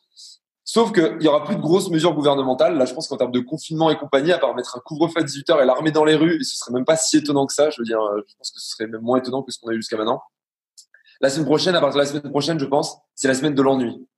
Sauf 0.72 0.90
qu'il 0.90 1.18
y 1.20 1.28
aura 1.28 1.44
plus 1.44 1.56
de 1.56 1.60
grosses 1.60 1.90
mesures 1.90 2.14
gouvernementales. 2.14 2.78
Là, 2.78 2.86
je 2.86 2.94
pense 2.94 3.06
qu'en 3.06 3.18
termes 3.18 3.30
de 3.30 3.40
confinement 3.40 3.90
et 3.90 3.98
compagnie, 3.98 4.32
à 4.32 4.38
part 4.38 4.54
mettre 4.54 4.74
un 4.74 4.80
couvre-feu 4.80 5.20
à 5.20 5.22
18 5.22 5.48
h 5.50 5.62
et 5.62 5.66
l'armée 5.66 5.90
dans 5.90 6.02
les 6.02 6.14
rues, 6.14 6.40
et 6.40 6.44
ce 6.44 6.56
serait 6.56 6.72
même 6.72 6.86
pas 6.86 6.96
si 6.96 7.18
étonnant 7.18 7.44
que 7.44 7.52
ça. 7.52 7.68
Je 7.68 7.76
veux 7.78 7.84
dire, 7.84 8.00
je 8.26 8.34
pense 8.38 8.50
que 8.50 8.58
ce 8.58 8.70
serait 8.70 8.86
même 8.86 9.02
moins 9.02 9.18
étonnant 9.18 9.42
que 9.42 9.52
ce 9.52 9.58
qu'on 9.58 9.68
a 9.68 9.74
eu 9.74 9.76
jusqu'à 9.76 9.98
maintenant. 9.98 10.22
La 11.20 11.28
semaine 11.28 11.44
prochaine, 11.44 11.74
à 11.74 11.80
partir 11.82 11.98
de 11.98 12.04
la 12.04 12.08
semaine 12.08 12.30
prochaine, 12.30 12.58
je 12.58 12.64
pense, 12.64 12.96
c'est 13.14 13.28
la 13.28 13.34
semaine 13.34 13.54
de 13.54 13.60
l'ennui. 13.60 14.08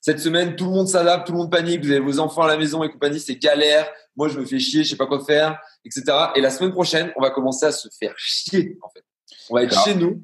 Cette 0.00 0.20
semaine, 0.20 0.54
tout 0.54 0.66
le 0.66 0.70
monde 0.70 0.86
s'adapte, 0.86 1.26
tout 1.26 1.32
le 1.32 1.38
monde 1.38 1.50
panique. 1.50 1.84
Vous 1.84 1.90
avez 1.90 1.98
vos 1.98 2.20
enfants 2.20 2.42
à 2.42 2.46
la 2.46 2.56
maison 2.56 2.84
et 2.84 2.88
compagnie, 2.88 3.18
c'est 3.18 3.34
galère. 3.34 3.90
Moi, 4.14 4.28
je 4.28 4.38
me 4.38 4.44
fais 4.44 4.60
chier, 4.60 4.84
je 4.84 4.90
sais 4.90 4.96
pas 4.96 5.06
quoi 5.06 5.24
faire, 5.24 5.58
etc. 5.84 6.04
Et 6.36 6.40
la 6.40 6.50
semaine 6.50 6.70
prochaine, 6.70 7.12
on 7.16 7.20
va 7.20 7.30
commencer 7.30 7.66
à 7.66 7.72
se 7.72 7.88
faire 7.98 8.14
chier, 8.16 8.78
en 8.82 8.88
fait. 8.90 9.02
On 9.50 9.56
va 9.56 9.64
être 9.64 9.76
chez 9.82 9.96
nous. 9.96 10.22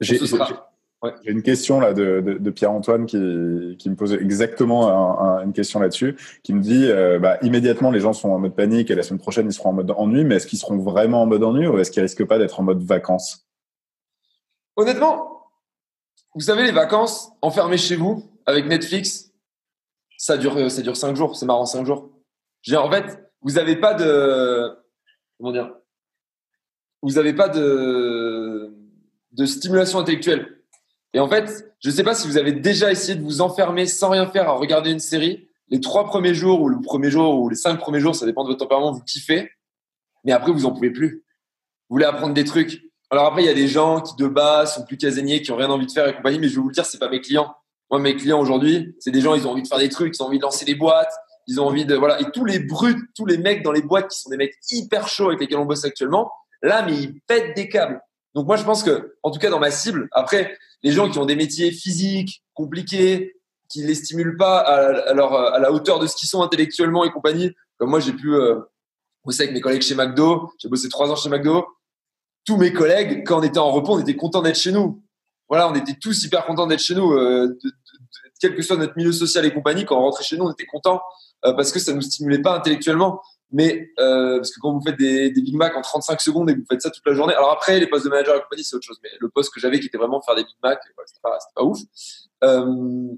J'ai 0.00 0.18
une 1.24 1.42
question 1.42 1.78
là 1.78 1.92
de, 1.92 2.50
Pierre-Antoine 2.50 3.06
qui, 3.06 3.16
me 3.18 3.94
pose 3.94 4.14
exactement 4.14 4.90
une 5.40 5.52
question 5.52 5.80
là-dessus, 5.80 6.16
qui 6.42 6.54
me 6.54 6.60
dit 6.60 6.86
euh, 6.86 7.18
bah, 7.18 7.38
immédiatement 7.42 7.90
les 7.90 8.00
gens 8.00 8.12
sont 8.12 8.30
en 8.30 8.38
mode 8.38 8.54
panique 8.54 8.90
et 8.90 8.94
la 8.94 9.02
semaine 9.02 9.20
prochaine 9.20 9.46
ils 9.46 9.52
seront 9.52 9.70
en 9.70 9.74
mode 9.74 9.90
ennui, 9.96 10.24
mais 10.24 10.36
est-ce 10.36 10.46
qu'ils 10.46 10.58
seront 10.58 10.78
vraiment 10.78 11.22
en 11.22 11.26
mode 11.26 11.44
ennui 11.44 11.66
ou 11.66 11.78
est-ce 11.78 11.90
qu'ils 11.90 12.02
risquent 12.02 12.24
pas 12.24 12.38
d'être 12.38 12.60
en 12.60 12.62
mode 12.62 12.82
vacances? 12.82 13.46
Honnêtement, 14.76 15.36
vous 16.34 16.42
savez, 16.42 16.64
les 16.64 16.72
vacances 16.72 17.32
enfermées 17.40 17.78
chez 17.78 17.96
vous 17.96 18.24
avec 18.44 18.66
Netflix, 18.66 19.32
ça 20.18 20.36
dure, 20.36 20.70
ça 20.70 20.82
dure 20.82 20.96
cinq 20.96 21.16
jours. 21.16 21.36
C'est 21.36 21.46
marrant, 21.46 21.66
cinq 21.66 21.86
jours. 21.86 22.10
Je 22.62 22.74
en 22.76 22.90
fait, 22.90 23.30
vous 23.42 23.52
n'avez 23.52 23.76
pas 23.76 23.94
de, 23.94 24.76
comment 25.38 25.52
dire, 25.52 25.72
vous 27.02 27.12
n'avez 27.12 27.32
pas 27.32 27.48
de, 27.48 28.70
de 29.32 29.46
stimulation 29.46 29.98
intellectuelle. 29.98 30.55
Et 31.16 31.18
en 31.18 31.30
fait, 31.30 31.72
je 31.80 31.88
ne 31.88 31.94
sais 31.94 32.04
pas 32.04 32.14
si 32.14 32.28
vous 32.28 32.36
avez 32.36 32.52
déjà 32.52 32.90
essayé 32.90 33.14
de 33.14 33.22
vous 33.22 33.40
enfermer 33.40 33.86
sans 33.86 34.10
rien 34.10 34.26
faire 34.26 34.50
à 34.50 34.52
regarder 34.52 34.90
une 34.90 34.98
série. 34.98 35.48
Les 35.70 35.80
trois 35.80 36.04
premiers 36.04 36.34
jours 36.34 36.60
ou 36.60 36.68
le 36.68 36.78
premier 36.82 37.10
jour 37.10 37.40
ou 37.40 37.48
les 37.48 37.56
cinq 37.56 37.78
premiers 37.78 38.00
jours, 38.00 38.14
ça 38.14 38.26
dépend 38.26 38.44
de 38.44 38.48
votre 38.48 38.58
tempérament, 38.58 38.92
vous 38.92 39.00
kiffez. 39.00 39.50
Mais 40.24 40.32
après, 40.32 40.52
vous 40.52 40.66
en 40.66 40.72
pouvez 40.72 40.90
plus. 40.90 41.24
Vous 41.88 41.94
voulez 41.94 42.04
apprendre 42.04 42.34
des 42.34 42.44
trucs. 42.44 42.82
Alors 43.08 43.24
après, 43.24 43.42
il 43.42 43.46
y 43.46 43.48
a 43.48 43.54
des 43.54 43.66
gens 43.66 44.02
qui 44.02 44.14
de 44.16 44.28
base 44.28 44.74
sont 44.74 44.84
plus 44.84 44.98
casaniers, 44.98 45.40
qui 45.40 45.50
ont 45.52 45.56
rien 45.56 45.70
envie 45.70 45.86
de 45.86 45.90
faire 45.90 46.06
et 46.06 46.14
compagnie, 46.14 46.38
mais 46.38 46.48
je 46.48 46.56
vais 46.56 46.60
vous 46.60 46.68
le 46.68 46.74
dire, 46.74 46.84
c'est 46.84 46.98
pas 46.98 47.08
mes 47.08 47.22
clients. 47.22 47.50
Moi, 47.90 47.98
mes 47.98 48.14
clients 48.14 48.38
aujourd'hui, 48.38 48.94
c'est 48.98 49.10
des 49.10 49.22
gens, 49.22 49.34
ils 49.34 49.46
ont 49.46 49.52
envie 49.52 49.62
de 49.62 49.68
faire 49.68 49.78
des 49.78 49.88
trucs, 49.88 50.14
ils 50.14 50.22
ont 50.22 50.26
envie 50.26 50.36
de 50.36 50.42
lancer 50.42 50.66
des 50.66 50.74
boîtes, 50.74 51.14
ils 51.46 51.58
ont 51.62 51.66
envie 51.66 51.86
de 51.86 51.94
voilà. 51.94 52.20
Et 52.20 52.30
tous 52.30 52.44
les 52.44 52.58
brutes, 52.58 52.98
tous 53.16 53.24
les 53.24 53.38
mecs 53.38 53.62
dans 53.62 53.72
les 53.72 53.80
boîtes 53.80 54.08
qui 54.08 54.20
sont 54.20 54.28
des 54.28 54.36
mecs 54.36 54.52
hyper 54.70 55.08
chauds 55.08 55.28
avec 55.28 55.40
lesquels 55.40 55.56
on 55.56 55.64
bosse 55.64 55.86
actuellement, 55.86 56.30
là, 56.62 56.84
mais 56.84 56.94
ils 56.94 57.20
pètent 57.22 57.56
des 57.56 57.70
câbles. 57.70 58.02
Donc 58.34 58.46
moi, 58.46 58.56
je 58.56 58.64
pense 58.64 58.82
que, 58.82 59.16
en 59.22 59.30
tout 59.30 59.38
cas, 59.38 59.48
dans 59.48 59.60
ma 59.60 59.70
cible, 59.70 60.10
après, 60.12 60.58
les 60.82 60.92
gens 60.92 61.10
qui 61.10 61.18
ont 61.18 61.26
des 61.26 61.36
métiers 61.36 61.70
physiques 61.70 62.44
compliqués, 62.54 63.34
qui 63.68 63.82
les 63.82 63.94
stimulent 63.94 64.36
pas 64.36 64.58
à, 64.58 65.14
la 65.14 65.72
hauteur 65.72 65.98
de 65.98 66.06
ce 66.06 66.16
qu'ils 66.16 66.28
sont 66.28 66.42
intellectuellement 66.42 67.04
et 67.04 67.10
compagnie, 67.10 67.52
comme 67.78 67.90
moi, 67.90 68.00
j'ai 68.00 68.12
pu 68.12 68.34
euh, 68.34 68.60
bosser 69.24 69.42
avec 69.42 69.54
mes 69.54 69.60
collègues 69.60 69.82
chez 69.82 69.94
McDo, 69.94 70.52
j'ai 70.58 70.68
bossé 70.68 70.88
trois 70.88 71.10
ans 71.10 71.16
chez 71.16 71.28
McDo 71.28 71.66
tous 72.46 72.56
mes 72.56 72.72
collègues, 72.72 73.24
quand 73.26 73.40
on 73.40 73.42
était 73.42 73.58
en 73.58 73.70
repos, 73.70 73.94
on 73.94 73.98
était 73.98 74.16
contents 74.16 74.40
d'être 74.40 74.58
chez 74.58 74.72
nous. 74.72 75.02
Voilà, 75.48 75.68
on 75.68 75.74
était 75.74 75.94
tous 75.94 76.24
hyper 76.24 76.46
contents 76.46 76.66
d'être 76.66 76.80
chez 76.80 76.94
nous, 76.94 77.12
euh, 77.12 77.58
quel 78.40 78.54
que 78.54 78.62
soit 78.62 78.76
notre 78.76 78.96
milieu 78.96 79.12
social 79.12 79.44
et 79.44 79.52
compagnie. 79.52 79.84
Quand 79.84 79.98
on 79.98 80.02
rentrait 80.02 80.24
chez 80.24 80.36
nous, 80.36 80.44
on 80.44 80.52
était 80.52 80.66
contents 80.66 81.02
euh, 81.44 81.52
parce 81.52 81.72
que 81.72 81.78
ça 81.78 81.92
nous 81.92 82.00
stimulait 82.00 82.40
pas 82.40 82.56
intellectuellement. 82.56 83.20
Mais 83.52 83.90
euh, 84.00 84.38
parce 84.38 84.50
que 84.50 84.60
quand 84.60 84.72
vous 84.72 84.82
faites 84.84 84.98
des, 84.98 85.30
des, 85.30 85.40
Big 85.40 85.54
Mac 85.54 85.76
en 85.76 85.82
35 85.82 86.20
secondes 86.20 86.50
et 86.50 86.54
que 86.54 86.58
vous 86.58 86.66
faites 86.68 86.82
ça 86.82 86.90
toute 86.90 87.06
la 87.06 87.14
journée, 87.14 87.34
alors 87.34 87.52
après 87.52 87.78
les 87.78 87.86
postes 87.86 88.04
de 88.04 88.10
manager 88.10 88.36
et 88.36 88.40
compagnie 88.40 88.64
c'est 88.64 88.74
autre 88.74 88.86
chose. 88.86 88.98
Mais 89.02 89.10
le 89.20 89.28
poste 89.28 89.54
que 89.54 89.60
j'avais 89.60 89.78
qui 89.78 89.86
était 89.86 89.98
vraiment 89.98 90.20
faire 90.20 90.34
des 90.34 90.42
Big 90.42 90.56
Mac, 90.62 90.80
c'était 91.06 91.20
pas, 91.22 91.38
pas, 91.54 91.62
ouf. 91.62 91.78
Euh, 92.44 92.66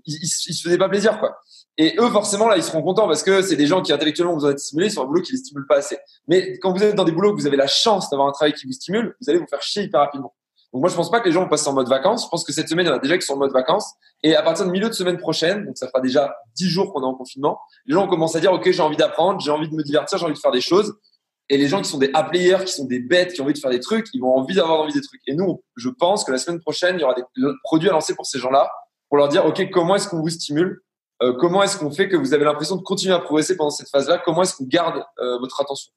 ils, 0.05 0.19
ils, 0.23 0.55
se 0.55 0.63
faisaient 0.63 0.79
pas 0.79 0.89
plaisir 0.89 1.19
quoi. 1.19 1.39
Et 1.81 1.95
eux, 1.99 2.11
forcément, 2.11 2.49
là, 2.49 2.57
ils 2.57 2.63
seront 2.63 2.83
contents 2.83 3.07
parce 3.07 3.23
que 3.23 3.41
c'est 3.41 3.55
des 3.55 3.67
gens 3.67 3.83
qui 3.83 3.93
intellectuellement 3.93 4.33
ont 4.33 4.37
besoin 4.37 4.51
d'être 4.51 4.59
stimulés 4.59 4.91
sur 4.91 5.03
un 5.03 5.07
boulot 5.07 5.23
qui 5.23 5.31
les 5.31 5.39
stimule 5.39 5.65
pas 5.67 5.77
assez. 5.77 5.97
Mais 6.27 6.59
quand 6.59 6.73
vous 6.73 6.83
êtes 6.83 6.97
dans 6.97 7.05
des 7.05 7.13
boulots 7.13 7.33
où 7.33 7.37
vous 7.37 7.47
avez 7.47 7.57
la 7.57 7.69
chance 7.69 8.11
d'avoir 8.11 8.29
un 8.29 8.33
travail 8.33 8.53
qui 8.53 8.67
vous 8.67 8.73
stimule, 8.73 9.15
vous 9.21 9.31
allez 9.31 9.39
vous 9.39 9.47
faire 9.47 9.63
chier 9.63 9.85
hyper 9.85 10.01
rapidement. 10.01 10.35
Donc 10.73 10.83
moi, 10.83 10.91
je 10.91 10.95
pense 10.95 11.11
pas 11.11 11.21
que 11.21 11.27
les 11.27 11.33
gens 11.33 11.43
vont 11.43 11.49
passer 11.49 11.69
en 11.69 11.73
mode 11.73 11.89
vacances. 11.89 12.25
Je 12.25 12.29
pense 12.29 12.45
que 12.45 12.53
cette 12.53 12.69
semaine, 12.69 12.87
il 12.87 12.91
y 12.91 12.93
en 12.93 12.97
a 12.97 12.99
déjà 12.99 13.17
qui 13.17 13.27
sont 13.27 13.35
en 13.35 13.39
mode 13.39 13.53
vacances. 13.53 13.95
Et 14.23 14.37
à 14.37 14.43
partir 14.43 14.67
de 14.67 14.71
milieu 14.71 14.89
de 14.89 14.95
semaine 14.95 15.17
prochaine, 15.17 15.65
donc 15.65 15.79
ça 15.79 15.87
fera 15.87 16.01
déjà 16.01 16.35
dix 16.57 16.69
jours 16.69 16.93
qu'on 16.93 17.03
est 17.03 17.07
en 17.07 17.15
confinement, 17.15 17.59
les 17.87 17.95
gens 17.95 18.07
commencent 18.07 18.37
à 18.37 18.41
dire, 18.41 18.53
OK, 18.53 18.71
j'ai 18.71 18.83
envie 18.83 18.97
d'apprendre, 18.97 19.41
j'ai 19.41 19.51
envie 19.51 19.69
de 19.69 19.75
me 19.75 19.83
divertir, 19.83 20.19
j'ai 20.19 20.25
envie 20.25 20.35
de 20.35 20.39
faire 20.39 20.53
des 20.53 20.61
choses. 20.61 20.95
Et 21.49 21.57
les 21.57 21.69
gens 21.69 21.81
qui 21.81 21.89
sont 21.89 21.99
des 21.99 22.11
A-players, 22.13 22.65
qui 22.67 22.73
sont 22.73 22.85
des 22.85 23.01
bêtes, 23.01 23.33
qui 23.33 23.41
ont 23.41 23.45
envie 23.45 23.55
de 23.55 23.59
faire 23.59 23.71
des 23.71 23.81
trucs, 23.81 24.07
ils 24.13 24.21
vont 24.21 24.37
envie 24.37 24.55
d'avoir 24.55 24.81
envie 24.81 24.93
des 24.93 25.01
trucs. 25.01 25.23
Et 25.27 25.35
nous, 25.35 25.63
je 25.77 25.89
pense 25.89 26.25
que 26.25 26.33
la 26.33 26.39
semaine 26.39 26.61
prochaine, 26.61 26.97
il 26.97 27.01
y 27.01 27.05
aura 27.05 27.15
des 27.15 27.23
produits 27.65 27.89
à 27.89 27.93
lancer 27.93 28.15
pour 28.15 28.27
ces 28.27 28.39
gens-là, 28.39 28.71
pour 29.09 29.17
leur 29.17 29.29
dire, 29.29 29.47
OK, 29.47 29.71
comment 29.71 29.97
est-ce 29.97 30.09
qu'on 30.09 30.21
vous 30.21 30.29
stimule? 30.29 30.83
Euh, 31.23 31.33
comment 31.33 31.63
est-ce 31.63 31.79
qu'on 31.79 31.91
fait 31.91 32.09
que 32.09 32.17
vous 32.17 32.35
avez 32.35 32.45
l'impression 32.45 32.77
de 32.77 32.83
continuer 32.83 33.15
à 33.15 33.19
progresser 33.19 33.57
pendant 33.57 33.71
cette 33.71 33.89
phase-là? 33.89 34.21
Comment 34.25 34.43
est-ce 34.43 34.55
qu'on 34.57 34.67
garde 34.67 35.03
euh, 35.19 35.39
votre 35.39 35.61
attention? 35.61 35.93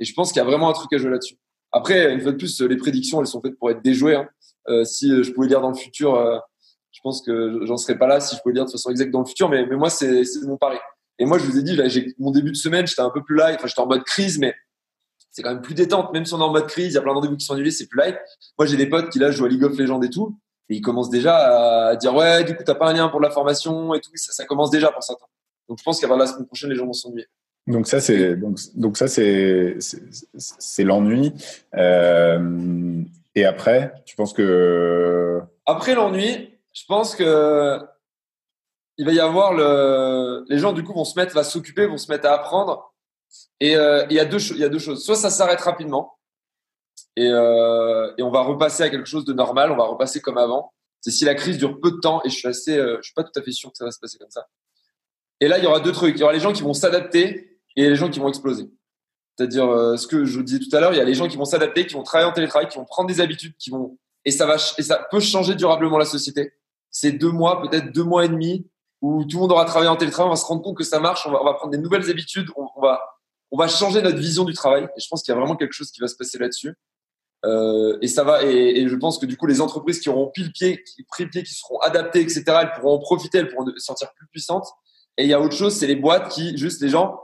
Et 0.00 0.04
je 0.04 0.12
pense 0.12 0.32
qu'il 0.32 0.40
y 0.40 0.44
a 0.44 0.44
vraiment 0.44 0.68
un 0.68 0.72
truc 0.72 0.92
à 0.92 0.98
jouer 0.98 1.10
là-dessus. 1.10 1.36
Après, 1.72 2.12
une 2.12 2.20
fois 2.20 2.32
de 2.32 2.36
plus, 2.36 2.60
les 2.60 2.76
prédictions, 2.76 3.20
elles 3.20 3.26
sont 3.26 3.40
faites 3.40 3.58
pour 3.58 3.70
être 3.70 3.82
déjouées. 3.82 4.16
Hein. 4.16 4.28
Euh, 4.68 4.84
si 4.84 5.22
je 5.22 5.32
pouvais 5.32 5.48
lire 5.48 5.60
dans 5.60 5.70
le 5.70 5.76
futur, 5.76 6.42
je 6.90 7.00
pense 7.02 7.22
que 7.22 7.60
j'en 7.64 7.76
serais 7.76 7.98
pas 7.98 8.06
là 8.06 8.20
si 8.20 8.36
je 8.36 8.40
pouvais 8.40 8.54
lire 8.54 8.64
de 8.64 8.70
façon 8.70 8.90
exacte 8.90 9.10
dans 9.10 9.20
le 9.20 9.26
futur. 9.26 9.48
Mais, 9.48 9.66
mais 9.66 9.76
moi, 9.76 9.90
c'est 9.90 10.22
mon 10.46 10.56
pari. 10.56 10.78
Et 11.18 11.24
moi, 11.24 11.38
je 11.38 11.44
vous 11.44 11.58
ai 11.58 11.62
dit, 11.62 11.78
j'ai 11.86 12.14
mon 12.18 12.30
début 12.30 12.52
de 12.52 12.56
semaine, 12.56 12.86
j'étais 12.86 13.02
un 13.02 13.10
peu 13.10 13.22
plus 13.22 13.36
light. 13.36 13.56
Enfin, 13.56 13.66
j'étais 13.66 13.80
en 13.80 13.86
mode 13.86 14.04
crise, 14.04 14.38
mais 14.38 14.54
c'est 15.30 15.42
quand 15.42 15.50
même 15.50 15.62
plus 15.62 15.74
détente. 15.74 16.12
Même 16.12 16.24
si 16.24 16.34
on 16.34 16.40
est 16.40 16.44
en 16.44 16.52
mode 16.52 16.66
crise, 16.66 16.92
il 16.92 16.94
y 16.94 16.98
a 16.98 17.00
plein 17.00 17.12
de 17.12 17.16
rendez-vous 17.16 17.36
qui 17.36 17.44
sont 17.44 17.54
annulés, 17.54 17.70
c'est 17.70 17.86
plus 17.86 17.98
light. 17.98 18.16
Moi, 18.58 18.66
j'ai 18.66 18.76
des 18.76 18.86
potes 18.88 19.10
qui 19.10 19.18
là 19.18 19.30
jouent 19.30 19.46
à 19.46 19.48
League 19.48 19.64
of 19.64 19.76
Legends 19.76 20.02
et 20.02 20.10
tout. 20.10 20.38
Et 20.68 20.76
ils 20.76 20.80
commencent 20.80 21.10
déjà 21.10 21.88
à 21.88 21.96
dire 21.96 22.14
ouais, 22.14 22.44
du 22.44 22.54
coup, 22.54 22.62
t'as 22.64 22.74
pas 22.74 22.88
un 22.90 22.92
lien 22.92 23.08
pour 23.08 23.20
la 23.20 23.30
formation 23.30 23.94
et 23.94 24.00
tout. 24.00 24.10
Ça, 24.14 24.32
ça 24.32 24.44
commence 24.44 24.70
déjà 24.70 24.90
pour 24.90 25.02
certains. 25.02 25.26
Donc, 25.68 25.78
je 25.78 25.84
pense 25.84 26.00
qu'à 26.00 26.14
la 26.14 26.26
semaine 26.26 26.46
prochaine, 26.46 26.70
les 26.70 26.76
gens 26.76 26.86
vont 26.86 26.92
s'ennuyer. 26.92 27.26
Donc 27.68 27.86
ça 27.86 28.00
c'est 28.00 28.34
donc, 28.34 28.58
donc 28.76 28.96
ça 28.96 29.08
c'est 29.08 29.76
c'est 29.78 30.84
l'ennui. 30.84 31.34
Euh, 31.74 33.02
et 33.34 33.44
après, 33.44 33.92
tu 34.06 34.16
penses 34.16 34.32
que 34.32 35.42
après 35.66 35.94
l'ennui, 35.94 36.58
je 36.72 36.84
pense 36.88 37.14
que 37.14 37.78
il 38.96 39.04
va 39.04 39.12
y 39.12 39.20
avoir 39.20 39.52
le 39.52 40.46
les 40.48 40.58
gens 40.58 40.72
du 40.72 40.82
coup 40.82 40.94
vont 40.94 41.04
se 41.04 41.18
mettre 41.18 41.34
va 41.34 41.44
s'occuper, 41.44 41.86
vont 41.86 41.98
se 41.98 42.10
mettre 42.10 42.26
à 42.26 42.32
apprendre. 42.32 42.94
Et 43.60 43.76
euh, 43.76 44.06
il 44.08 44.16
y 44.16 44.20
a 44.20 44.24
deux 44.24 44.40
il 44.52 44.58
y 44.58 44.64
a 44.64 44.70
deux 44.70 44.78
choses. 44.78 45.04
Soit 45.04 45.16
ça 45.16 45.28
s'arrête 45.28 45.60
rapidement 45.60 46.18
et, 47.16 47.28
euh, 47.28 48.12
et, 48.16 48.22
on 48.22 48.30
va 48.30 48.40
repasser 48.40 48.82
à 48.84 48.88
quelque 48.88 49.08
chose 49.08 49.26
de 49.26 49.34
normal, 49.34 49.72
on 49.72 49.76
va 49.76 49.84
repasser 49.84 50.20
comme 50.20 50.38
avant. 50.38 50.72
C'est 51.02 51.10
si 51.10 51.26
la 51.26 51.34
crise 51.34 51.58
dure 51.58 51.78
peu 51.80 51.90
de 51.90 51.98
temps 51.98 52.22
et 52.24 52.30
je 52.30 52.36
suis 52.36 52.48
assez, 52.48 52.76
je 52.76 53.02
suis 53.02 53.12
pas 53.12 53.24
tout 53.24 53.38
à 53.38 53.42
fait 53.42 53.52
sûr 53.52 53.70
que 53.70 53.76
ça 53.76 53.84
va 53.84 53.90
se 53.90 53.98
passer 54.00 54.16
comme 54.16 54.30
ça. 54.30 54.46
Et 55.40 55.48
là, 55.48 55.58
il 55.58 55.64
y 55.64 55.66
aura 55.66 55.80
deux 55.80 55.92
trucs. 55.92 56.16
Il 56.16 56.20
y 56.20 56.22
aura 56.22 56.32
les 56.32 56.40
gens 56.40 56.52
qui 56.52 56.62
vont 56.62 56.74
s'adapter 56.74 57.47
et 57.84 57.88
les 57.88 57.96
gens 57.96 58.10
qui 58.10 58.18
vont 58.18 58.28
exploser. 58.28 58.68
C'est-à-dire 59.36 59.66
euh, 59.66 59.96
ce 59.96 60.06
que 60.06 60.24
je 60.24 60.40
disais 60.40 60.58
tout 60.58 60.74
à 60.76 60.80
l'heure, 60.80 60.92
il 60.92 60.96
y 60.96 61.00
a 61.00 61.04
les 61.04 61.14
gens 61.14 61.28
qui 61.28 61.36
vont 61.36 61.44
s'adapter, 61.44 61.86
qui 61.86 61.94
vont 61.94 62.02
travailler 62.02 62.30
en 62.30 62.34
télétravail, 62.34 62.68
qui 62.68 62.76
vont 62.76 62.84
prendre 62.84 63.08
des 63.08 63.20
habitudes, 63.20 63.54
qui 63.58 63.70
vont 63.70 63.96
et 64.24 64.30
ça 64.30 64.46
va 64.46 64.56
et 64.56 64.82
ça 64.82 65.06
peut 65.10 65.20
changer 65.20 65.54
durablement 65.54 65.96
la 65.96 66.04
société. 66.04 66.52
C'est 66.90 67.12
deux 67.12 67.30
mois, 67.30 67.62
peut-être 67.62 67.92
deux 67.92 68.02
mois 68.02 68.24
et 68.24 68.28
demi 68.28 68.66
où 69.00 69.24
tout 69.24 69.36
le 69.36 69.42
monde 69.42 69.52
aura 69.52 69.64
travaillé 69.64 69.88
en 69.88 69.96
télétravail, 69.96 70.28
on 70.28 70.34
va 70.34 70.36
se 70.36 70.44
rendre 70.44 70.62
compte 70.62 70.76
que 70.76 70.82
ça 70.82 70.98
marche, 70.98 71.24
on 71.26 71.30
va, 71.30 71.54
prendre 71.54 71.70
des 71.70 71.78
nouvelles 71.78 72.10
habitudes, 72.10 72.48
on, 72.56 72.80
va 72.80 73.00
on 73.52 73.56
va 73.56 73.68
changer 73.68 74.02
notre 74.02 74.18
vision 74.18 74.44
du 74.44 74.54
travail. 74.54 74.88
Et 74.96 75.00
je 75.00 75.06
pense 75.08 75.22
qu'il 75.22 75.32
y 75.32 75.36
a 75.36 75.38
vraiment 75.38 75.54
quelque 75.54 75.72
chose 75.72 75.92
qui 75.92 76.00
va 76.00 76.08
se 76.08 76.16
passer 76.16 76.36
là-dessus. 76.38 76.74
Euh, 77.44 77.96
et 78.02 78.08
ça 78.08 78.24
va. 78.24 78.42
Et, 78.42 78.88
je 78.88 78.96
pense 78.96 79.18
que 79.18 79.26
du 79.26 79.36
coup, 79.36 79.46
les 79.46 79.60
entreprises 79.60 80.00
qui 80.00 80.08
auront 80.08 80.28
pile 80.28 80.50
pied, 80.50 80.82
qui 80.82 81.04
pris 81.04 81.26
pied, 81.26 81.44
qui 81.44 81.54
seront 81.54 81.78
adaptées, 81.78 82.20
etc., 82.20 82.42
elles 82.62 82.72
pourront 82.72 82.96
en 82.96 82.98
profiter, 82.98 83.38
elles 83.38 83.48
pourront 83.48 83.70
sortir 83.76 84.12
plus 84.14 84.26
puissantes. 84.26 84.66
Et 85.16 85.22
il 85.24 85.28
y 85.28 85.34
a 85.34 85.40
autre 85.40 85.56
chose, 85.56 85.74
c'est 85.74 85.86
les 85.86 85.96
boîtes 85.96 86.30
qui, 86.30 86.56
juste 86.58 86.82
les 86.82 86.88
gens, 86.88 87.20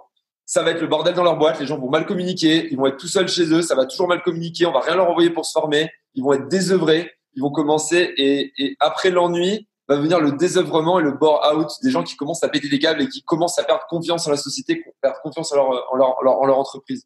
ça 0.47 0.63
va 0.63 0.71
être 0.73 0.81
le 0.81 0.87
bordel 0.87 1.15
dans 1.15 1.25
leur 1.25 1.37
boîte. 1.37 1.61
Les 1.61 1.67
gens 1.67 1.79
vont 1.79 1.91
mal 1.91 2.07
communiquer, 2.07 2.69
ils 2.71 2.77
vont 2.77 2.87
être 2.87 2.99
tout 2.99 3.09
seuls 3.09 3.29
chez 3.29 3.53
eux, 3.53 3.63
ça 3.63 3.75
va 3.75 3.87
toujours 3.87 4.09
mal 4.09 4.23
communiquer. 4.23 4.67
On 4.67 4.73
va 4.73 4.81
rien 4.81 4.97
leur 4.97 5.11
envoyer 5.11 5.31
pour 5.31 5.47
se 5.47 5.53
former. 5.53 5.91
Ils 6.15 6.23
vont 6.23 6.33
être 6.33 6.49
désœuvrés. 6.49 7.11
Ils 7.35 7.43
vont 7.43 7.51
commencer 7.51 8.15
et, 8.17 8.53
et 8.59 8.77
après 8.79 9.11
l'ennui 9.11 9.67
va 9.89 9.97
venir 9.97 10.21
le 10.21 10.33
désœuvrement 10.33 11.01
et 11.01 11.03
le 11.03 11.13
bore 11.13 11.43
out 11.55 11.69
des 11.83 11.91
gens 11.91 12.03
qui 12.03 12.17
commencent 12.17 12.45
à 12.45 12.49
péter 12.49 12.69
des 12.69 12.79
câbles 12.79 13.03
et 13.03 13.09
qui 13.09 13.23
commencent 13.23 13.59
à 13.59 13.65
perdre 13.65 13.85
confiance 13.89 14.27
en 14.27 14.31
la 14.31 14.37
société, 14.37 14.83
perdre 15.03 15.21
confiance 15.23 15.53
en 15.53 15.57
leur, 15.57 15.93
en 15.93 15.97
leur, 15.97 16.19
en 16.19 16.23
leur, 16.23 16.41
en 16.41 16.47
leur 16.47 16.59
entreprise. 16.59 17.05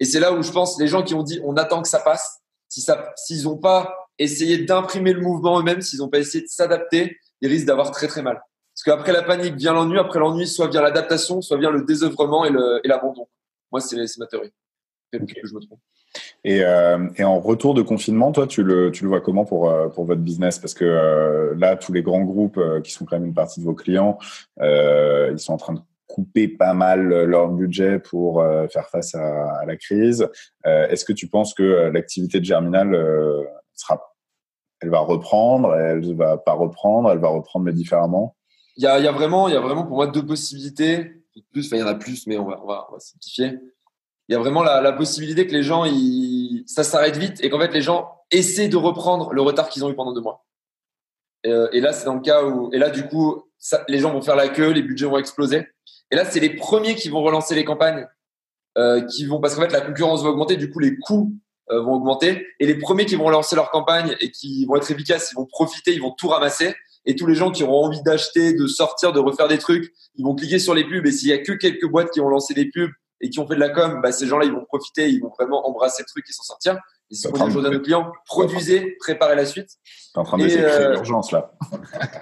Et 0.00 0.04
c'est 0.04 0.20
là 0.20 0.32
où 0.32 0.42
je 0.42 0.50
pense 0.50 0.78
les 0.78 0.86
gens 0.86 1.02
qui 1.02 1.14
ont 1.14 1.22
dit 1.22 1.40
on 1.44 1.56
attend 1.56 1.82
que 1.82 1.88
ça 1.88 2.00
passe, 2.00 2.40
si 2.68 2.80
ça, 2.80 3.12
s'ils 3.16 3.44
n'ont 3.44 3.58
pas 3.58 3.94
essayé 4.18 4.58
d'imprimer 4.58 5.12
le 5.12 5.20
mouvement 5.20 5.58
eux-mêmes, 5.58 5.80
s'ils 5.82 5.98
n'ont 5.98 6.08
pas 6.08 6.18
essayé 6.18 6.42
de 6.42 6.48
s'adapter, 6.48 7.18
ils 7.40 7.48
risquent 7.48 7.66
d'avoir 7.66 7.90
très 7.90 8.06
très 8.06 8.22
mal. 8.22 8.40
Parce 8.84 8.98
qu'après 8.98 9.12
la 9.12 9.22
panique 9.22 9.54
vient 9.54 9.72
l'ennui, 9.72 9.98
après 9.98 10.18
l'ennui, 10.18 10.46
soit 10.46 10.68
vient 10.68 10.82
l'adaptation, 10.82 11.40
soit 11.40 11.56
vient 11.56 11.70
le 11.70 11.84
désœuvrement 11.84 12.44
et, 12.44 12.50
le, 12.50 12.80
et 12.84 12.88
l'abandon. 12.88 13.26
Moi, 13.72 13.80
c'est, 13.80 13.96
ma 14.18 14.26
théorie. 14.26 14.52
Okay. 15.14 15.40
Que 15.40 15.46
je 15.48 15.54
me 15.54 15.60
trompe. 15.60 15.78
Et, 16.44 16.62
euh, 16.62 17.08
et, 17.16 17.24
en 17.24 17.40
retour 17.40 17.74
de 17.74 17.82
confinement, 17.82 18.30
toi, 18.30 18.46
tu 18.46 18.62
le, 18.62 18.90
tu 18.90 19.04
le 19.04 19.08
vois 19.08 19.20
comment 19.20 19.44
pour, 19.44 19.70
euh, 19.70 19.88
pour 19.88 20.04
votre 20.04 20.20
business? 20.20 20.58
Parce 20.58 20.74
que 20.74 20.84
euh, 20.84 21.54
là, 21.56 21.76
tous 21.76 21.92
les 21.92 22.02
grands 22.02 22.22
groupes 22.22 22.58
euh, 22.58 22.80
qui 22.80 22.92
sont 22.92 23.04
quand 23.04 23.16
même 23.16 23.26
une 23.26 23.34
partie 23.34 23.60
de 23.60 23.64
vos 23.64 23.74
clients, 23.74 24.18
ils 24.60 25.38
sont 25.38 25.54
en 25.54 25.56
train 25.56 25.74
de 25.74 25.80
couper 26.06 26.48
pas 26.48 26.74
mal 26.74 27.24
leur 27.24 27.48
budget 27.48 27.98
pour 27.98 28.44
faire 28.70 28.88
face 28.88 29.14
à, 29.14 29.60
à 29.60 29.64
la 29.64 29.76
crise. 29.76 30.28
Est-ce 30.64 31.04
que 31.04 31.12
tu 31.12 31.26
penses 31.28 31.54
que 31.54 31.90
l'activité 31.92 32.38
de 32.38 32.44
Germinal 32.44 32.94
sera 33.72 34.00
elle 34.80 34.90
va 34.90 35.00
reprendre, 35.00 35.74
elle 35.74 36.14
va 36.14 36.36
pas 36.36 36.52
reprendre, 36.52 37.10
elle 37.10 37.18
va 37.18 37.28
reprendre 37.28 37.64
mais 37.64 37.72
différemment? 37.72 38.36
Il 38.76 38.82
y 38.82 38.86
a, 38.86 39.12
vraiment, 39.12 39.48
il 39.48 39.54
y 39.54 39.56
a 39.56 39.60
vraiment 39.60 39.84
pour 39.84 39.96
moi 39.96 40.06
deux 40.06 40.24
possibilités. 40.24 41.12
Plus, 41.52 41.66
enfin, 41.66 41.76
il 41.76 41.80
y 41.80 41.82
en 41.82 41.86
a 41.86 41.94
plus, 41.94 42.26
mais 42.26 42.38
on 42.38 42.44
va, 42.46 42.86
simplifier. 42.98 43.58
Il 44.28 44.32
y 44.32 44.34
a 44.34 44.38
vraiment 44.38 44.62
la, 44.62 44.92
possibilité 44.92 45.46
que 45.46 45.52
les 45.52 45.62
gens, 45.62 45.84
ça 46.66 46.82
s'arrête 46.82 47.16
vite 47.16 47.42
et 47.44 47.50
qu'en 47.50 47.60
fait 47.60 47.72
les 47.72 47.82
gens 47.82 48.10
essaient 48.30 48.68
de 48.68 48.76
reprendre 48.76 49.32
le 49.32 49.42
retard 49.42 49.68
qu'ils 49.68 49.84
ont 49.84 49.90
eu 49.90 49.94
pendant 49.94 50.12
deux 50.12 50.20
mois. 50.20 50.44
Et, 51.44 51.50
euh, 51.50 51.68
là, 51.74 51.92
c'est 51.92 52.06
dans 52.06 52.14
le 52.14 52.20
cas 52.20 52.42
où, 52.42 52.70
et 52.72 52.78
là, 52.78 52.90
du 52.90 53.06
coup, 53.06 53.44
les 53.88 53.98
gens 53.98 54.12
vont 54.12 54.22
faire 54.22 54.36
la 54.36 54.48
queue, 54.48 54.70
les 54.70 54.82
budgets 54.82 55.06
vont 55.06 55.18
exploser. 55.18 55.66
Et 56.10 56.16
là, 56.16 56.24
c'est 56.24 56.40
les 56.40 56.56
premiers 56.56 56.94
qui 56.94 57.10
vont 57.10 57.22
relancer 57.22 57.54
les 57.54 57.64
campagnes, 57.64 58.06
euh, 58.78 59.02
qui 59.02 59.26
vont, 59.26 59.40
parce 59.40 59.54
qu'en 59.54 59.62
fait, 59.62 59.72
la 59.72 59.82
concurrence 59.82 60.22
va 60.22 60.30
augmenter, 60.30 60.56
du 60.56 60.70
coup, 60.70 60.78
les 60.78 60.96
coûts 60.96 61.32
euh, 61.70 61.82
vont 61.82 61.94
augmenter. 61.94 62.46
Et 62.60 62.66
les 62.66 62.76
premiers 62.76 63.06
qui 63.06 63.16
vont 63.16 63.28
lancer 63.28 63.56
leur 63.56 63.70
campagne 63.70 64.16
et 64.20 64.30
qui 64.30 64.64
vont 64.64 64.76
être 64.76 64.90
efficaces, 64.90 65.32
ils 65.32 65.36
vont 65.36 65.46
profiter, 65.46 65.92
ils 65.92 66.00
vont 66.00 66.12
tout 66.12 66.28
ramasser. 66.28 66.74
Et 67.06 67.16
tous 67.16 67.26
les 67.26 67.34
gens 67.34 67.50
qui 67.50 67.62
auront 67.62 67.86
envie 67.86 68.02
d'acheter, 68.02 68.54
de 68.54 68.66
sortir, 68.66 69.12
de 69.12 69.20
refaire 69.20 69.48
des 69.48 69.58
trucs, 69.58 69.92
ils 70.16 70.24
vont 70.24 70.34
cliquer 70.34 70.58
sur 70.58 70.74
les 70.74 70.84
pubs. 70.84 71.06
Et 71.06 71.12
s'il 71.12 71.28
y 71.28 71.32
a 71.32 71.38
que 71.38 71.52
quelques 71.52 71.86
boîtes 71.86 72.10
qui 72.10 72.20
ont 72.20 72.28
lancé 72.28 72.54
des 72.54 72.70
pubs 72.70 72.90
et 73.20 73.30
qui 73.30 73.38
ont 73.40 73.46
fait 73.46 73.54
de 73.54 73.60
la 73.60 73.70
com, 73.70 74.00
bah, 74.02 74.12
ces 74.12 74.26
gens-là, 74.26 74.46
ils 74.46 74.52
vont 74.52 74.64
profiter, 74.64 75.08
ils 75.08 75.20
vont 75.20 75.30
vraiment 75.38 75.68
embrasser 75.68 76.02
le 76.02 76.10
truc 76.10 76.24
et 76.28 76.32
s'en 76.32 76.42
sortir. 76.42 76.78
Ils 77.10 77.16
sont 77.16 77.30
dire 77.30 77.66
à 77.66 77.70
nos 77.70 77.80
clients, 77.80 78.10
produisez, 78.26 78.96
préparez 78.98 79.36
la 79.36 79.44
suite. 79.44 79.68
T'es 80.14 80.20
en 80.20 80.24
train 80.24 80.38
d'essayer 80.38 80.62
de 80.62 80.68
créer 80.68 80.86
euh, 80.86 80.92
l'urgence, 80.94 81.32
là. 81.32 81.52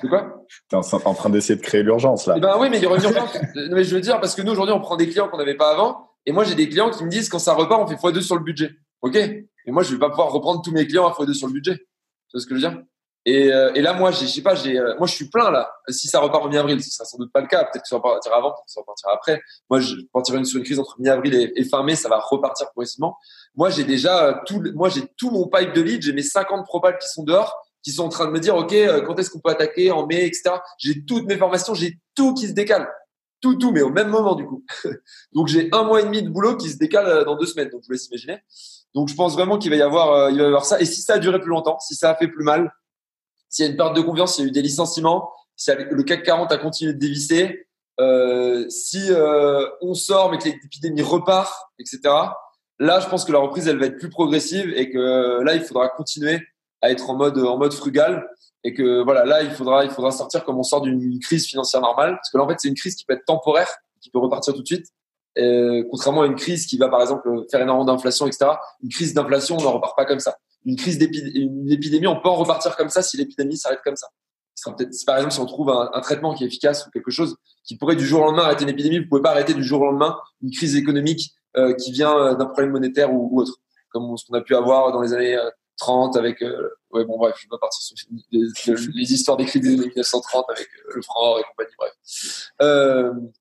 C'est 0.01 0.09
quoi? 0.09 0.45
T'es 0.69 0.77
en, 0.77 1.15
train 1.15 1.31
d'essayer 1.31 1.57
de 1.57 1.63
créer 1.63 1.83
l'urgence, 1.83 2.27
là. 2.27 2.35
Eh 2.37 2.41
ben 2.41 2.57
oui, 2.59 2.69
mais 2.69 2.79
il 2.79 2.83
y 2.83 2.87
aura 2.87 2.97
une 2.97 3.05
urgence. 3.05 3.39
mais 3.71 3.85
je 3.85 3.95
veux 3.95 4.01
dire, 4.01 4.21
parce 4.21 4.35
que 4.35 4.43
nous, 4.43 4.53
aujourd'hui, 4.53 4.75
on 4.75 4.81
prend 4.81 4.97
des 4.97 5.09
clients 5.09 5.29
qu'on 5.29 5.39
n'avait 5.39 5.57
pas 5.57 5.71
avant. 5.71 6.09
Et 6.27 6.33
moi, 6.33 6.45
j'ai 6.45 6.55
des 6.55 6.69
clients 6.69 6.91
qui 6.91 7.05
me 7.05 7.09
disent, 7.09 7.29
quand 7.29 7.39
ça 7.39 7.55
repart, 7.55 7.83
on 7.83 7.87
fait 7.87 7.95
x2 7.95 8.21
sur 8.21 8.37
le 8.37 8.43
budget. 8.43 8.71
OK? 9.03 9.17
Et 9.17 9.71
moi, 9.71 9.83
je 9.83 9.93
vais 9.93 9.99
pas 9.99 10.11
pouvoir 10.11 10.31
reprendre 10.33 10.63
tous 10.63 10.73
mes 10.73 10.87
clients 10.87 11.07
à 11.07 11.13
x2 11.13 11.33
sur 11.33 11.47
le 11.47 11.53
budget. 11.53 11.77
Tu 11.77 11.85
vois 12.35 12.41
ce 12.41 12.47
que 12.47 12.57
je 12.57 12.67
veux 12.67 12.71
dire? 12.71 12.83
Et, 13.25 13.53
euh, 13.53 13.73
et, 13.75 13.83
là, 13.83 13.93
moi, 13.93 14.11
je 14.11 14.27
sais 14.27 14.43
pas, 14.43 14.57
j'ai, 14.57 14.77
euh, 14.79 14.97
moi, 14.99 15.07
je 15.07 15.15
suis 15.15 15.29
plein 15.29 15.51
là. 15.53 15.71
Si 15.89 16.09
ça 16.09 16.19
repart 16.19 16.45
en 16.45 16.49
mi-avril, 16.49 16.83
ce 16.83 16.91
sera 16.91 17.05
sans 17.05 17.19
doute 17.19 17.33
pas 17.33 17.41
le 17.41 17.47
cas. 17.47 17.65
Peut-être 17.65 17.83
que 17.83 17.89
ça 17.89 17.97
repartira 17.97 18.37
avant, 18.37 18.51
peut-être 18.51 18.67
que 18.67 18.73
ça 18.73 18.81
repartira 18.81 19.13
après. 19.15 19.41
Moi, 19.71 19.79
je 19.79 19.95
partirai 20.13 20.45
sur 20.45 20.59
une 20.59 20.65
crise 20.65 20.81
entre 20.81 20.97
mi-avril 20.99 21.35
et, 21.35 21.53
et, 21.55 21.65
fin 21.65 21.85
mai, 21.85 21.95
ça 21.95 22.09
va 22.09 22.19
repartir 22.19 22.67
progressivement. 22.73 23.17
Moi, 23.55 23.71
j'ai 23.71 23.85
déjà 23.85 24.25
euh, 24.25 24.35
tout, 24.45 24.61
moi, 24.75 24.89
j'ai 24.89 25.03
tout 25.17 25.31
mon 25.31 25.47
pipe 25.47 25.73
de 25.73 25.81
lead. 25.81 26.03
J'ai 26.03 26.13
mes 26.13 26.23
50 26.23 26.67
propals 26.67 26.99
qui 26.99 27.09
sont 27.09 27.23
dehors, 27.23 27.55
qui 27.85 27.93
sont 27.93 28.05
en 28.05 28.09
train 28.09 28.27
de 28.27 28.33
me 28.33 28.41
dire, 28.41 28.57
ok, 28.57 28.75
quand 29.07 29.17
est-ce 29.17 29.31
qu'on 29.31 29.41
peut 29.41 29.51
attaquer 29.51 29.93
en 29.93 30.05
mai, 30.05 30.27
etc. 30.27 30.57
J'ai 30.79 31.05
toutes 31.05 31.27
mes 31.27 31.37
formations, 31.37 31.75
j'ai 31.75 32.01
tout 32.17 32.35
qui 32.35 32.49
se 32.49 32.55
décale, 32.55 32.89
tout, 33.41 33.55
tout, 33.55 33.71
mais 33.71 33.83
au 33.83 33.91
même 33.91 34.09
moment 34.09 34.35
du 34.35 34.47
coup. 34.47 34.65
Donc, 35.33 35.47
j'ai 35.47 35.69
un 35.71 35.85
mois 35.85 36.01
et 36.01 36.05
demi 36.05 36.25
de 36.25 36.29
boulot 36.29 36.57
qui 36.57 36.71
se 36.71 36.77
décale 36.77 37.25
dans 37.25 37.37
deux 37.37 37.47
semaines. 37.47 37.69
Donc, 37.69 37.83
je 37.83 37.87
vous 37.87 37.93
laisse 37.93 38.09
imaginer. 38.09 38.41
Donc, 38.95 39.09
je 39.09 39.15
pense 39.15 39.35
vraiment 39.35 39.59
qu'il 39.59 39.71
va 39.71 39.77
y 39.77 39.83
avoir, 39.83 40.29
il 40.31 40.39
va 40.39 40.43
y 40.43 40.47
avoir 40.47 40.65
ça. 40.65 40.81
Et 40.81 40.85
si 40.87 41.03
ça 41.03 41.15
a 41.15 41.19
duré 41.19 41.41
plus 41.41 41.51
longtemps, 41.51 41.79
si 41.79 41.95
ça 41.95 42.11
a 42.11 42.15
fait 42.17 42.27
plus 42.27 42.45
mal 42.45 42.73
s'il 43.53 43.67
y 43.67 43.69
a 43.69 43.71
une 43.71 43.77
perte 43.77 43.95
de 43.95 44.01
confiance, 44.01 44.35
s'il 44.35 44.45
y 44.45 44.47
a 44.47 44.49
eu 44.49 44.53
des 44.53 44.63
licenciements, 44.63 45.31
si 45.57 45.71
le 45.71 46.03
CAC 46.03 46.25
40 46.25 46.51
a 46.51 46.59
continué 46.59 46.95
de 46.95 46.99
dévisser, 46.99 47.67
euh, 48.01 48.69
si 48.71 49.13
euh, 49.13 49.69
on 49.83 49.95
sort 49.95 50.31
mais 50.31 50.39
que 50.39 50.45
l'épidémie 50.45 51.03
repart, 51.03 51.55
etc. 51.79 52.01
Là, 52.79 52.99
je 53.01 53.09
pense 53.09 53.25
que 53.25 53.31
la 53.31 53.39
reprise, 53.39 53.69
elle 53.69 53.79
va 53.79 53.87
être 53.87 53.99
plus 53.99 54.09
progressive 54.09 54.73
et 54.75 54.91
que 54.91 55.43
là, 55.43 55.55
il 55.55 55.63
faudra 55.63 55.89
continuer 55.91 56.41
à 56.81 56.91
être 56.91 57.11
en 57.11 57.15
mode 57.15 57.39
en 57.39 57.59
mode 57.59 57.75
frugal 57.75 58.27
et 58.65 58.73
que 58.73 59.05
voilà, 59.05 59.27
là, 59.27 59.43
il 59.43 59.51
faudra 59.51 59.85
il 59.85 59.91
faudra 59.91 60.11
sortir 60.11 60.45
comme 60.45 60.59
on 60.59 60.63
sort 60.63 60.81
d'une 60.81 61.21
crise 61.21 61.47
financière 61.47 61.83
normale 61.83 62.15
parce 62.15 62.31
que 62.31 62.39
là, 62.39 62.45
en 62.45 62.49
fait, 62.49 62.57
c'est 62.59 62.69
une 62.69 62.75
crise 62.75 62.97
qui 62.97 63.05
peut 63.05 63.13
être 63.13 63.27
temporaire, 63.27 63.71
qui 64.01 64.11
peut 64.11 64.19
repartir 64.19 64.55
tout 64.55 64.63
de 64.63 64.67
suite. 64.67 64.87
Et, 65.37 65.85
contrairement 65.91 66.23
à 66.23 66.27
une 66.27 66.37
crise 66.37 66.67
qui 66.67 66.79
va 66.79 66.89
par 66.89 67.03
exemple 67.03 67.29
faire 67.51 67.61
énormément 67.61 67.85
d'inflation, 67.85 68.27
etc. 68.27 68.53
Une 68.83 68.89
crise 68.89 69.13
d'inflation, 69.13 69.59
on 69.59 69.63
ne 69.63 69.67
repart 69.67 69.95
pas 69.95 70.07
comme 70.07 70.21
ça 70.21 70.39
une 70.65 70.77
crise 70.77 70.99
d'épidémie, 70.99 72.07
on 72.07 72.21
peut 72.21 72.29
en 72.29 72.37
repartir 72.37 72.77
comme 72.77 72.89
ça 72.89 73.03
si 73.03 73.17
l'épidémie 73.17 73.57
s'arrête 73.57 73.81
comme 73.85 73.97
ça. 73.97 74.09
par 75.07 75.17
exemple, 75.17 75.33
si 75.33 75.41
on 75.41 75.47
trouve 75.47 75.71
un, 75.71 76.01
traitement 76.01 76.35
qui 76.35 76.45
est 76.45 76.47
efficace 76.47 76.87
ou 76.87 76.91
quelque 76.91 77.11
chose 77.11 77.37
qui 77.65 77.77
pourrait 77.77 77.97
du 77.97 78.07
jour 78.07 78.23
au 78.23 78.25
lendemain 78.27 78.45
arrêter 78.45 78.65
une 78.65 78.71
épidémie, 78.71 79.01
vous 79.01 79.09
pouvez 79.09 79.23
pas 79.23 79.31
arrêter 79.31 79.55
du 79.55 79.65
jour 79.65 79.81
au 79.81 79.87
lendemain 79.87 80.17
une 80.43 80.51
crise 80.51 80.77
économique 80.77 81.33
euh, 81.57 81.75
qui 81.75 81.93
vient 81.93 82.17
euh, 82.17 82.35
d'un 82.35 82.47
problème 82.47 82.71
monétaire 82.71 83.13
ou, 83.13 83.41
autre, 83.41 83.57
comme 83.91 84.17
ce 84.17 84.25
qu'on 84.27 84.35
a 84.35 84.41
pu 84.41 84.55
avoir 84.55 84.93
dans 84.93 85.03
les 85.03 85.13
années 85.13 85.39
30 85.79 86.17
euh, 86.17 86.19
avec, 86.19 86.41
ouais 86.41 87.05
bon 87.05 87.19
bref, 87.19 87.35
je 87.39 87.47
vais 87.47 87.51
pas 87.51 87.59
partir 87.59 87.81
sur 87.83 88.09
les, 88.31 89.13
histoires 89.13 89.37
des 89.37 89.45
crises 89.45 89.63
des 89.63 89.75
années 89.75 89.87
1930 89.87 90.45
avec 90.49 90.69
le 90.95 91.03
franc 91.03 91.39
et 91.39 91.43
compagnie, 91.43 91.75
bref. 91.79 93.33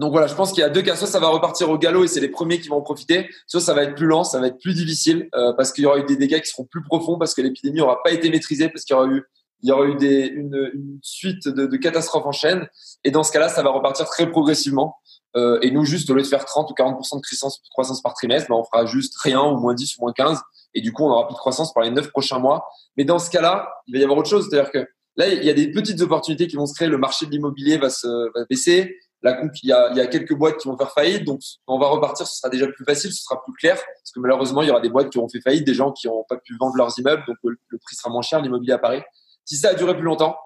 Donc 0.00 0.12
voilà, 0.12 0.26
je 0.26 0.34
pense 0.34 0.52
qu'il 0.52 0.62
y 0.62 0.64
a 0.64 0.70
deux 0.70 0.80
cas. 0.80 0.96
Soit 0.96 1.06
ça 1.06 1.20
va 1.20 1.28
repartir 1.28 1.68
au 1.68 1.76
galop 1.76 2.04
et 2.04 2.08
c'est 2.08 2.20
les 2.20 2.30
premiers 2.30 2.58
qui 2.58 2.68
vont 2.68 2.76
en 2.76 2.80
profiter, 2.80 3.28
soit 3.46 3.60
ça 3.60 3.74
va 3.74 3.82
être 3.82 3.94
plus 3.94 4.06
lent, 4.06 4.24
ça 4.24 4.40
va 4.40 4.46
être 4.46 4.58
plus 4.58 4.72
difficile 4.72 5.28
euh, 5.34 5.52
parce 5.52 5.72
qu'il 5.72 5.84
y 5.84 5.86
aura 5.86 5.98
eu 5.98 6.04
des 6.04 6.16
dégâts 6.16 6.40
qui 6.40 6.48
seront 6.48 6.64
plus 6.64 6.82
profonds, 6.82 7.18
parce 7.18 7.34
que 7.34 7.42
l'épidémie 7.42 7.80
n'aura 7.80 8.02
pas 8.02 8.10
été 8.10 8.30
maîtrisée, 8.30 8.70
parce 8.70 8.86
qu'il 8.86 8.96
y 8.96 8.98
aura 8.98 9.08
eu, 9.08 9.22
il 9.62 9.68
y 9.68 9.72
aura 9.72 9.84
eu 9.84 9.96
des, 9.96 10.26
une, 10.26 10.70
une 10.72 10.98
suite 11.02 11.46
de, 11.46 11.66
de, 11.66 11.76
catastrophes 11.76 12.24
en 12.24 12.32
chaîne. 12.32 12.66
Et 13.04 13.10
dans 13.10 13.22
ce 13.22 13.30
cas-là, 13.30 13.50
ça 13.50 13.62
va 13.62 13.68
repartir 13.68 14.06
très 14.06 14.30
progressivement. 14.30 14.96
Euh, 15.36 15.58
et 15.60 15.70
nous, 15.70 15.84
juste 15.84 16.08
au 16.08 16.14
lieu 16.14 16.22
de 16.22 16.26
faire 16.26 16.46
30 16.46 16.70
ou 16.70 16.74
40% 16.74 17.16
de 17.16 17.20
croissance, 17.20 17.60
croissance 17.70 18.00
par 18.00 18.14
trimestre, 18.14 18.48
ben, 18.48 18.56
on 18.56 18.64
fera 18.64 18.86
juste 18.86 19.14
rien 19.18 19.42
ou 19.42 19.60
moins 19.60 19.74
10 19.74 19.98
ou 19.98 20.04
moins 20.04 20.14
15. 20.14 20.40
Et 20.72 20.80
du 20.80 20.94
coup, 20.94 21.04
on 21.04 21.10
aura 21.10 21.26
plus 21.26 21.34
de 21.34 21.38
croissance 21.38 21.74
pour 21.74 21.82
les 21.82 21.90
9 21.90 22.08
prochains 22.08 22.38
mois. 22.38 22.66
Mais 22.96 23.04
dans 23.04 23.18
ce 23.18 23.28
cas-là, 23.28 23.68
il 23.86 23.92
va 23.92 24.00
y 24.00 24.02
avoir 24.02 24.18
autre 24.18 24.30
chose. 24.30 24.48
C'est-à-dire 24.48 24.72
que 24.72 24.78
là, 25.16 25.28
il 25.28 25.44
y 25.44 25.50
a 25.50 25.54
des 25.54 25.70
petites 25.70 26.00
opportunités 26.00 26.46
qui 26.46 26.56
vont 26.56 26.64
se 26.64 26.72
créer. 26.72 26.88
Le 26.88 26.96
marché 26.96 27.26
de 27.26 27.30
l'immobilier 27.32 27.76
va 27.76 27.90
se 27.90 28.06
va 28.06 28.46
baisser 28.48 28.96
la 29.22 29.38
il 29.62 29.68
y, 29.68 29.72
a, 29.72 30.06
quelques 30.06 30.34
boîtes 30.34 30.56
qui 30.56 30.68
vont 30.68 30.78
faire 30.78 30.92
faillite, 30.92 31.24
donc 31.24 31.40
quand 31.66 31.74
on 31.74 31.78
va 31.78 31.88
repartir, 31.88 32.26
ce 32.26 32.38
sera 32.38 32.48
déjà 32.48 32.66
plus 32.66 32.84
facile, 32.84 33.12
ce 33.12 33.22
sera 33.22 33.42
plus 33.42 33.52
clair, 33.52 33.76
parce 33.76 34.12
que 34.14 34.20
malheureusement, 34.20 34.62
il 34.62 34.68
y 34.68 34.70
aura 34.70 34.80
des 34.80 34.88
boîtes 34.88 35.10
qui 35.10 35.18
auront 35.18 35.28
fait 35.28 35.40
faillite, 35.40 35.66
des 35.66 35.74
gens 35.74 35.92
qui 35.92 36.06
n'ont 36.06 36.24
pas 36.28 36.36
pu 36.38 36.56
vendre 36.58 36.76
leurs 36.76 36.98
immeubles, 36.98 37.22
donc 37.26 37.36
le, 37.44 37.78
prix 37.84 37.96
sera 37.96 38.10
moins 38.10 38.22
cher, 38.22 38.40
l'immobilier 38.40 38.72
à 38.72 38.78
Paris. 38.78 39.02
Si 39.44 39.56
ça 39.56 39.70
a 39.70 39.74
duré 39.74 39.94
plus 39.94 40.04
longtemps, 40.04 40.36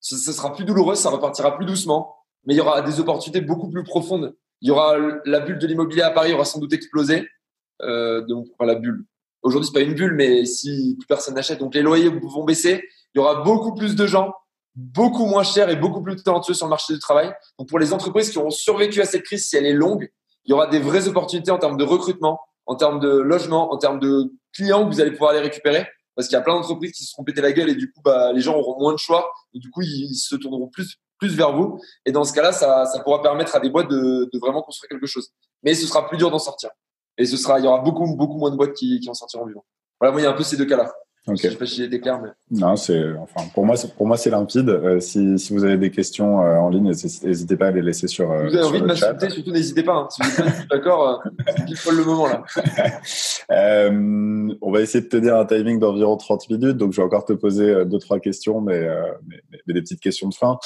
ce, 0.00 0.16
sera 0.16 0.52
plus 0.52 0.64
douloureux, 0.64 0.94
ça 0.94 1.10
repartira 1.10 1.56
plus 1.56 1.66
doucement, 1.66 2.14
mais 2.44 2.54
il 2.54 2.58
y 2.58 2.60
aura 2.60 2.80
des 2.82 3.00
opportunités 3.00 3.40
beaucoup 3.40 3.68
plus 3.68 3.82
profondes. 3.82 4.36
Il 4.60 4.68
y 4.68 4.70
aura 4.70 4.96
la 5.24 5.40
bulle 5.40 5.58
de 5.58 5.66
l'immobilier 5.66 6.02
à 6.02 6.10
Paris 6.10 6.32
aura 6.32 6.44
sans 6.44 6.60
doute 6.60 6.72
explosé, 6.72 7.28
euh, 7.82 8.20
donc 8.22 8.46
enfin, 8.54 8.66
la 8.66 8.76
bulle. 8.76 9.04
Aujourd'hui, 9.42 9.66
c'est 9.66 9.78
pas 9.78 9.84
une 9.84 9.94
bulle, 9.94 10.14
mais 10.14 10.44
si 10.44 10.96
plus 10.98 11.06
personne 11.06 11.34
n'achète, 11.34 11.58
donc 11.58 11.74
les 11.74 11.82
loyers 11.82 12.08
vont 12.08 12.44
baisser, 12.44 12.84
il 13.14 13.18
y 13.18 13.20
aura 13.20 13.42
beaucoup 13.42 13.74
plus 13.74 13.96
de 13.96 14.06
gens 14.06 14.32
beaucoup 14.76 15.24
moins 15.24 15.42
cher 15.42 15.70
et 15.70 15.76
beaucoup 15.76 16.02
plus 16.02 16.16
talentueux 16.16 16.54
sur 16.54 16.66
le 16.66 16.70
marché 16.70 16.92
du 16.92 16.98
travail. 16.98 17.32
Donc 17.58 17.68
pour 17.68 17.78
les 17.78 17.92
entreprises 17.92 18.30
qui 18.30 18.38
auront 18.38 18.50
survécu 18.50 19.00
à 19.00 19.06
cette 19.06 19.22
crise, 19.22 19.48
si 19.48 19.56
elle 19.56 19.66
est 19.66 19.72
longue, 19.72 20.10
il 20.44 20.50
y 20.50 20.52
aura 20.52 20.66
des 20.66 20.78
vraies 20.78 21.08
opportunités 21.08 21.50
en 21.50 21.58
termes 21.58 21.76
de 21.76 21.84
recrutement, 21.84 22.40
en 22.66 22.76
termes 22.76 23.00
de 23.00 23.08
logement, 23.08 23.72
en 23.72 23.78
termes 23.78 23.98
de 23.98 24.32
clients 24.54 24.86
que 24.86 24.94
vous 24.94 25.00
allez 25.00 25.10
pouvoir 25.10 25.32
les 25.32 25.40
récupérer. 25.40 25.86
Parce 26.14 26.28
qu'il 26.28 26.36
y 26.36 26.38
a 26.38 26.42
plein 26.42 26.54
d'entreprises 26.54 26.92
qui 26.92 27.04
se 27.04 27.10
seront 27.10 27.24
pété 27.24 27.42
la 27.42 27.52
gueule 27.52 27.68
et 27.68 27.74
du 27.74 27.92
coup, 27.92 28.00
bah, 28.02 28.32
les 28.32 28.40
gens 28.40 28.54
auront 28.54 28.78
moins 28.80 28.92
de 28.92 28.98
choix 28.98 29.30
et 29.52 29.58
du 29.58 29.70
coup, 29.70 29.82
ils, 29.82 30.14
se 30.14 30.34
tourneront 30.34 30.68
plus, 30.68 30.96
plus 31.18 31.34
vers 31.36 31.54
vous. 31.54 31.78
Et 32.06 32.12
dans 32.12 32.24
ce 32.24 32.32
cas-là, 32.32 32.52
ça, 32.52 32.86
ça 32.86 33.00
pourra 33.00 33.20
permettre 33.20 33.54
à 33.54 33.60
des 33.60 33.68
boîtes 33.68 33.88
de, 33.88 34.30
vraiment 34.40 34.62
construire 34.62 34.88
quelque 34.88 35.06
chose. 35.06 35.28
Mais 35.62 35.74
ce 35.74 35.86
sera 35.86 36.08
plus 36.08 36.16
dur 36.16 36.30
d'en 36.30 36.38
sortir. 36.38 36.70
Et 37.18 37.26
ce 37.26 37.36
sera, 37.36 37.58
il 37.58 37.64
y 37.66 37.68
aura 37.68 37.80
beaucoup, 37.80 38.16
beaucoup 38.16 38.38
moins 38.38 38.50
de 38.50 38.56
boîtes 38.56 38.72
qui, 38.72 38.98
qui 39.00 39.10
en 39.10 39.14
sortiront 39.14 39.46
vivant. 39.46 39.64
Voilà, 40.00 40.12
moi, 40.12 40.20
il 40.20 40.24
y 40.24 40.26
a 40.26 40.30
un 40.30 40.34
peu 40.34 40.42
ces 40.42 40.56
deux 40.56 40.64
cas-là. 40.64 40.90
Okay. 41.28 41.48
Je 41.48 41.52
sais 41.52 41.58
pas 41.58 41.66
si 41.66 41.76
j'ai 41.76 41.84
été 41.84 41.98
clair, 41.98 42.20
mais. 42.22 42.28
Non, 42.52 42.76
c'est, 42.76 43.02
enfin, 43.18 43.48
pour 43.52 43.66
moi, 43.66 43.74
pour 43.96 44.06
moi, 44.06 44.16
c'est 44.16 44.30
limpide. 44.30 44.68
Euh, 44.68 45.00
si, 45.00 45.40
si 45.40 45.52
vous 45.52 45.64
avez 45.64 45.76
des 45.76 45.90
questions 45.90 46.40
euh, 46.40 46.54
en 46.56 46.68
ligne, 46.68 46.84
n'hésitez 46.84 47.56
pas 47.56 47.66
à 47.66 47.70
les 47.72 47.82
laisser 47.82 48.06
sur. 48.06 48.30
Euh, 48.30 48.44
vous 48.44 48.54
avez 48.54 48.64
envie 48.64 48.80
de 48.80 48.86
m'insulter, 48.86 49.30
surtout 49.30 49.50
n'hésitez 49.50 49.82
pas. 49.82 49.94
Hein. 49.94 50.08
Si 50.08 50.22
vous 50.22 50.40
êtes 50.46 50.68
d'accord, 50.70 51.24
c'est 51.74 51.90
le 51.90 52.04
moment 52.04 52.28
là. 52.28 52.44
on 54.62 54.70
va 54.70 54.80
essayer 54.80 55.02
de 55.02 55.08
tenir 55.08 55.36
un 55.36 55.46
timing 55.46 55.80
d'environ 55.80 56.16
30 56.16 56.48
minutes, 56.48 56.76
donc 56.76 56.92
je 56.92 56.98
vais 56.98 57.06
encore 57.06 57.24
te 57.24 57.32
poser 57.32 57.84
deux 57.86 57.98
trois 57.98 58.20
questions, 58.20 58.60
mais, 58.60 58.88
mais, 59.26 59.40
mais, 59.66 59.74
des 59.74 59.82
petites 59.82 60.00
questions 60.00 60.28
de 60.28 60.34
fin. 60.34 60.58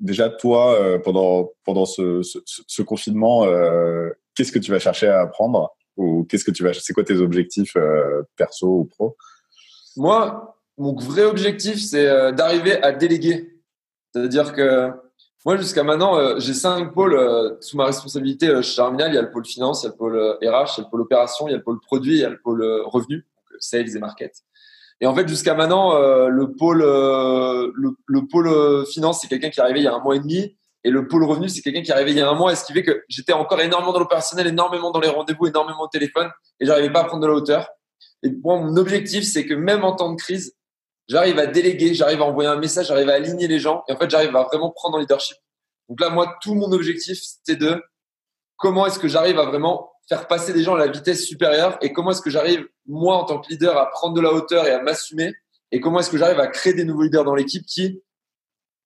déjà, 0.00 0.30
toi, 0.30 0.98
pendant 1.04 1.50
pendant 1.64 1.84
ce, 1.84 2.22
ce, 2.22 2.38
ce 2.46 2.80
confinement, 2.80 3.46
qu'est-ce 4.34 4.52
que 4.52 4.58
tu 4.58 4.70
vas 4.70 4.78
chercher 4.78 5.08
à 5.08 5.20
apprendre? 5.20 5.74
Ou 5.96 6.24
qu'est-ce 6.24 6.44
que 6.44 6.50
tu 6.50 6.62
vas, 6.62 6.72
c'est 6.72 6.92
quoi 6.92 7.04
tes 7.04 7.18
objectifs 7.18 7.76
euh, 7.76 8.22
perso 8.36 8.66
ou 8.66 8.84
pro? 8.84 9.16
Moi, 9.96 10.56
mon 10.78 10.94
vrai 10.94 11.24
objectif, 11.24 11.80
c'est 11.80 12.08
euh, 12.08 12.32
d'arriver 12.32 12.82
à 12.82 12.92
déléguer. 12.92 13.60
C'est-à-dire 14.12 14.52
que 14.52 14.90
moi, 15.44 15.56
jusqu'à 15.56 15.82
maintenant, 15.82 16.16
euh, 16.16 16.38
j'ai 16.38 16.54
cinq 16.54 16.94
pôles 16.94 17.56
sous 17.60 17.76
ma 17.76 17.86
responsabilité 17.86 18.62
chez 18.62 18.80
Arminal. 18.80 19.12
Il 19.12 19.14
y 19.14 19.18
a 19.18 19.22
le 19.22 19.30
pôle 19.30 19.44
finance, 19.44 19.82
il 19.82 19.86
y 19.86 19.88
a 19.88 19.90
le 19.90 19.96
pôle 19.96 20.16
RH, 20.16 20.38
il 20.40 20.46
y 20.46 20.50
a 20.50 20.84
le 20.84 20.90
pôle 20.90 21.00
opération, 21.02 21.48
il 21.48 21.50
y 21.50 21.54
a 21.54 21.58
le 21.58 21.62
pôle 21.62 21.80
produit, 21.80 22.14
il 22.14 22.20
y 22.20 22.24
a 22.24 22.30
le 22.30 22.40
pôle 22.40 22.62
revenu, 22.86 23.26
sales 23.58 23.94
et 23.94 23.98
market. 23.98 24.32
Et 25.00 25.06
en 25.06 25.14
fait, 25.14 25.26
jusqu'à 25.26 25.54
maintenant, 25.54 25.98
le 26.28 26.52
pôle, 26.52 26.78
le, 26.78 27.96
le, 28.06 28.26
pôle 28.28 28.86
finance, 28.86 29.20
c'est 29.20 29.26
quelqu'un 29.26 29.50
qui 29.50 29.58
est 29.58 29.62
arrivé 29.62 29.80
il 29.80 29.84
y 29.84 29.88
a 29.88 29.94
un 29.94 29.98
mois 29.98 30.14
et 30.14 30.20
demi. 30.20 30.56
Et 30.84 30.90
le 30.90 31.06
pôle 31.06 31.24
revenu, 31.24 31.48
c'est 31.48 31.62
quelqu'un 31.62 31.82
qui 31.82 31.90
est 31.90 31.94
arrivé 31.94 32.10
il 32.10 32.18
y 32.18 32.20
a 32.20 32.28
un 32.28 32.34
mois, 32.34 32.52
et 32.52 32.56
ce 32.56 32.64
qui 32.64 32.72
fait 32.72 32.82
que 32.82 33.04
j'étais 33.08 33.32
encore 33.32 33.60
énormément 33.60 33.92
dans 33.92 34.00
l'opérationnel, 34.00 34.48
énormément 34.48 34.90
dans 34.90 35.00
les 35.00 35.08
rendez-vous, 35.08 35.46
énormément 35.46 35.82
au 35.82 35.88
téléphone, 35.88 36.30
et 36.60 36.66
j'arrivais 36.66 36.90
pas 36.90 37.00
à 37.00 37.04
prendre 37.04 37.22
de 37.22 37.28
la 37.28 37.34
hauteur. 37.34 37.68
Et 38.22 38.30
moi, 38.42 38.58
mon 38.58 38.76
objectif, 38.76 39.24
c'est 39.24 39.46
que 39.46 39.54
même 39.54 39.84
en 39.84 39.94
temps 39.94 40.12
de 40.12 40.16
crise, 40.16 40.56
j'arrive 41.08 41.38
à 41.38 41.46
déléguer, 41.46 41.94
j'arrive 41.94 42.20
à 42.20 42.24
envoyer 42.24 42.50
un 42.50 42.56
message, 42.56 42.88
j'arrive 42.88 43.08
à 43.08 43.14
aligner 43.14 43.46
les 43.46 43.58
gens, 43.58 43.84
et 43.88 43.92
en 43.92 43.96
fait, 43.96 44.10
j'arrive 44.10 44.34
à 44.34 44.42
vraiment 44.44 44.70
prendre 44.70 44.96
en 44.96 45.00
leadership. 45.00 45.36
Donc 45.88 46.00
là, 46.00 46.10
moi, 46.10 46.36
tout 46.40 46.54
mon 46.54 46.72
objectif, 46.72 47.18
c'est 47.44 47.56
de 47.56 47.82
comment 48.56 48.86
est-ce 48.86 48.98
que 48.98 49.08
j'arrive 49.08 49.38
à 49.38 49.44
vraiment 49.44 49.92
faire 50.08 50.26
passer 50.26 50.52
des 50.52 50.62
gens 50.62 50.74
à 50.74 50.78
la 50.78 50.88
vitesse 50.88 51.24
supérieure 51.24 51.78
et 51.80 51.92
comment 51.92 52.10
est-ce 52.10 52.22
que 52.22 52.30
j'arrive, 52.30 52.66
moi, 52.86 53.16
en 53.16 53.24
tant 53.24 53.40
que 53.40 53.48
leader, 53.50 53.76
à 53.76 53.90
prendre 53.90 54.14
de 54.14 54.20
la 54.20 54.32
hauteur 54.32 54.66
et 54.66 54.72
à 54.72 54.82
m'assumer 54.82 55.32
et 55.70 55.80
comment 55.80 56.00
est-ce 56.00 56.10
que 56.10 56.18
j'arrive 56.18 56.40
à 56.40 56.48
créer 56.48 56.74
des 56.74 56.84
nouveaux 56.84 57.02
leaders 57.02 57.24
dans 57.24 57.34
l'équipe 57.34 57.64
qui, 57.66 58.02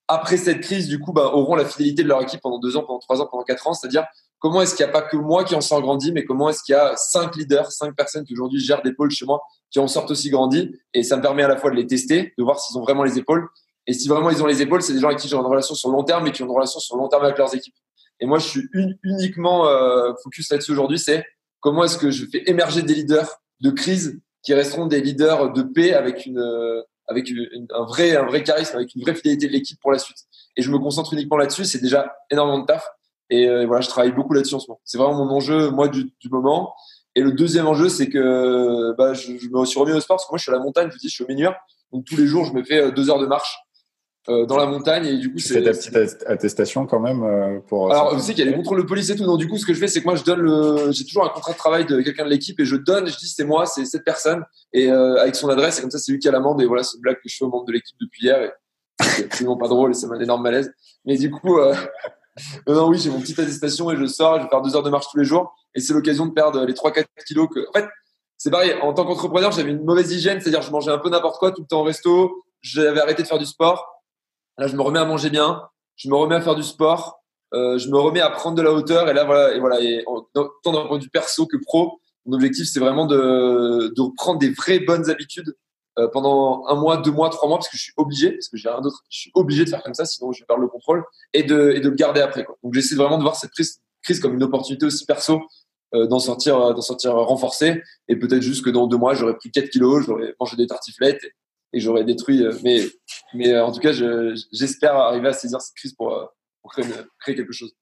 après 0.08 0.36
cette 0.36 0.60
crise, 0.60 0.88
du 0.88 1.00
coup, 1.00 1.12
bah, 1.12 1.32
auront 1.34 1.56
la 1.56 1.64
fidélité 1.64 2.02
de 2.02 2.08
leur 2.08 2.22
équipe 2.22 2.40
pendant 2.40 2.58
deux 2.58 2.76
ans, 2.76 2.84
pendant 2.84 3.00
trois 3.00 3.20
ans, 3.20 3.26
pendant 3.26 3.42
quatre 3.42 3.66
ans. 3.66 3.74
C'est-à-dire, 3.74 4.06
comment 4.38 4.62
est-ce 4.62 4.74
qu'il 4.74 4.84
n'y 4.84 4.90
a 4.90 4.92
pas 4.92 5.02
que 5.02 5.16
moi 5.16 5.44
qui 5.44 5.54
en 5.54 5.60
sors 5.60 5.82
grandi, 5.82 6.12
mais 6.12 6.24
comment 6.24 6.48
est-ce 6.48 6.62
qu'il 6.62 6.74
y 6.74 6.78
a 6.78 6.96
cinq 6.96 7.36
leaders, 7.36 7.72
cinq 7.72 7.94
personnes 7.96 8.24
qui 8.24 8.34
aujourd'hui 8.34 8.60
gèrent 8.60 8.82
des 8.82 8.92
pôles 8.92 9.10
chez 9.10 9.24
moi, 9.24 9.42
qui 9.70 9.78
en 9.78 9.88
sortent 9.88 10.10
aussi 10.10 10.30
grandi. 10.30 10.78
Et 10.94 11.02
ça 11.02 11.16
me 11.16 11.22
permet 11.22 11.42
à 11.42 11.48
la 11.48 11.56
fois 11.56 11.70
de 11.70 11.76
les 11.76 11.86
tester, 11.86 12.32
de 12.38 12.44
voir 12.44 12.60
s'ils 12.60 12.78
ont 12.78 12.82
vraiment 12.82 13.02
les 13.02 13.18
épaules. 13.18 13.48
Et 13.88 13.92
si 13.92 14.08
vraiment 14.08 14.30
ils 14.30 14.42
ont 14.42 14.46
les 14.46 14.62
épaules, 14.62 14.82
c'est 14.82 14.92
des 14.92 15.00
gens 15.00 15.08
avec 15.08 15.20
qui 15.20 15.28
j'ai 15.28 15.36
une 15.36 15.42
relation 15.42 15.74
sur 15.74 15.90
le 15.90 15.96
long 15.96 16.04
terme 16.04 16.26
et 16.26 16.32
qui 16.32 16.42
ont 16.42 16.46
une 16.46 16.52
relation 16.52 16.80
sur 16.80 16.96
le 16.96 17.02
long 17.02 17.08
terme 17.08 17.24
avec 17.24 17.38
leurs 17.38 17.54
équipes. 17.54 17.74
Et 18.20 18.26
moi, 18.26 18.38
je 18.38 18.46
suis 18.46 18.62
uniquement 19.02 19.68
euh, 19.68 20.12
focus 20.22 20.50
là-dessus 20.50 20.72
aujourd'hui, 20.72 20.98
c'est 20.98 21.24
comment 21.60 21.84
est-ce 21.84 21.98
que 21.98 22.10
je 22.10 22.24
fais 22.26 22.42
émerger 22.46 22.82
des 22.82 22.94
leaders 22.94 23.28
de 23.60 23.70
crise 23.70 24.20
qui 24.42 24.54
resteront 24.54 24.86
des 24.86 25.00
leaders 25.00 25.52
de 25.52 25.62
paix 25.62 25.92
avec 25.92 26.26
une 26.26 26.38
avec 27.08 27.30
un 27.30 27.84
vrai 27.84 28.16
un 28.16 28.26
vrai 28.26 28.42
charisme, 28.42 28.76
avec 28.76 28.94
une 28.94 29.02
vraie 29.02 29.14
fidélité 29.14 29.46
de 29.46 29.52
l'équipe 29.52 29.78
pour 29.80 29.92
la 29.92 29.98
suite. 29.98 30.18
Et 30.56 30.62
je 30.62 30.70
me 30.70 30.78
concentre 30.78 31.12
uniquement 31.12 31.36
là-dessus. 31.36 31.64
C'est 31.64 31.80
déjà 31.80 32.14
énormément 32.30 32.60
de 32.60 32.66
taf. 32.66 32.86
Et 33.30 33.48
euh, 33.48 33.66
voilà, 33.66 33.80
je 33.80 33.88
travaille 33.88 34.12
beaucoup 34.12 34.32
là-dessus 34.32 34.54
en 34.54 34.60
ce 34.60 34.68
moment. 34.68 34.80
C'est 34.84 34.98
vraiment 34.98 35.24
mon 35.24 35.30
enjeu, 35.32 35.70
moi, 35.70 35.88
du, 35.88 36.12
du 36.20 36.28
moment. 36.30 36.74
Et 37.14 37.22
le 37.22 37.32
deuxième 37.32 37.66
enjeu, 37.66 37.88
c'est 37.88 38.08
que 38.08 38.94
bah, 38.96 39.14
je, 39.14 39.36
je, 39.38 39.48
me 39.48 39.64
suis 39.64 39.80
remis 39.80 39.92
au 39.92 40.00
sport 40.00 40.16
parce 40.16 40.26
que 40.26 40.32
moi, 40.32 40.38
je 40.38 40.42
suis 40.42 40.52
à 40.52 40.54
la 40.54 40.60
montagne. 40.60 40.90
Je 40.92 40.98
dis, 40.98 41.08
je 41.08 41.14
suis 41.14 41.24
au 41.24 41.28
milieu. 41.28 41.50
Donc 41.92 42.04
tous 42.04 42.16
les 42.16 42.26
jours, 42.26 42.44
je 42.44 42.52
me 42.52 42.62
fais 42.64 42.80
euh, 42.80 42.90
deux 42.90 43.10
heures 43.10 43.18
de 43.18 43.26
marche 43.26 43.58
euh, 44.28 44.44
dans 44.44 44.56
la 44.56 44.66
montagne 44.66 45.06
et 45.06 45.18
du 45.18 45.32
coup 45.32 45.38
c'est 45.38 45.62
ta 45.62 45.70
petite 45.70 46.24
attestation 46.26 46.84
quand 46.84 46.98
même 46.98 47.22
euh, 47.22 47.60
pour 47.68 47.92
alors 47.92 48.12
vous 48.12 48.20
savez 48.20 48.34
qu'il 48.34 48.44
y 48.44 48.48
a 48.48 48.50
les 48.50 48.56
contrôles 48.56 48.82
de 48.82 48.86
police 48.86 49.08
et 49.10 49.14
tout. 49.14 49.24
Donc 49.24 49.38
du 49.38 49.46
coup 49.46 49.56
ce 49.56 49.64
que 49.64 49.72
je 49.72 49.78
fais 49.78 49.86
c'est 49.86 50.00
que 50.00 50.04
moi 50.04 50.16
je 50.16 50.24
donne 50.24 50.40
le 50.40 50.90
j'ai 50.90 51.04
toujours 51.04 51.24
un 51.24 51.28
contrat 51.28 51.52
de 51.52 51.56
travail 51.56 51.86
de 51.86 52.00
quelqu'un 52.00 52.24
de 52.24 52.30
l'équipe 52.30 52.58
et 52.58 52.64
je 52.64 52.74
donne 52.74 53.06
je 53.06 53.16
dis 53.16 53.28
c'est 53.28 53.44
moi 53.44 53.66
c'est 53.66 53.84
cette 53.84 54.02
personne. 54.02 54.42
Et 54.72 54.90
euh, 54.90 55.20
avec 55.20 55.36
son 55.36 55.48
adresse 55.48 55.78
et 55.78 55.82
comme 55.82 55.92
ça 55.92 56.00
c'est 56.00 56.10
lui 56.10 56.18
qui 56.18 56.26
a 56.26 56.32
l'amende. 56.32 56.60
Et 56.60 56.66
voilà 56.66 56.82
c'est 56.82 56.96
une 56.96 57.02
blague 57.02 57.16
que 57.16 57.28
je 57.28 57.36
fais 57.36 57.44
au 57.44 57.50
membre 57.50 57.66
de 57.66 57.72
l'équipe 57.72 57.96
depuis 58.00 58.24
hier. 58.24 58.42
Et 58.42 58.50
c'est 59.00 59.26
absolument 59.26 59.56
pas 59.56 59.68
drôle 59.68 59.92
et 59.92 59.94
c'est 59.94 60.06
un 60.06 60.18
énorme 60.18 60.42
malaise 60.42 60.72
mais 61.04 61.16
du 61.16 61.30
coup 61.30 61.60
euh, 61.60 61.72
non 62.66 62.88
oui 62.88 62.98
j'ai 62.98 63.10
mon 63.10 63.20
petite 63.20 63.38
attestation 63.38 63.92
et 63.92 63.96
je 63.96 64.06
sors 64.06 64.38
je 64.38 64.42
vais 64.42 64.48
faire 64.48 64.60
deux 64.60 64.74
heures 64.74 64.82
de 64.82 64.90
marche 64.90 65.06
tous 65.08 65.18
les 65.18 65.24
jours. 65.24 65.54
Et 65.76 65.80
c'est 65.80 65.92
l'occasion 65.94 66.26
de 66.26 66.32
perdre 66.32 66.64
les 66.64 66.72
3-4 66.72 67.04
kilos 67.28 67.48
que 67.54 67.60
en 67.68 67.72
fait 67.72 67.86
c'est 68.38 68.50
pareil. 68.50 68.74
En 68.82 68.92
tant 68.92 69.06
qu'entrepreneur 69.06 69.52
j'avais 69.52 69.70
une 69.70 69.84
mauvaise 69.84 70.10
hygiène 70.10 70.40
c'est-à-dire 70.40 70.62
je 70.62 70.72
mangeais 70.72 70.90
un 70.90 70.98
peu 70.98 71.10
n'importe 71.10 71.38
quoi 71.38 71.52
tout 71.52 71.60
le 71.60 71.68
temps 71.68 71.82
au 71.82 71.84
resto. 71.84 72.42
J'avais 72.60 72.98
arrêté 72.98 73.22
de 73.22 73.28
faire 73.28 73.38
du 73.38 73.46
sport 73.46 73.95
Là, 74.58 74.66
je 74.66 74.76
me 74.76 74.82
remets 74.82 74.98
à 74.98 75.04
manger 75.04 75.30
bien, 75.30 75.62
je 75.96 76.08
me 76.08 76.14
remets 76.14 76.36
à 76.36 76.40
faire 76.40 76.54
du 76.54 76.62
sport, 76.62 77.22
euh, 77.54 77.78
je 77.78 77.88
me 77.88 77.98
remets 77.98 78.20
à 78.20 78.30
prendre 78.30 78.56
de 78.56 78.62
la 78.62 78.72
hauteur. 78.72 79.08
Et 79.08 79.14
là, 79.14 79.24
voilà, 79.24 79.54
et 79.54 79.60
voilà, 79.60 79.80
et 79.80 80.04
tant 80.34 80.72
d'un 80.72 80.86
point 80.86 80.98
de 80.98 81.04
vue 81.04 81.10
perso 81.10 81.46
que 81.46 81.56
pro, 81.56 82.00
mon 82.24 82.34
objectif, 82.34 82.66
c'est 82.66 82.80
vraiment 82.80 83.06
de, 83.06 83.92
de 83.94 84.00
reprendre 84.00 84.38
des 84.38 84.50
vraies 84.50 84.80
bonnes 84.80 85.08
habitudes 85.10 85.54
euh, 85.98 86.08
pendant 86.08 86.66
un 86.66 86.74
mois, 86.74 86.98
deux 86.98 87.12
mois, 87.12 87.30
trois 87.30 87.48
mois, 87.48 87.58
parce 87.58 87.68
que 87.68 87.76
je 87.76 87.82
suis 87.82 87.92
obligé, 87.96 88.32
parce 88.32 88.48
que 88.48 88.56
j'ai 88.56 88.68
rien 88.68 88.80
d'autre. 88.80 89.02
Je 89.08 89.20
suis 89.20 89.30
obligé 89.34 89.64
de 89.64 89.70
faire 89.70 89.82
comme 89.82 89.94
ça, 89.94 90.04
sinon 90.04 90.32
je 90.32 90.40
vais 90.40 90.46
perdre 90.46 90.62
le 90.62 90.68
contrôle 90.68 91.04
et 91.32 91.42
de, 91.42 91.72
et 91.74 91.80
de 91.80 91.88
le 91.88 91.94
garder 91.94 92.20
après. 92.20 92.44
Quoi. 92.44 92.56
Donc, 92.62 92.74
j'essaie 92.74 92.96
vraiment 92.96 93.18
de 93.18 93.22
voir 93.22 93.36
cette 93.36 93.52
crise, 93.52 93.80
crise 94.02 94.20
comme 94.20 94.34
une 94.34 94.42
opportunité 94.42 94.86
aussi 94.86 95.06
perso 95.06 95.40
euh, 95.94 96.06
d'en 96.06 96.18
sortir, 96.18 96.74
d'en 96.74 96.80
sortir 96.80 97.14
renforcé. 97.14 97.82
Et 98.08 98.16
peut-être 98.16 98.42
juste 98.42 98.64
que 98.64 98.70
dans 98.70 98.86
deux 98.86 98.98
mois, 98.98 99.14
j'aurais 99.14 99.36
pris 99.36 99.50
4 99.50 99.70
kilos, 99.70 100.04
j'aurais 100.04 100.34
mangé 100.40 100.56
des 100.56 100.66
tartiflettes 100.66 101.24
et 101.76 101.80
j'aurais 101.80 102.04
détruit. 102.04 102.42
Euh, 102.42 102.52
mais, 102.64 102.80
mais 103.34 103.52
euh, 103.52 103.64
en 103.64 103.70
tout 103.70 103.80
cas, 103.80 103.92
j'espère 103.92 104.94
arriver 104.94 105.28
à 105.28 105.32
saisir 105.32 105.60
cette 105.60 105.76
crise 105.76 105.92
pour, 105.92 106.14
euh, 106.14 106.24
pour 106.62 106.72
créer, 106.72 106.86
créer, 107.20 107.34
quelque 107.34 107.52
chose. 107.52 107.72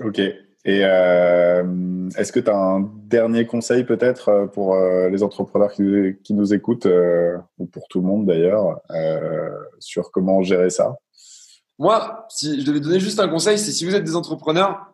Ok. 0.00 0.18
Et 0.18 0.84
euh, 0.84 2.08
est-ce 2.18 2.32
que 2.32 2.40
tu 2.40 2.50
as 2.50 2.56
un 2.56 2.80
dernier 3.04 3.46
conseil 3.46 3.84
peut-être 3.84 4.50
pour 4.52 4.76
les 4.76 5.22
entrepreneurs 5.22 5.72
qui, 5.72 6.16
qui 6.22 6.34
nous 6.34 6.52
écoutent, 6.52 6.84
euh, 6.84 7.38
ou 7.56 7.64
pour 7.66 7.88
tout 7.88 8.00
le 8.00 8.06
monde 8.06 8.26
d'ailleurs, 8.26 8.80
sur 9.78 10.10
comment 10.10 10.42
gérer 10.42 10.68
ça? 10.68 10.96
Moi, 11.78 12.26
si 12.28 12.60
je 12.60 12.66
devais 12.66 12.80
donner 12.80 13.00
juste 13.00 13.20
un 13.20 13.28
conseil, 13.28 13.58
c'est 13.58 13.72
si 13.72 13.86
vous 13.86 13.94
êtes 13.94 14.04
des 14.04 14.16
entrepreneurs, 14.16 14.92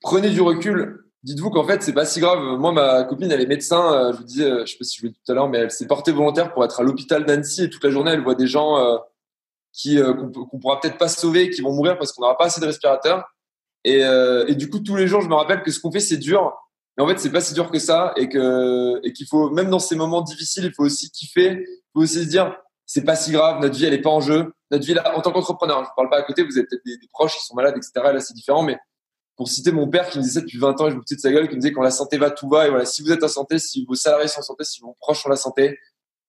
prenez 0.00 0.30
du 0.30 0.40
recul 0.40 1.05
dites-vous 1.26 1.50
qu'en 1.50 1.64
fait, 1.64 1.82
c'est 1.82 1.92
pas 1.92 2.04
si 2.04 2.20
grave. 2.20 2.40
Moi, 2.58 2.72
ma 2.72 3.02
copine, 3.02 3.30
elle 3.32 3.40
est 3.40 3.46
médecin. 3.46 3.92
Euh, 3.92 4.12
je 4.12 4.18
vous 4.18 4.24
disais, 4.24 4.44
euh, 4.44 4.64
je 4.64 4.72
sais 4.72 4.78
pas 4.78 4.84
si 4.84 4.96
je 4.96 5.02
vous 5.02 5.08
l'ai 5.08 5.12
tout 5.12 5.32
à 5.32 5.34
l'heure, 5.34 5.48
mais 5.48 5.58
elle 5.58 5.70
s'est 5.72 5.86
portée 5.86 6.12
volontaire 6.12 6.54
pour 6.54 6.64
être 6.64 6.80
à 6.80 6.84
l'hôpital 6.84 7.26
d'Annecy 7.26 7.64
et 7.64 7.70
toute 7.70 7.82
la 7.82 7.90
journée, 7.90 8.12
elle 8.12 8.22
voit 8.22 8.36
des 8.36 8.46
gens 8.46 8.78
euh, 8.78 8.96
qui 9.72 9.98
qu'on 10.00 10.58
pourra 10.58 10.80
peut-être 10.80 10.98
pas 10.98 11.08
sauver, 11.08 11.50
qui 11.50 11.60
vont 11.60 11.72
mourir 11.72 11.98
parce 11.98 12.12
qu'on 12.12 12.22
n'aura 12.22 12.38
pas 12.38 12.46
assez 12.46 12.60
de 12.60 12.66
respirateurs. 12.66 13.24
Et, 13.84 14.54
du 14.54 14.70
coup, 14.70 14.78
tous 14.78 14.96
les 14.96 15.06
jours, 15.06 15.20
je 15.20 15.28
me 15.28 15.34
rappelle 15.34 15.62
que 15.62 15.70
ce 15.70 15.78
qu'on 15.80 15.92
fait, 15.92 16.00
c'est 16.00 16.16
dur. 16.16 16.54
Mais 16.96 17.04
en 17.04 17.08
fait, 17.08 17.18
c'est 17.18 17.30
pas 17.30 17.42
si 17.42 17.52
dur 17.52 17.70
que 17.70 17.78
ça 17.78 18.14
et 18.16 18.28
que 18.28 19.00
et 19.04 19.12
qu'il 19.12 19.26
faut 19.26 19.50
même 19.50 19.68
dans 19.68 19.78
ces 19.78 19.96
moments 19.96 20.22
difficiles, 20.22 20.64
il 20.64 20.72
faut 20.72 20.84
aussi 20.84 21.10
kiffer. 21.10 21.62
Il 21.68 21.90
faut 21.92 22.00
aussi 22.00 22.24
se 22.24 22.28
dire, 22.28 22.56
c'est 22.86 23.04
pas 23.04 23.16
si 23.16 23.32
grave. 23.32 23.60
Notre 23.60 23.76
vie, 23.76 23.84
elle 23.84 23.92
est 23.92 24.00
pas 24.00 24.10
en 24.10 24.22
jeu. 24.22 24.54
Notre 24.70 24.86
vie, 24.86 24.94
là, 24.94 25.14
en 25.14 25.20
tant 25.20 25.30
qu'entrepreneur, 25.30 25.84
je 25.84 25.90
parle 25.94 26.08
pas 26.08 26.16
à 26.16 26.22
côté. 26.22 26.42
Vous 26.42 26.56
avez 26.56 26.66
peut-être 26.66 26.84
des, 26.86 26.96
des 26.96 27.08
proches 27.12 27.34
qui 27.34 27.44
sont 27.44 27.54
malades, 27.54 27.76
etc. 27.76 27.92
Là, 27.96 28.20
c'est 28.20 28.34
différent, 28.34 28.62
mais 28.62 28.78
pour 29.36 29.48
citer 29.48 29.70
mon 29.70 29.88
père 29.88 30.08
qui 30.08 30.18
me 30.18 30.22
disait 30.22 30.34
ça 30.34 30.40
depuis 30.40 30.58
20 30.58 30.80
ans 30.80 30.86
et 30.88 30.90
je 30.90 30.96
me 30.96 31.00
de 31.00 31.20
sa 31.20 31.30
gueule, 31.30 31.48
qui 31.48 31.56
me 31.56 31.60
disait 31.60 31.72
quand 31.72 31.82
la 31.82 31.90
santé 31.90 32.16
va, 32.16 32.30
tout 32.30 32.48
va. 32.48 32.66
Et 32.66 32.70
voilà, 32.70 32.86
si 32.86 33.02
vous 33.02 33.12
êtes 33.12 33.22
en 33.22 33.28
santé, 33.28 33.58
si 33.58 33.84
vos 33.84 33.94
salariés 33.94 34.28
sont 34.28 34.40
en 34.40 34.42
santé, 34.42 34.64
si 34.64 34.80
vos 34.80 34.96
proches 34.98 35.22
sont 35.22 35.30
en 35.30 35.36
santé, 35.36 35.78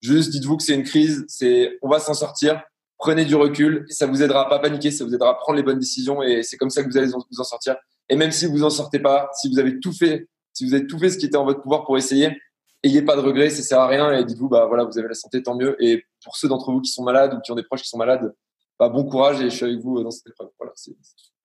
juste 0.00 0.30
dites-vous 0.30 0.58
que 0.58 0.62
c'est 0.62 0.74
une 0.74 0.84
crise, 0.84 1.24
c'est, 1.26 1.78
on 1.82 1.88
va 1.88 2.00
s'en 2.00 2.14
sortir. 2.14 2.62
Prenez 2.98 3.24
du 3.24 3.34
recul 3.34 3.86
et 3.88 3.92
ça 3.92 4.06
vous 4.06 4.22
aidera 4.22 4.46
à 4.46 4.48
pas 4.48 4.58
paniquer, 4.58 4.90
ça 4.90 5.04
vous 5.04 5.14
aidera 5.14 5.30
à 5.30 5.34
prendre 5.34 5.56
les 5.56 5.62
bonnes 5.62 5.78
décisions 5.78 6.22
et 6.22 6.42
c'est 6.42 6.56
comme 6.56 6.70
ça 6.70 6.82
que 6.82 6.88
vous 6.88 6.98
allez 6.98 7.06
vous 7.08 7.40
en 7.40 7.44
sortir. 7.44 7.76
Et 8.08 8.16
même 8.16 8.32
si 8.32 8.46
vous 8.46 8.64
en 8.64 8.70
sortez 8.70 8.98
pas, 8.98 9.30
si 9.34 9.48
vous 9.48 9.58
avez 9.58 9.78
tout 9.80 9.92
fait, 9.92 10.28
si 10.52 10.66
vous 10.66 10.74
avez 10.74 10.86
tout 10.86 10.98
fait 10.98 11.10
ce 11.10 11.18
qui 11.18 11.26
était 11.26 11.36
en 11.36 11.44
votre 11.44 11.62
pouvoir 11.62 11.84
pour 11.84 11.96
essayer, 11.96 12.36
ayez 12.82 13.02
pas 13.02 13.16
de 13.16 13.20
regrets, 13.20 13.50
ça 13.50 13.62
sert 13.62 13.80
à 13.80 13.86
rien 13.86 14.12
et 14.12 14.24
dites-vous, 14.24 14.48
bah 14.48 14.66
voilà, 14.66 14.84
vous 14.84 14.98
avez 14.98 15.08
la 15.08 15.14
santé, 15.14 15.42
tant 15.42 15.54
mieux. 15.54 15.76
Et 15.82 16.04
pour 16.24 16.36
ceux 16.36 16.48
d'entre 16.48 16.72
vous 16.72 16.80
qui 16.80 16.90
sont 16.90 17.04
malades 17.04 17.34
ou 17.34 17.40
qui 17.40 17.52
ont 17.52 17.56
des 17.56 17.62
proches 17.62 17.82
qui 17.82 17.88
sont 17.88 17.98
malades, 17.98 18.34
bah, 18.78 18.88
bon 18.88 19.04
courage 19.04 19.40
et 19.40 19.50
je 19.50 19.56
suis 19.56 19.64
avec 19.64 19.78
vous 19.78 20.02
dans 20.02 20.10
cette 20.10 20.26
épreuve. 20.26 20.50
Voilà, 20.58 20.72
c'est 20.74 20.94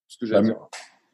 ce 0.07 0.17
que 0.17 0.25
j'ai 0.25 0.35
à 0.35 0.41
dire. 0.41 0.57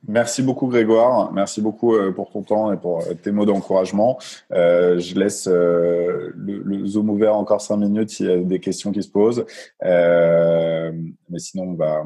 Merci 0.08 0.44
beaucoup 0.44 0.68
Grégoire, 0.68 1.32
merci 1.34 1.62
beaucoup 1.62 1.94
euh, 1.94 2.12
pour 2.14 2.32
ton 2.32 2.42
temps 2.42 2.72
et 2.72 2.78
pour 2.78 3.02
euh, 3.02 3.14
tes 3.22 3.32
mots 3.32 3.46
d'encouragement. 3.46 4.18
Euh, 4.54 4.98
je 4.98 5.20
laisse 5.20 5.48
euh, 5.48 6.32
le, 6.36 6.64
le, 6.64 6.86
Zoom 6.86 7.10
ouvert 7.10 7.36
encore 7.36 7.60
cinq 7.60 7.78
minutes 7.78 8.10
s'il 8.10 8.26
y 8.28 8.32
a 8.32 8.38
des 8.38 8.60
questions 8.60 8.94
qui 8.94 9.04
se 9.04 9.10
posent. 9.10 9.46
Euh, 9.84 10.94
mais 11.30 11.40
sinon, 11.40 11.64
on 11.64 11.74
va, 11.74 12.04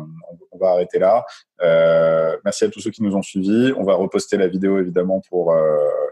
on 0.51 0.57
va 0.57 0.71
arrêter 0.71 0.97
là. 0.97 1.23
merci 2.43 2.65
à 2.65 2.69
tous 2.69 2.79
ceux 2.79 2.89
qui 2.89 3.03
nous 3.03 3.15
ont 3.15 3.21
suivis. 3.21 3.73
On 3.77 3.83
va 3.83 3.93
reposter 3.93 4.37
la 4.37 4.47
vidéo 4.47 4.79
évidemment 4.79 5.21
pour 5.29 5.53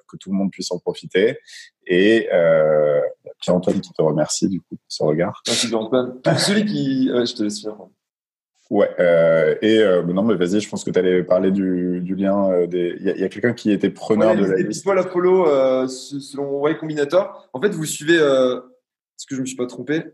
que 0.07 0.17
tout 0.17 0.29
le 0.29 0.37
monde 0.37 0.51
puisse 0.51 0.71
en 0.71 0.77
profiter. 0.77 1.39
Et 1.87 2.29
Pierre-Antoine 3.41 3.81
qui 3.81 3.91
te 3.91 4.01
remercie 4.01 4.47
du 4.47 4.59
coup 4.59 4.75
pour 4.75 4.85
ce 4.87 5.03
regard. 5.03 5.41
Merci 5.47 5.67
Pierre-Antoine. 5.67 6.19
Celui 6.37 6.65
qui... 6.65 7.11
Ouais, 7.11 7.25
je 7.25 7.33
te 7.33 7.43
laisse 7.43 7.61
faire. 7.61 7.75
Ouais, 8.71 8.89
euh, 9.01 9.53
et 9.61 9.79
euh, 9.79 10.01
non, 10.01 10.23
mais 10.23 10.35
vas-y, 10.35 10.61
je 10.61 10.69
pense 10.69 10.85
que 10.85 10.91
tu 10.91 10.97
allais 10.97 11.23
parler 11.23 11.51
du, 11.51 11.99
du 11.99 12.15
lien 12.15 12.49
euh, 12.51 12.67
des. 12.67 12.95
Il 13.01 13.05
y 13.05 13.21
a, 13.21 13.25
a 13.25 13.27
quelqu'un 13.27 13.51
qui 13.51 13.69
était 13.69 13.89
preneur 13.89 14.33
de 14.33 14.45
la 14.45 14.55
liste. 14.55 14.85
Paul 14.85 14.97
Apollo, 14.97 15.87
selon 15.89 16.65
Y 16.65 16.77
Combinator. 16.77 17.49
En 17.51 17.59
fait, 17.59 17.67
vous 17.71 17.83
suivez. 17.83 18.15
Est-ce 18.15 19.25
que 19.27 19.35
je 19.35 19.41
me 19.41 19.45
suis 19.45 19.57
pas 19.57 19.67
trompé? 19.67 20.13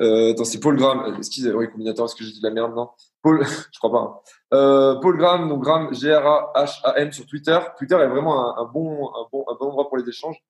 Attends, 0.00 0.44
c'est 0.44 0.58
Paul 0.58 0.76
Graham. 0.76 1.14
Excusez, 1.18 1.50
Y 1.50 1.70
Combinator, 1.70 2.06
est-ce 2.06 2.16
que 2.16 2.24
j'ai 2.24 2.32
dit 2.32 2.40
de 2.40 2.48
la 2.48 2.52
merde? 2.52 2.74
Non. 2.74 2.90
Paul, 3.22 3.46
je 3.72 3.78
crois 3.78 3.92
pas. 3.92 4.22
Hein. 4.50 4.98
Paul 5.00 5.16
Graham, 5.16 5.48
donc 5.48 5.62
Graham, 5.62 5.94
G-R-A-H-A-M 5.94 7.12
sur 7.12 7.26
Twitter. 7.26 7.60
Twitter 7.78 7.94
est 7.94 8.08
vraiment 8.08 8.58
un, 8.58 8.64
un, 8.64 8.64
bon, 8.64 9.06
un, 9.06 9.28
bon, 9.30 9.44
un 9.48 9.54
bon 9.54 9.66
endroit 9.66 9.88
pour 9.88 9.98
les 9.98 10.08
échanges. 10.08 10.42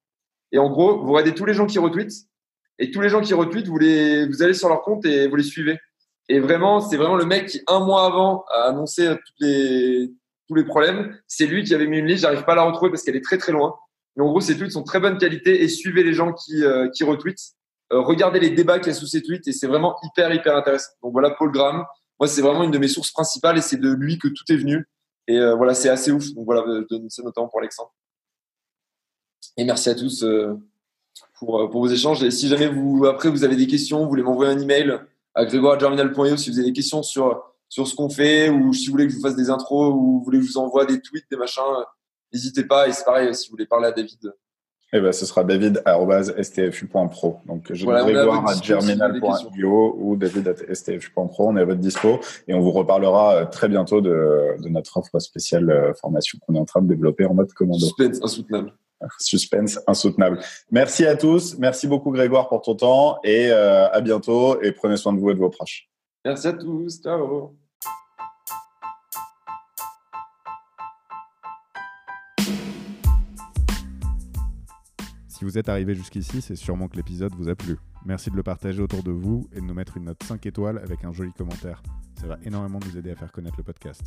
Et 0.50 0.56
en 0.56 0.70
gros, 0.70 0.98
vous 1.04 1.12
regardez 1.12 1.34
tous 1.34 1.44
les 1.44 1.52
gens 1.52 1.66
qui 1.66 1.78
retweetent. 1.78 2.24
Et 2.78 2.90
tous 2.90 3.02
les 3.02 3.10
gens 3.10 3.20
qui 3.20 3.34
retweetent, 3.34 3.68
vous, 3.68 3.78
les, 3.78 4.26
vous 4.26 4.42
allez 4.42 4.54
sur 4.54 4.70
leur 4.70 4.80
compte 4.80 5.04
et 5.04 5.28
vous 5.28 5.36
les 5.36 5.42
suivez. 5.42 5.78
Et 6.28 6.40
vraiment, 6.40 6.80
c'est 6.80 6.96
vraiment 6.96 7.16
le 7.16 7.26
mec 7.26 7.46
qui, 7.46 7.60
un 7.66 7.80
mois 7.80 8.06
avant, 8.06 8.44
a 8.50 8.68
annoncé 8.68 9.08
toutes 9.08 9.40
les, 9.40 10.10
tous 10.48 10.54
les 10.54 10.64
problèmes. 10.64 11.16
C'est 11.26 11.46
lui 11.46 11.64
qui 11.64 11.74
avait 11.74 11.86
mis 11.86 11.98
une 11.98 12.06
liste. 12.06 12.22
J'arrive 12.22 12.44
pas 12.44 12.52
à 12.52 12.56
la 12.56 12.62
retrouver 12.62 12.90
parce 12.90 13.02
qu'elle 13.02 13.16
est 13.16 13.24
très 13.24 13.38
très 13.38 13.52
loin. 13.52 13.74
Mais 14.16 14.22
en 14.22 14.28
gros, 14.28 14.40
ces 14.40 14.56
tweets 14.56 14.72
sont 14.72 14.84
très 14.84 15.00
bonne 15.00 15.18
qualité 15.18 15.62
et 15.62 15.68
suivez 15.68 16.02
les 16.02 16.14
gens 16.14 16.32
qui, 16.32 16.64
euh, 16.64 16.88
qui 16.90 17.04
retweetent. 17.04 17.54
Euh, 17.92 18.00
regardez 18.00 18.40
les 18.40 18.50
débats 18.50 18.78
qu'il 18.78 18.88
y 18.88 18.90
a 18.90 18.94
sous 18.94 19.06
ces 19.06 19.22
tweets 19.22 19.46
et 19.48 19.52
c'est 19.52 19.66
vraiment 19.66 19.96
hyper 20.02 20.32
hyper 20.32 20.56
intéressant. 20.56 20.92
Donc 21.02 21.12
voilà, 21.12 21.30
Paul 21.30 21.52
Graham. 21.52 21.84
Moi, 22.20 22.28
c'est 22.28 22.42
vraiment 22.42 22.62
une 22.62 22.70
de 22.70 22.78
mes 22.78 22.88
sources 22.88 23.10
principales 23.10 23.58
et 23.58 23.60
c'est 23.60 23.76
de 23.76 23.90
lui 23.90 24.18
que 24.18 24.28
tout 24.28 24.44
est 24.48 24.56
venu. 24.56 24.88
Et 25.26 25.38
euh, 25.38 25.54
voilà, 25.56 25.74
c'est 25.74 25.88
assez 25.88 26.12
ouf. 26.12 26.32
Donc 26.34 26.44
voilà, 26.46 26.64
je 26.66 26.86
donne 26.88 27.10
ça 27.10 27.22
notamment 27.22 27.48
pour 27.48 27.58
Alexandre. 27.58 27.92
Et 29.56 29.64
merci 29.64 29.90
à 29.90 29.94
tous 29.94 30.24
pour, 31.38 31.70
pour 31.70 31.80
vos 31.80 31.88
échanges. 31.88 32.22
Et 32.22 32.30
si 32.30 32.48
jamais 32.48 32.68
vous, 32.68 33.04
après, 33.06 33.28
vous 33.28 33.44
avez 33.44 33.56
des 33.56 33.66
questions, 33.66 34.02
vous 34.02 34.08
voulez 34.08 34.22
m'envoyer 34.22 34.52
un 34.52 34.58
email, 34.58 34.98
à 35.34 35.44
grégoire.germinal.io 35.44 36.36
si 36.36 36.50
vous 36.50 36.58
avez 36.58 36.68
des 36.68 36.72
questions 36.72 37.02
sur, 37.02 37.42
sur 37.68 37.86
ce 37.86 37.94
qu'on 37.94 38.08
fait 38.08 38.48
ou 38.48 38.72
si 38.72 38.86
vous 38.86 38.92
voulez 38.92 39.06
que 39.06 39.12
je 39.12 39.16
vous 39.16 39.22
fasse 39.22 39.36
des 39.36 39.50
intros 39.50 39.92
ou 39.94 40.18
vous 40.18 40.24
voulez 40.24 40.38
que 40.38 40.44
je 40.44 40.52
vous 40.52 40.58
envoie 40.58 40.86
des 40.86 41.00
tweets, 41.00 41.24
des 41.30 41.36
machins, 41.36 41.62
n'hésitez 42.32 42.64
pas. 42.64 42.88
Et 42.88 42.92
c'est 42.92 43.04
pareil, 43.04 43.34
si 43.34 43.48
vous 43.48 43.52
voulez 43.52 43.66
parler 43.66 43.88
à 43.88 43.92
David, 43.92 44.32
eh 44.96 45.00
ben, 45.00 45.10
ce 45.10 45.26
sera 45.26 45.42
david.stfu.pro. 45.42 47.38
Donc, 47.46 47.72
je 47.72 47.84
voilà, 47.84 48.24
voir 48.24 48.48
à 48.48 48.54
germinal.io 48.54 49.96
ou 49.98 50.14
david.stfu.pro. 50.14 51.48
On 51.48 51.56
est 51.56 51.62
à 51.62 51.64
votre 51.64 51.80
dispo 51.80 52.20
et 52.46 52.54
on 52.54 52.60
vous 52.60 52.70
reparlera 52.70 53.34
euh, 53.34 53.44
très 53.44 53.68
bientôt 53.68 54.00
de, 54.00 54.54
de 54.62 54.68
notre 54.68 54.96
offre 54.96 55.18
spéciale 55.18 55.68
euh, 55.68 55.94
formation 55.94 56.38
qu'on 56.46 56.54
est 56.54 56.60
en 56.60 56.64
train 56.64 56.80
de 56.80 56.86
développer 56.86 57.26
en 57.26 57.34
mode 57.34 57.52
commando. 57.54 57.84
Suspense 57.84 58.20
insoutenable. 58.22 58.72
Suspense 59.18 59.78
insoutenable. 59.86 60.40
Merci 60.70 61.06
à 61.06 61.16
tous. 61.16 61.56
Merci 61.58 61.86
beaucoup, 61.86 62.10
Grégoire, 62.10 62.48
pour 62.48 62.62
ton 62.62 62.74
temps 62.74 63.18
et 63.24 63.50
euh, 63.50 63.90
à 63.90 64.00
bientôt 64.00 64.60
et 64.62 64.72
prenez 64.72 64.96
soin 64.96 65.12
de 65.12 65.20
vous 65.20 65.30
et 65.30 65.34
de 65.34 65.38
vos 65.38 65.50
proches. 65.50 65.88
Merci 66.24 66.48
à 66.48 66.52
tous. 66.52 67.00
Ciao. 67.02 67.56
Si 75.28 75.44
vous 75.44 75.58
êtes 75.58 75.68
arrivé 75.68 75.94
jusqu'ici, 75.94 76.40
c'est 76.40 76.56
sûrement 76.56 76.88
que 76.88 76.96
l'épisode 76.96 77.34
vous 77.34 77.48
a 77.48 77.54
plu. 77.54 77.76
Merci 78.06 78.30
de 78.30 78.36
le 78.36 78.42
partager 78.42 78.80
autour 78.80 79.02
de 79.02 79.10
vous 79.10 79.48
et 79.52 79.56
de 79.56 79.64
nous 79.64 79.74
mettre 79.74 79.96
une 79.96 80.04
note 80.04 80.22
5 80.22 80.46
étoiles 80.46 80.78
avec 80.78 81.04
un 81.04 81.12
joli 81.12 81.32
commentaire. 81.32 81.82
Ça 82.20 82.26
va 82.26 82.38
énormément 82.44 82.78
nous 82.86 82.96
aider 82.96 83.10
à 83.10 83.16
faire 83.16 83.32
connaître 83.32 83.56
le 83.58 83.64
podcast. 83.64 84.02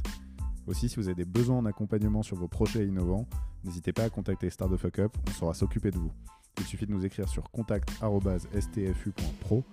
Aussi, 0.67 0.89
si 0.89 0.97
vous 0.97 1.07
avez 1.07 1.15
des 1.15 1.25
besoins 1.25 1.57
en 1.57 1.65
accompagnement 1.65 2.21
sur 2.23 2.35
vos 2.35 2.49
projets 2.49 2.85
innovants, 2.85 3.25
n'hésitez 3.63 3.93
pas 3.93 4.03
à 4.03 4.09
contacter 4.09 4.49
Star 4.49 4.67
de 4.67 4.75
Fuck 4.75 4.99
Up, 4.99 5.15
on 5.27 5.31
saura 5.31 5.53
s'occuper 5.53 5.91
de 5.91 5.97
vous. 5.97 6.11
Il 6.57 6.65
suffit 6.65 6.85
de 6.85 6.91
nous 6.91 7.05
écrire 7.05 7.29
sur 7.29 7.49
contact.stfu.pro. 7.51 9.63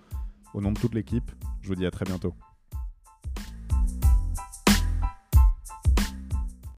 Au 0.54 0.60
nom 0.60 0.70
de 0.70 0.78
toute 0.78 0.94
l'équipe, 0.94 1.32
je 1.62 1.68
vous 1.68 1.74
dis 1.74 1.84
à 1.84 1.90
très 1.90 2.04
bientôt. 2.04 2.32